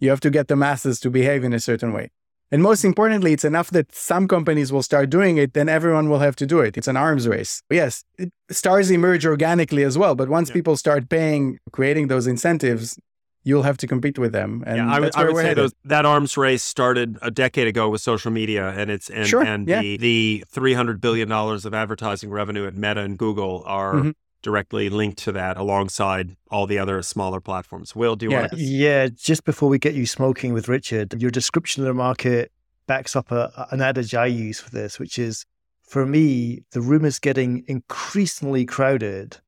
you 0.00 0.10
have 0.10 0.20
to 0.20 0.30
get 0.30 0.48
the 0.48 0.56
masses 0.56 0.98
to 1.00 1.10
behave 1.10 1.44
in 1.44 1.52
a 1.52 1.60
certain 1.60 1.92
way. 1.92 2.10
And 2.52 2.62
most 2.62 2.84
importantly, 2.84 3.32
it's 3.32 3.44
enough 3.44 3.70
that 3.70 3.94
some 3.94 4.26
companies 4.26 4.72
will 4.72 4.82
start 4.82 5.08
doing 5.08 5.36
it, 5.36 5.54
then 5.54 5.68
everyone 5.68 6.08
will 6.08 6.18
have 6.18 6.34
to 6.36 6.46
do 6.46 6.60
it. 6.60 6.76
It's 6.76 6.88
an 6.88 6.96
arms 6.96 7.28
race. 7.28 7.62
Yes, 7.70 8.04
it, 8.18 8.32
stars 8.50 8.90
emerge 8.90 9.24
organically 9.24 9.84
as 9.84 9.96
well, 9.96 10.14
but 10.16 10.28
once 10.28 10.48
yeah. 10.48 10.54
people 10.54 10.76
start 10.76 11.08
paying, 11.08 11.58
creating 11.72 12.08
those 12.08 12.26
incentives, 12.26 12.98
you'll 13.44 13.62
have 13.62 13.76
to 13.78 13.86
compete 13.86 14.18
with 14.18 14.32
them. 14.32 14.64
And 14.66 14.76
yeah, 14.78 14.92
I 14.92 15.00
would, 15.00 15.16
I 15.16 15.24
would 15.24 15.36
say 15.36 15.54
those, 15.54 15.72
that 15.84 16.04
arms 16.04 16.36
race 16.36 16.62
started 16.62 17.18
a 17.22 17.30
decade 17.30 17.66
ago 17.66 17.88
with 17.88 18.00
social 18.00 18.30
media, 18.30 18.68
and 18.70 18.90
it's 18.90 19.08
and, 19.08 19.26
sure, 19.26 19.42
and 19.42 19.68
yeah. 19.68 19.80
the 19.80 19.96
the 19.96 20.44
three 20.48 20.74
hundred 20.74 21.00
billion 21.00 21.28
dollars 21.28 21.64
of 21.64 21.72
advertising 21.72 22.30
revenue 22.30 22.66
at 22.66 22.74
Meta 22.74 23.00
and 23.00 23.18
Google 23.18 23.62
are. 23.66 23.94
Mm-hmm. 23.94 24.10
Directly 24.42 24.88
linked 24.88 25.18
to 25.18 25.32
that 25.32 25.56
alongside 25.56 26.36
all 26.50 26.66
the 26.66 26.78
other 26.78 27.02
smaller 27.02 27.40
platforms. 27.40 27.94
Will, 27.94 28.16
do 28.16 28.26
you 28.26 28.32
Yeah. 28.32 28.40
want 28.40 28.52
to? 28.52 28.58
Yeah, 28.58 29.08
just 29.08 29.44
before 29.44 29.68
we 29.68 29.78
get 29.78 29.94
you 29.94 30.06
smoking 30.06 30.52
with 30.52 30.68
Richard, 30.68 31.20
your 31.20 31.30
description 31.30 31.82
of 31.82 31.86
the 31.88 31.94
market 31.94 32.50
backs 32.86 33.14
up 33.14 33.30
a, 33.30 33.68
an 33.70 33.80
adage 33.80 34.14
I 34.14 34.26
use 34.26 34.58
for 34.60 34.70
this, 34.70 34.98
which 34.98 35.18
is 35.18 35.44
for 35.82 36.06
me, 36.06 36.62
the 36.72 36.80
room 36.80 37.04
is 37.04 37.18
getting 37.18 37.64
increasingly 37.66 38.64
crowded 38.64 39.38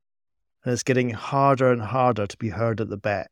and 0.63 0.73
it's 0.73 0.83
getting 0.83 1.09
harder 1.11 1.71
and 1.71 1.81
harder 1.81 2.27
to 2.27 2.37
be 2.37 2.49
heard 2.49 2.79
at 2.79 2.89
the 2.89 2.97
back. 2.97 3.29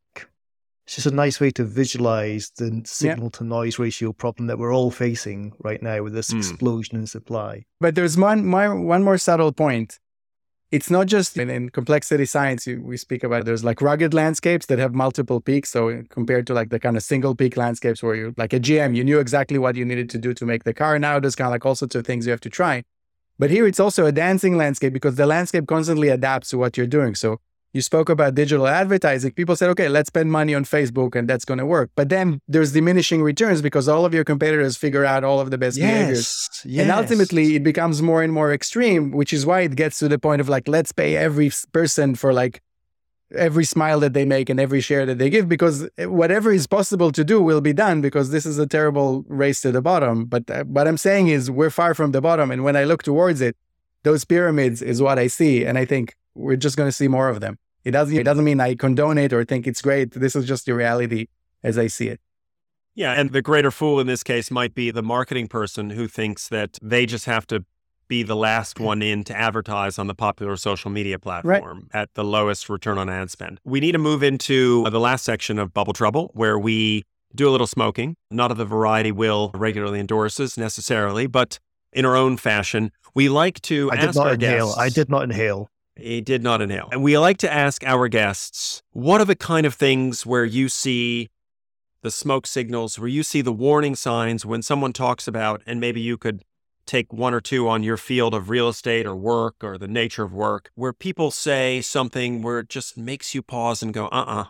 It's 0.84 0.96
just 0.96 1.06
a 1.06 1.12
nice 1.12 1.38
way 1.40 1.50
to 1.52 1.64
visualize 1.64 2.50
the 2.56 2.82
signal 2.84 3.30
to 3.30 3.44
noise 3.44 3.78
ratio 3.78 4.12
problem 4.12 4.48
that 4.48 4.58
we're 4.58 4.74
all 4.74 4.90
facing 4.90 5.52
right 5.60 5.80
now 5.82 6.02
with 6.02 6.12
this 6.12 6.30
Mm. 6.32 6.38
explosion 6.38 6.96
in 6.96 7.06
supply. 7.06 7.64
But 7.80 7.94
there's 7.94 8.18
one, 8.18 8.44
my, 8.44 8.68
one 8.68 9.04
more 9.04 9.16
subtle 9.16 9.52
point. 9.52 10.00
It's 10.72 10.90
not 10.90 11.06
just 11.06 11.36
in, 11.36 11.50
in 11.50 11.68
complexity 11.68 12.24
science, 12.24 12.66
you- 12.66 12.80
we 12.82 12.96
speak 12.96 13.22
about 13.22 13.44
there's 13.44 13.62
like 13.62 13.82
rugged 13.82 14.14
landscapes 14.14 14.66
that 14.66 14.78
have 14.78 14.94
multiple 14.94 15.38
peaks. 15.40 15.70
So 15.70 16.02
compared 16.08 16.46
to 16.46 16.54
like 16.54 16.70
the 16.70 16.80
kind 16.80 16.96
of 16.96 17.02
single 17.02 17.34
peak 17.34 17.58
landscapes 17.58 18.02
where 18.02 18.14
you're 18.14 18.32
like 18.38 18.54
a 18.54 18.58
GM, 18.58 18.94
you 18.94 19.04
knew 19.04 19.20
exactly 19.20 19.58
what 19.58 19.76
you 19.76 19.84
needed 19.84 20.08
to 20.10 20.18
do 20.18 20.32
to 20.32 20.46
make 20.46 20.64
the 20.64 20.72
car. 20.72 20.98
Now 20.98 21.20
there's 21.20 21.36
kind 21.36 21.46
of 21.48 21.52
like 21.52 21.66
all 21.66 21.74
sorts 21.74 21.94
of 21.94 22.06
things 22.06 22.24
you 22.26 22.30
have 22.30 22.40
to 22.40 22.50
try. 22.50 22.84
But 23.38 23.50
here 23.50 23.66
it's 23.66 23.80
also 23.80 24.06
a 24.06 24.12
dancing 24.12 24.56
landscape 24.56 24.94
because 24.94 25.16
the 25.16 25.26
landscape 25.26 25.66
constantly 25.66 26.08
adapts 26.08 26.48
to 26.50 26.58
what 26.58 26.76
you're 26.78 26.86
doing. 26.86 27.14
So 27.14 27.38
you 27.72 27.80
spoke 27.80 28.08
about 28.08 28.34
digital 28.34 28.66
advertising. 28.66 29.32
People 29.32 29.56
said, 29.56 29.70
okay, 29.70 29.88
let's 29.88 30.08
spend 30.08 30.30
money 30.30 30.54
on 30.54 30.64
Facebook 30.64 31.16
and 31.16 31.28
that's 31.28 31.44
going 31.44 31.58
to 31.58 31.66
work. 31.66 31.90
But 31.94 32.10
then 32.10 32.40
there's 32.46 32.72
diminishing 32.72 33.22
returns 33.22 33.62
because 33.62 33.88
all 33.88 34.04
of 34.04 34.12
your 34.12 34.24
competitors 34.24 34.76
figure 34.76 35.04
out 35.04 35.24
all 35.24 35.40
of 35.40 35.50
the 35.50 35.58
best 35.58 35.78
behaviors. 35.78 36.48
yes. 36.64 36.82
And 36.82 36.90
ultimately, 36.90 37.56
it 37.56 37.64
becomes 37.64 38.02
more 38.02 38.22
and 38.22 38.32
more 38.32 38.52
extreme, 38.52 39.10
which 39.12 39.32
is 39.32 39.46
why 39.46 39.60
it 39.60 39.74
gets 39.74 39.98
to 40.00 40.08
the 40.08 40.18
point 40.18 40.40
of 40.40 40.48
like, 40.48 40.68
let's 40.68 40.92
pay 40.92 41.16
every 41.16 41.50
person 41.72 42.14
for 42.14 42.32
like 42.32 42.60
every 43.34 43.64
smile 43.64 43.98
that 44.00 44.12
they 44.12 44.26
make 44.26 44.50
and 44.50 44.60
every 44.60 44.82
share 44.82 45.06
that 45.06 45.16
they 45.16 45.30
give, 45.30 45.48
because 45.48 45.88
eh, 45.96 46.04
whatever 46.04 46.52
is 46.52 46.66
possible 46.66 47.10
to 47.10 47.24
do 47.24 47.40
will 47.40 47.62
be 47.62 47.72
done, 47.72 48.02
because 48.02 48.30
this 48.30 48.44
is 48.44 48.58
a 48.58 48.66
terrible 48.66 49.24
race 49.26 49.62
to 49.62 49.72
the 49.72 49.80
bottom. 49.80 50.26
But 50.26 50.50
uh, 50.50 50.64
what 50.64 50.86
I'm 50.86 50.98
saying 50.98 51.28
is, 51.28 51.50
we're 51.50 51.70
far 51.70 51.94
from 51.94 52.12
the 52.12 52.20
bottom. 52.20 52.50
And 52.50 52.64
when 52.64 52.76
I 52.76 52.84
look 52.84 53.02
towards 53.02 53.40
it, 53.40 53.56
those 54.02 54.26
pyramids 54.26 54.82
is 54.82 55.00
what 55.00 55.18
I 55.18 55.28
see. 55.28 55.64
And 55.64 55.78
I 55.78 55.86
think 55.86 56.14
we're 56.34 56.56
just 56.56 56.76
going 56.76 56.88
to 56.88 56.92
see 56.92 57.08
more 57.08 57.28
of 57.28 57.40
them. 57.40 57.58
It 57.84 57.90
doesn't, 57.92 58.16
it 58.16 58.22
doesn't 58.22 58.44
mean 58.44 58.60
I 58.60 58.74
condone 58.74 59.18
it 59.18 59.32
or 59.32 59.44
think 59.44 59.66
it's 59.66 59.82
great. 59.82 60.12
This 60.12 60.36
is 60.36 60.46
just 60.46 60.66
the 60.66 60.74
reality 60.74 61.26
as 61.62 61.78
I 61.78 61.88
see 61.88 62.08
it. 62.08 62.20
Yeah, 62.94 63.12
and 63.12 63.32
the 63.32 63.42
greater 63.42 63.70
fool 63.70 64.00
in 64.00 64.06
this 64.06 64.22
case 64.22 64.50
might 64.50 64.74
be 64.74 64.90
the 64.90 65.02
marketing 65.02 65.48
person 65.48 65.90
who 65.90 66.06
thinks 66.06 66.48
that 66.48 66.78
they 66.82 67.06
just 67.06 67.24
have 67.26 67.46
to 67.48 67.64
be 68.06 68.22
the 68.22 68.36
last 68.36 68.78
one 68.78 69.00
in 69.00 69.24
to 69.24 69.34
advertise 69.34 69.98
on 69.98 70.06
the 70.06 70.14
popular 70.14 70.56
social 70.56 70.90
media 70.90 71.18
platform 71.18 71.88
at 71.94 72.12
the 72.12 72.22
lowest 72.22 72.68
return 72.68 72.98
on 72.98 73.08
ad 73.08 73.30
spend. 73.30 73.58
We 73.64 73.80
need 73.80 73.92
to 73.92 73.98
move 73.98 74.22
into 74.22 74.84
the 74.90 75.00
last 75.00 75.24
section 75.24 75.58
of 75.58 75.72
Bubble 75.72 75.94
Trouble 75.94 76.30
where 76.34 76.58
we 76.58 77.04
do 77.34 77.48
a 77.48 77.50
little 77.50 77.66
smoking, 77.66 78.16
not 78.30 78.50
of 78.50 78.58
the 78.58 78.66
variety 78.66 79.12
Will 79.12 79.50
regularly 79.54 79.98
endorses 79.98 80.58
necessarily, 80.58 81.26
but 81.26 81.58
in 81.92 82.04
our 82.04 82.14
own 82.14 82.36
fashion. 82.36 82.90
We 83.14 83.30
like 83.30 83.62
to 83.62 83.90
I 83.90 83.96
ask 83.96 84.08
did 84.08 84.16
not 84.16 84.26
our 84.26 84.34
inhale. 84.34 84.66
guests. 84.66 84.78
I 84.78 84.88
did 84.90 85.08
not 85.08 85.22
inhale. 85.22 85.70
He 85.96 86.20
did 86.20 86.42
not 86.42 86.62
inhale. 86.62 86.88
And 86.90 87.02
we 87.02 87.18
like 87.18 87.38
to 87.38 87.52
ask 87.52 87.84
our 87.84 88.08
guests, 88.08 88.82
what 88.92 89.20
are 89.20 89.26
the 89.26 89.36
kind 89.36 89.66
of 89.66 89.74
things 89.74 90.24
where 90.24 90.44
you 90.44 90.68
see 90.68 91.28
the 92.02 92.10
smoke 92.10 92.46
signals, 92.46 92.98
where 92.98 93.08
you 93.08 93.22
see 93.22 93.42
the 93.42 93.52
warning 93.52 93.94
signs 93.94 94.44
when 94.44 94.62
someone 94.62 94.92
talks 94.92 95.28
about, 95.28 95.62
and 95.66 95.80
maybe 95.80 96.00
you 96.00 96.16
could 96.16 96.42
take 96.84 97.12
one 97.12 97.32
or 97.32 97.40
two 97.40 97.68
on 97.68 97.82
your 97.82 97.96
field 97.96 98.34
of 98.34 98.50
real 98.50 98.68
estate 98.68 99.06
or 99.06 99.14
work 99.14 99.56
or 99.62 99.78
the 99.78 99.86
nature 99.86 100.24
of 100.24 100.32
work, 100.32 100.70
where 100.74 100.92
people 100.92 101.30
say 101.30 101.80
something 101.80 102.42
where 102.42 102.58
it 102.58 102.68
just 102.68 102.98
makes 102.98 103.34
you 103.34 103.42
pause 103.42 103.82
and 103.82 103.94
go, 103.94 104.06
uh 104.06 104.24
uh-uh, 104.24 104.40
uh, 104.40 104.44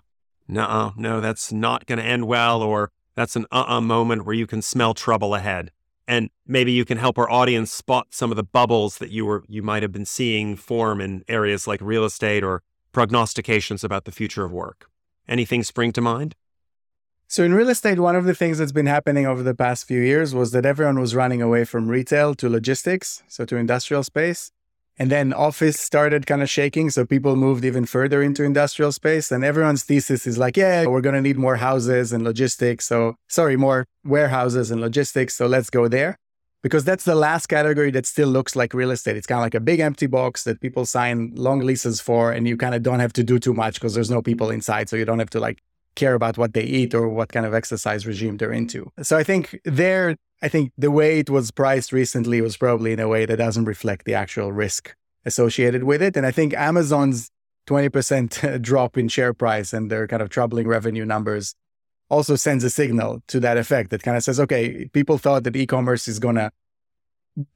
no, 0.49 0.93
no, 0.97 1.21
that's 1.21 1.53
not 1.53 1.87
going 1.87 1.99
to 1.99 2.05
end 2.05 2.27
well, 2.27 2.63
or 2.63 2.91
that's 3.15 3.37
an 3.37 3.47
uh 3.53 3.65
uh 3.69 3.81
moment 3.81 4.25
where 4.25 4.35
you 4.35 4.47
can 4.47 4.63
smell 4.63 4.95
trouble 4.95 5.35
ahead 5.35 5.71
and 6.07 6.31
maybe 6.47 6.73
you 6.73 6.85
can 6.85 6.99
help 6.99 7.19
our 7.19 7.31
audience 7.31 7.73
spot 7.73 8.09
some 8.11 8.31
of 8.31 8.37
the 8.37 8.43
bubbles 8.43 8.99
that 8.99 9.11
you 9.11 9.25
were 9.25 9.45
you 9.49 9.63
might 9.63 9.83
have 9.83 9.93
been 9.93 10.07
seeing 10.07 10.57
form 10.57 11.01
in 11.01 11.25
areas 11.29 11.67
like 11.67 11.81
real 11.81 12.05
estate 12.05 12.43
or 12.43 12.63
prognostications 12.93 13.83
about 13.83 14.05
the 14.05 14.13
future 14.13 14.45
of 14.45 14.53
work. 14.53 14.89
Anything 15.29 15.63
spring 15.63 15.93
to 15.93 16.01
mind? 16.01 16.35
So 17.27 17.43
in 17.45 17.55
real 17.55 17.71
estate, 17.71 17.99
one 17.99 18.15
of 18.15 18.25
the 18.25 18.35
things 18.35 18.59
that's 18.59 18.73
been 18.73 18.87
happening 18.87 19.27
over 19.27 19.43
the 19.43 19.55
past 19.55 19.87
few 19.87 20.01
years 20.01 20.35
was 20.35 20.51
that 20.51 20.67
everyone 20.67 21.01
was 21.01 21.15
running 21.15 21.41
away 21.41 21.65
from 21.65 21.89
retail 21.89 22.35
to 22.35 22.49
logistics, 22.51 23.23
so 23.27 23.47
to 23.47 23.57
industrial 23.57 24.03
space. 24.03 24.53
And 24.99 25.11
then 25.11 25.33
office 25.33 25.81
started 25.81 26.27
kind 26.27 26.43
of 26.43 26.51
shaking. 26.51 26.91
So 26.91 27.07
people 27.07 27.35
moved 27.35 27.65
even 27.65 27.87
further 27.87 28.23
into 28.23 28.45
industrial 28.45 28.93
space. 28.93 29.31
And 29.33 29.45
everyone's 29.45 29.85
thesis 29.85 30.27
is 30.27 30.39
like, 30.39 30.57
yeah, 30.57 30.87
we're 30.87 31.01
going 31.01 31.15
to 31.15 31.23
need 31.23 31.39
more 31.39 31.57
houses 31.57 32.13
and 32.13 32.23
logistics. 32.23 32.87
So, 32.87 33.17
sorry, 33.29 33.57
more 33.57 33.87
warehouses 34.05 34.71
and 34.71 34.81
logistics. 34.81 35.35
So 35.35 35.47
let's 35.47 35.71
go 35.71 35.89
there. 35.89 36.17
Because 36.63 36.85
that's 36.85 37.05
the 37.05 37.17
last 37.17 37.47
category 37.47 37.91
that 37.91 38.07
still 38.07 38.29
looks 38.29 38.55
like 38.55 38.73
real 38.73 38.93
estate. 38.93 39.17
It's 39.17 39.27
kind 39.27 39.41
of 39.41 39.43
like 39.43 39.55
a 39.55 39.61
big 39.61 39.81
empty 39.81 40.07
box 40.07 40.45
that 40.45 40.61
people 40.61 40.87
sign 40.87 41.33
long 41.35 41.59
leases 41.59 42.01
for. 42.01 42.31
And 42.31 42.47
you 42.47 42.57
kind 42.57 42.75
of 42.75 42.85
don't 42.85 43.01
have 43.01 43.13
to 43.15 43.25
do 43.25 43.41
too 43.41 43.55
much 43.55 43.75
because 43.75 43.95
there's 43.95 44.11
no 44.11 44.23
people 44.23 44.51
inside. 44.51 44.89
So 44.89 44.95
you 44.95 45.05
don't 45.05 45.19
have 45.19 45.31
to 45.31 45.41
like 45.41 45.61
care 45.95 46.15
about 46.15 46.39
what 46.39 46.55
they 46.55 46.63
eat 46.63 46.95
or 46.95 47.09
what 47.09 47.33
kind 47.33 47.47
of 47.47 47.55
exercise 47.55 48.07
regime 48.07 48.37
they're 48.37 48.53
into. 48.53 48.91
So 49.03 49.17
I 49.17 49.23
think 49.23 49.59
there, 49.65 50.17
I 50.43 50.49
think 50.49 50.73
the 50.77 50.91
way 50.91 51.19
it 51.19 51.31
was 51.31 51.51
priced 51.51 51.93
recently 51.93 52.41
was 52.41 52.57
probably 52.57 52.93
in 52.93 53.01
a 53.01 53.09
way 53.09 53.27
that 53.27 53.37
doesn't 53.37 53.65
reflect 53.65 54.05
the 54.05 54.15
actual 54.15 54.53
risk 54.53 54.95
associated 55.25 55.85
with 55.85 56.03
it. 56.03 56.17
And 56.17 56.27
I 56.27 56.31
think 56.31 56.55
Amazon's 56.55 57.31
20% 57.69 58.61
drop 58.63 58.99
in 58.99 59.09
share 59.09 59.35
price 59.35 59.73
and 59.73 59.91
their 59.91 60.07
kind 60.07 60.23
of 60.23 60.31
troubling 60.31 60.67
revenue 60.67 61.05
numbers 61.05 61.55
also 62.11 62.37
sends 62.37 62.63
a 62.65 62.71
signal 62.71 63.23
to 63.29 63.41
that 63.41 63.57
effect 63.57 63.91
that 63.91 64.03
kind 64.03 64.17
of 64.17 64.23
says, 64.23 64.39
okay, 64.39 64.89
people 64.93 65.17
thought 65.17 65.45
that 65.45 65.57
e-commerce 65.57 66.09
is 66.09 66.19
going 66.19 66.35
to 66.35 66.51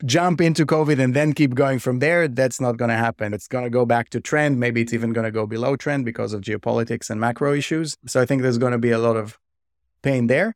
jump 0.04 0.40
into 0.40 0.64
COVID 0.64 0.98
and 0.98 1.14
then 1.14 1.32
keep 1.32 1.54
going 1.54 1.78
from 1.78 1.98
there. 1.98 2.28
That's 2.28 2.60
not 2.60 2.76
going 2.76 2.88
to 2.88 2.96
happen. 2.96 3.34
It's 3.34 3.48
going 3.48 3.64
to 3.64 3.70
go 3.70 3.84
back 3.84 4.10
to 4.10 4.20
trend. 4.20 4.58
Maybe 4.58 4.80
it's 4.80 4.92
even 4.92 5.12
going 5.12 5.24
to 5.24 5.30
go 5.30 5.46
below 5.46 5.76
trend 5.76 6.04
because 6.04 6.32
of 6.32 6.40
geopolitics 6.40 7.10
and 7.10 7.20
macro 7.20 7.52
issues. 7.52 7.96
So 8.06 8.20
I 8.20 8.26
think 8.26 8.42
there's 8.42 8.58
going 8.58 8.72
to 8.72 8.78
be 8.78 8.90
a 8.90 8.98
lot 8.98 9.16
of 9.16 9.38
pain 10.02 10.28
there. 10.28 10.54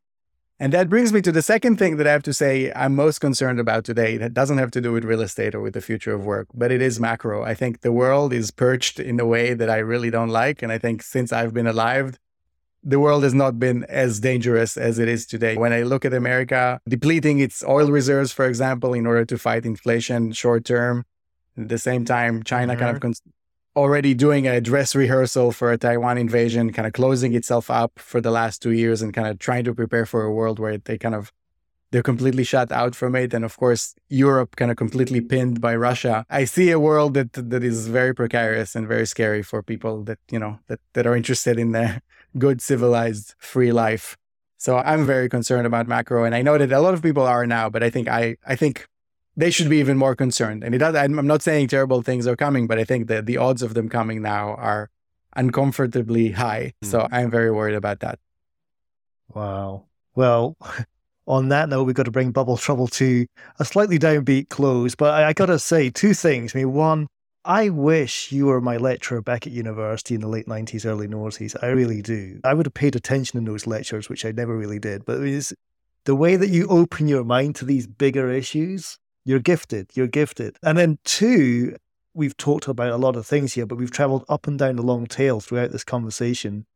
And 0.62 0.74
that 0.74 0.90
brings 0.90 1.10
me 1.10 1.22
to 1.22 1.32
the 1.32 1.40
second 1.40 1.78
thing 1.78 1.96
that 1.96 2.06
I 2.06 2.12
have 2.12 2.22
to 2.24 2.34
say 2.34 2.70
I'm 2.76 2.94
most 2.94 3.18
concerned 3.18 3.58
about 3.58 3.82
today. 3.82 4.18
That 4.18 4.34
doesn't 4.34 4.58
have 4.58 4.70
to 4.72 4.80
do 4.82 4.92
with 4.92 5.04
real 5.04 5.22
estate 5.22 5.54
or 5.54 5.60
with 5.60 5.72
the 5.72 5.80
future 5.80 6.12
of 6.12 6.26
work, 6.26 6.48
but 6.52 6.70
it 6.70 6.82
is 6.82 7.00
macro. 7.00 7.42
I 7.42 7.54
think 7.54 7.80
the 7.80 7.92
world 7.92 8.34
is 8.34 8.50
perched 8.50 9.00
in 9.00 9.18
a 9.18 9.26
way 9.26 9.54
that 9.54 9.70
I 9.70 9.78
really 9.78 10.10
don't 10.10 10.28
like. 10.28 10.62
And 10.62 10.70
I 10.70 10.76
think 10.76 11.02
since 11.02 11.32
I've 11.32 11.54
been 11.54 11.66
alive, 11.66 12.18
the 12.82 12.98
world 12.98 13.22
has 13.24 13.34
not 13.34 13.58
been 13.58 13.84
as 13.84 14.20
dangerous 14.20 14.76
as 14.76 14.98
it 14.98 15.08
is 15.08 15.26
today. 15.26 15.56
When 15.56 15.72
I 15.72 15.82
look 15.82 16.04
at 16.04 16.14
America 16.14 16.80
depleting 16.88 17.38
its 17.38 17.62
oil 17.64 17.90
reserves, 17.90 18.32
for 18.32 18.46
example, 18.46 18.94
in 18.94 19.06
order 19.06 19.24
to 19.24 19.38
fight 19.38 19.66
inflation 19.66 20.32
short 20.32 20.64
term, 20.64 21.04
at 21.58 21.68
the 21.68 21.78
same 21.78 22.04
time, 22.04 22.42
China 22.42 22.76
kind 22.76 22.90
of 22.90 22.96
mm-hmm. 22.96 23.08
cons- 23.08 23.22
already 23.76 24.14
doing 24.14 24.46
a 24.46 24.60
dress 24.60 24.94
rehearsal 24.94 25.52
for 25.52 25.72
a 25.72 25.78
Taiwan 25.78 26.18
invasion, 26.18 26.72
kind 26.72 26.86
of 26.86 26.92
closing 26.92 27.34
itself 27.34 27.70
up 27.70 27.98
for 27.98 28.20
the 28.20 28.30
last 28.30 28.62
two 28.62 28.72
years 28.72 29.02
and 29.02 29.12
kind 29.12 29.28
of 29.28 29.38
trying 29.38 29.64
to 29.64 29.74
prepare 29.74 30.06
for 30.06 30.24
a 30.24 30.32
world 30.32 30.58
where 30.58 30.78
they 30.78 30.98
kind 30.98 31.14
of 31.14 31.32
they're 31.90 32.02
completely 32.02 32.44
shut 32.44 32.70
out 32.70 32.94
from 32.94 33.16
it. 33.16 33.34
And 33.34 33.44
of 33.44 33.56
course, 33.56 33.94
Europe 34.08 34.56
kind 34.56 34.70
of 34.70 34.76
completely 34.76 35.20
pinned 35.20 35.60
by 35.60 35.74
Russia. 35.74 36.24
I 36.30 36.44
see 36.44 36.70
a 36.70 36.78
world 36.78 37.14
that 37.14 37.32
that 37.32 37.64
is 37.64 37.88
very 37.88 38.14
precarious 38.14 38.76
and 38.76 38.86
very 38.86 39.06
scary 39.06 39.42
for 39.42 39.62
people 39.62 40.04
that, 40.04 40.18
you 40.30 40.38
know, 40.38 40.58
that, 40.68 40.80
that 40.94 41.06
are 41.06 41.16
interested 41.16 41.58
in 41.58 41.72
the 41.72 42.00
good, 42.38 42.60
civilized, 42.60 43.34
free 43.38 43.72
life. 43.72 44.16
So 44.56 44.76
I'm 44.76 45.06
very 45.06 45.28
concerned 45.28 45.66
about 45.66 45.88
macro. 45.88 46.24
And 46.24 46.34
I 46.34 46.42
know 46.42 46.58
that 46.58 46.70
a 46.70 46.80
lot 46.80 46.94
of 46.94 47.02
people 47.02 47.24
are 47.24 47.46
now, 47.46 47.70
but 47.70 47.82
I 47.82 47.90
think 47.90 48.08
I 48.08 48.36
I 48.46 48.56
think 48.56 48.86
they 49.36 49.50
should 49.50 49.70
be 49.70 49.78
even 49.78 49.96
more 49.96 50.14
concerned. 50.14 50.62
And 50.62 50.74
it 50.74 50.78
does, 50.78 50.94
I'm 50.94 51.26
not 51.26 51.42
saying 51.42 51.68
terrible 51.68 52.02
things 52.02 52.26
are 52.26 52.36
coming, 52.36 52.66
but 52.66 52.78
I 52.78 52.84
think 52.84 53.06
that 53.08 53.26
the 53.26 53.38
odds 53.38 53.62
of 53.62 53.74
them 53.74 53.88
coming 53.88 54.22
now 54.22 54.54
are 54.54 54.90
uncomfortably 55.34 56.32
high. 56.32 56.74
Mm. 56.84 56.88
So 56.88 57.08
I'm 57.10 57.30
very 57.30 57.50
worried 57.50 57.76
about 57.76 58.00
that. 58.00 58.18
Wow. 59.32 59.84
Well, 60.14 60.56
on 61.30 61.48
that 61.48 61.68
note, 61.68 61.84
we've 61.84 61.94
got 61.94 62.04
to 62.04 62.10
bring 62.10 62.32
Bubble 62.32 62.56
Trouble 62.56 62.88
to 62.88 63.24
a 63.58 63.64
slightly 63.64 63.98
downbeat 63.98 64.48
close. 64.48 64.94
But 64.94 65.14
I, 65.14 65.28
I 65.28 65.32
got 65.32 65.46
to 65.46 65.58
say 65.58 65.88
two 65.88 66.12
things. 66.12 66.54
I 66.54 66.58
mean, 66.58 66.72
one, 66.72 67.06
I 67.44 67.68
wish 67.68 68.32
you 68.32 68.46
were 68.46 68.60
my 68.60 68.76
lecturer 68.76 69.22
back 69.22 69.46
at 69.46 69.52
university 69.52 70.14
in 70.14 70.20
the 70.20 70.28
late 70.28 70.46
90s, 70.46 70.84
early 70.84 71.06
noughties. 71.06 71.56
I 71.62 71.68
really 71.68 72.02
do. 72.02 72.40
I 72.44 72.52
would 72.52 72.66
have 72.66 72.74
paid 72.74 72.96
attention 72.96 73.38
in 73.38 73.44
those 73.44 73.66
lectures, 73.66 74.08
which 74.08 74.24
I 74.24 74.32
never 74.32 74.56
really 74.56 74.78
did. 74.78 75.04
But 75.04 75.20
it's 75.20 75.54
the 76.04 76.16
way 76.16 76.36
that 76.36 76.50
you 76.50 76.66
open 76.66 77.06
your 77.06 77.24
mind 77.24 77.54
to 77.56 77.64
these 77.64 77.86
bigger 77.86 78.30
issues, 78.30 78.98
you're 79.24 79.38
gifted. 79.38 79.90
You're 79.94 80.08
gifted. 80.08 80.56
And 80.62 80.76
then 80.76 80.98
two, 81.04 81.76
we've 82.12 82.36
talked 82.36 82.66
about 82.66 82.90
a 82.90 82.96
lot 82.96 83.16
of 83.16 83.24
things 83.24 83.54
here, 83.54 83.66
but 83.66 83.78
we've 83.78 83.90
traveled 83.90 84.24
up 84.28 84.46
and 84.46 84.58
down 84.58 84.76
the 84.76 84.82
long 84.82 85.06
tail 85.06 85.40
throughout 85.40 85.70
this 85.70 85.84
conversation. 85.84 86.66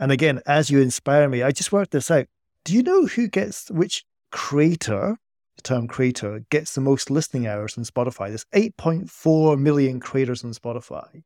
And 0.00 0.10
again, 0.10 0.40
as 0.46 0.68
you 0.68 0.80
inspire 0.80 1.28
me, 1.28 1.42
I 1.42 1.52
just 1.52 1.72
worked 1.72 1.92
this 1.92 2.10
out. 2.10 2.26
Do 2.64 2.74
you 2.74 2.82
know 2.82 3.06
who 3.06 3.28
gets 3.28 3.70
which 3.70 4.04
creator, 4.32 5.16
the 5.56 5.62
term 5.62 5.88
creator, 5.88 6.44
gets 6.50 6.74
the 6.74 6.80
most 6.80 7.10
listening 7.10 7.46
hours 7.46 7.76
on 7.78 7.84
Spotify? 7.84 8.28
There's 8.28 8.46
8.4 8.54 9.58
million 9.58 10.00
creators 10.00 10.44
on 10.44 10.52
Spotify. 10.52 11.22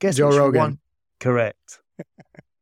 Guess 0.00 0.16
Joe 0.16 0.28
which 0.28 0.38
Rogan. 0.38 0.60
one? 0.60 0.78
Correct. 1.20 1.80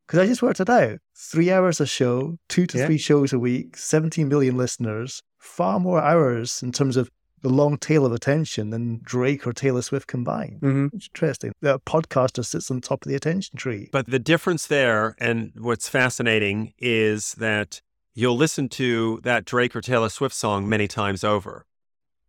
Because 0.06 0.20
I 0.20 0.26
just 0.26 0.40
worked 0.40 0.60
it 0.60 0.70
out. 0.70 1.00
Three 1.16 1.50
hours 1.50 1.80
a 1.80 1.86
show, 1.86 2.38
two 2.48 2.64
to 2.68 2.78
Yeah. 2.78 2.86
three 2.86 2.96
shows 2.96 3.32
a 3.32 3.40
week, 3.40 3.76
17 3.76 4.28
million 4.28 4.56
listeners, 4.56 5.20
far 5.36 5.80
more 5.80 6.00
hours 6.00 6.62
in 6.62 6.70
terms 6.70 6.96
of 6.96 7.10
the 7.42 7.48
long 7.48 7.76
tail 7.76 8.06
of 8.06 8.12
attention 8.12 8.70
than 8.70 9.00
Drake 9.02 9.44
or 9.48 9.52
Taylor 9.52 9.82
Swift 9.82 10.06
combined. 10.06 10.58
hmm 10.60 10.86
Interesting. 10.92 11.50
The 11.60 11.80
podcaster 11.80 12.44
sits 12.44 12.70
on 12.70 12.80
top 12.82 13.04
of 13.04 13.08
the 13.08 13.16
attention 13.16 13.56
tree. 13.56 13.88
But 13.90 14.06
the 14.06 14.20
difference 14.20 14.68
there, 14.68 15.16
and 15.18 15.50
what's 15.58 15.88
fascinating, 15.88 16.72
is 16.78 17.32
that 17.38 17.82
you'll 18.16 18.36
listen 18.36 18.66
to 18.66 19.20
that 19.22 19.44
Drake 19.44 19.76
or 19.76 19.82
Taylor 19.82 20.08
Swift 20.08 20.34
song 20.34 20.66
many 20.66 20.88
times 20.88 21.22
over, 21.22 21.66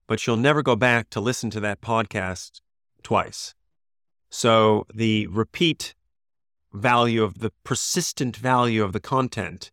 but 0.06 0.28
you'll 0.28 0.36
never 0.36 0.62
go 0.62 0.76
back 0.76 1.10
to 1.12 1.22
listen 1.22 1.50
to 1.52 1.62
that 1.62 1.80
podcast 1.80 2.60
twice. 3.04 3.56
So 4.30 4.86
the 4.94 5.28
repeat 5.28 5.96
value 6.74 7.24
of 7.24 7.40
the 7.40 7.54
persistent 7.64 8.36
value 8.36 8.84
of 8.84 8.92
the 8.92 9.00
content 9.00 9.72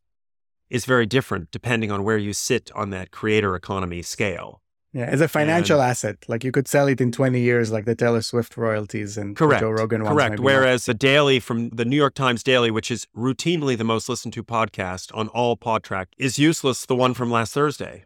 is 0.70 0.84
very 0.84 1.04
different 1.04 1.50
depending 1.50 1.90
on 1.90 2.04
where 2.04 2.16
you 2.16 2.32
sit 2.32 2.70
on 2.76 2.90
that 2.90 3.10
creator 3.10 3.56
economy 3.56 4.00
scale. 4.00 4.62
Yeah, 4.96 5.06
as 5.06 5.20
a 5.20 5.26
financial 5.26 5.82
asset, 5.82 6.18
like 6.28 6.44
you 6.44 6.52
could 6.52 6.68
sell 6.68 6.86
it 6.86 7.00
in 7.00 7.10
20 7.10 7.40
years, 7.40 7.72
like 7.72 7.84
the 7.84 7.96
Taylor 7.96 8.22
Swift 8.22 8.56
royalties 8.56 9.18
and 9.18 9.36
Correct. 9.36 9.60
Joe 9.60 9.70
Rogan 9.70 10.04
ones. 10.04 10.14
Correct. 10.14 10.30
maybe 10.34 10.42
not. 10.42 10.44
Whereas 10.46 10.86
the 10.86 10.94
Daily 10.94 11.40
from 11.40 11.70
the 11.70 11.84
New 11.84 11.96
York 11.96 12.14
Times 12.14 12.44
Daily, 12.44 12.70
which 12.70 12.92
is 12.92 13.06
routinely 13.16 13.76
the 13.76 13.82
most 13.82 14.08
listened 14.08 14.32
to 14.34 14.44
podcast 14.44 15.10
on 15.12 15.26
all 15.28 15.56
Podtrac, 15.56 16.06
is 16.16 16.38
useless. 16.38 16.86
The 16.86 16.94
one 16.94 17.12
from 17.12 17.28
last 17.28 17.52
Thursday. 17.52 18.04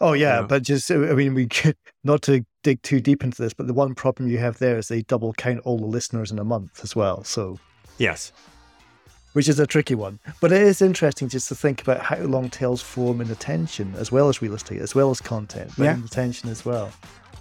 Oh 0.00 0.12
yeah, 0.12 0.40
Yeah. 0.40 0.46
but 0.46 0.64
just 0.64 0.90
I 0.90 0.96
mean, 0.96 1.32
we 1.32 1.46
could, 1.46 1.76
not 2.04 2.20
to 2.22 2.44
dig 2.62 2.82
too 2.82 3.00
deep 3.00 3.24
into 3.24 3.40
this, 3.40 3.54
but 3.54 3.66
the 3.66 3.72
one 3.72 3.94
problem 3.94 4.28
you 4.28 4.36
have 4.36 4.58
there 4.58 4.76
is 4.76 4.88
they 4.88 5.00
double 5.02 5.32
count 5.32 5.60
all 5.64 5.78
the 5.78 5.86
listeners 5.86 6.30
in 6.30 6.38
a 6.38 6.44
month 6.44 6.80
as 6.82 6.94
well. 6.94 7.24
So, 7.24 7.58
Yes. 7.96 8.32
Which 9.36 9.50
is 9.50 9.60
a 9.60 9.66
tricky 9.66 9.94
one. 9.94 10.18
But 10.40 10.50
it 10.50 10.62
is 10.62 10.80
interesting 10.80 11.28
just 11.28 11.48
to 11.48 11.54
think 11.54 11.82
about 11.82 12.00
how 12.00 12.16
long 12.20 12.48
tails 12.48 12.80
form 12.80 13.20
in 13.20 13.30
attention, 13.30 13.92
as 13.98 14.10
well 14.10 14.30
as 14.30 14.40
real 14.40 14.54
estate, 14.54 14.80
as 14.80 14.94
well 14.94 15.10
as 15.10 15.20
content, 15.20 15.72
but 15.76 15.84
Yeah. 15.84 15.92
in 15.96 16.04
attention 16.04 16.48
as 16.48 16.64
well. 16.64 16.90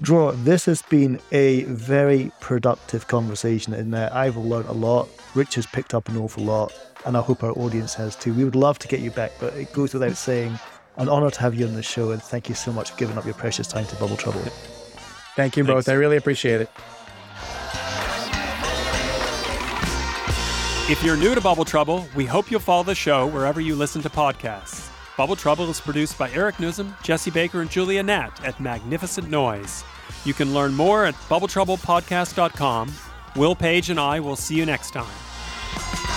Dror. 0.01 0.33
This 0.33 0.65
has 0.65 0.81
been 0.81 1.21
a 1.31 1.63
very 1.63 2.33
productive 2.41 3.07
conversation, 3.07 3.73
and 3.73 3.93
that 3.93 4.13
I've 4.13 4.35
learned 4.35 4.67
a 4.67 4.73
lot. 4.73 5.07
Rich 5.35 5.55
has 5.55 5.65
picked 5.67 5.93
up 5.93 6.09
an 6.09 6.17
awful 6.17 6.43
lot, 6.43 6.73
and 7.05 7.15
I 7.15 7.21
hope 7.21 7.45
our 7.45 7.53
audience 7.53 7.93
has 7.93 8.17
too. 8.17 8.33
We 8.33 8.43
would 8.43 8.57
love 8.57 8.77
to 8.79 8.89
get 8.89 8.99
you 8.99 9.11
back, 9.11 9.31
but 9.39 9.53
it 9.53 9.71
goes 9.71 9.93
without 9.93 10.17
saying. 10.17 10.59
An 10.97 11.07
honor 11.07 11.29
to 11.29 11.39
have 11.39 11.55
you 11.55 11.65
on 11.65 11.75
the 11.75 11.83
show, 11.83 12.11
and 12.11 12.21
thank 12.21 12.49
you 12.49 12.55
so 12.55 12.73
much 12.73 12.91
for 12.91 12.97
giving 12.97 13.17
up 13.17 13.23
your 13.23 13.35
precious 13.35 13.67
time 13.67 13.85
to 13.85 13.95
Bubble 13.95 14.17
Trouble. 14.17 14.41
Thank 15.37 15.55
you 15.55 15.63
Thanks. 15.63 15.85
both. 15.85 15.89
I 15.89 15.93
really 15.93 16.17
appreciate 16.17 16.59
it. 16.59 16.69
If 20.87 21.03
you're 21.03 21.17
new 21.17 21.33
to 21.33 21.41
Bubble 21.41 21.65
Trouble, 21.65 22.07
we 22.13 22.25
hope 22.27 22.51
you'll 22.51 22.59
follow 22.59 22.83
the 22.83 22.93
show 22.93 23.25
wherever 23.25 23.59
you 23.59 23.75
listen 23.75 24.03
to 24.03 24.09
podcasts. 24.09 24.87
Bubble 25.17 25.35
Trouble 25.35 25.67
is 25.71 25.81
produced 25.81 26.15
by 26.15 26.29
Eric 26.29 26.57
Nuzum, 26.57 26.93
Jesse 27.01 27.31
Baker, 27.31 27.61
and 27.61 27.71
Julia 27.71 28.03
Natt 28.03 28.45
at 28.45 28.59
Magnificent 28.59 29.27
Noise. 29.27 29.83
You 30.25 30.35
can 30.35 30.53
learn 30.53 30.75
more 30.75 31.05
at 31.05 31.15
BubbleTroublePodcast.com. 31.27 32.93
Will 33.35 33.55
Page 33.55 33.89
and 33.89 33.99
I 33.99 34.19
will 34.19 34.35
see 34.35 34.53
you 34.53 34.65
next 34.67 34.91
time. 34.91 36.14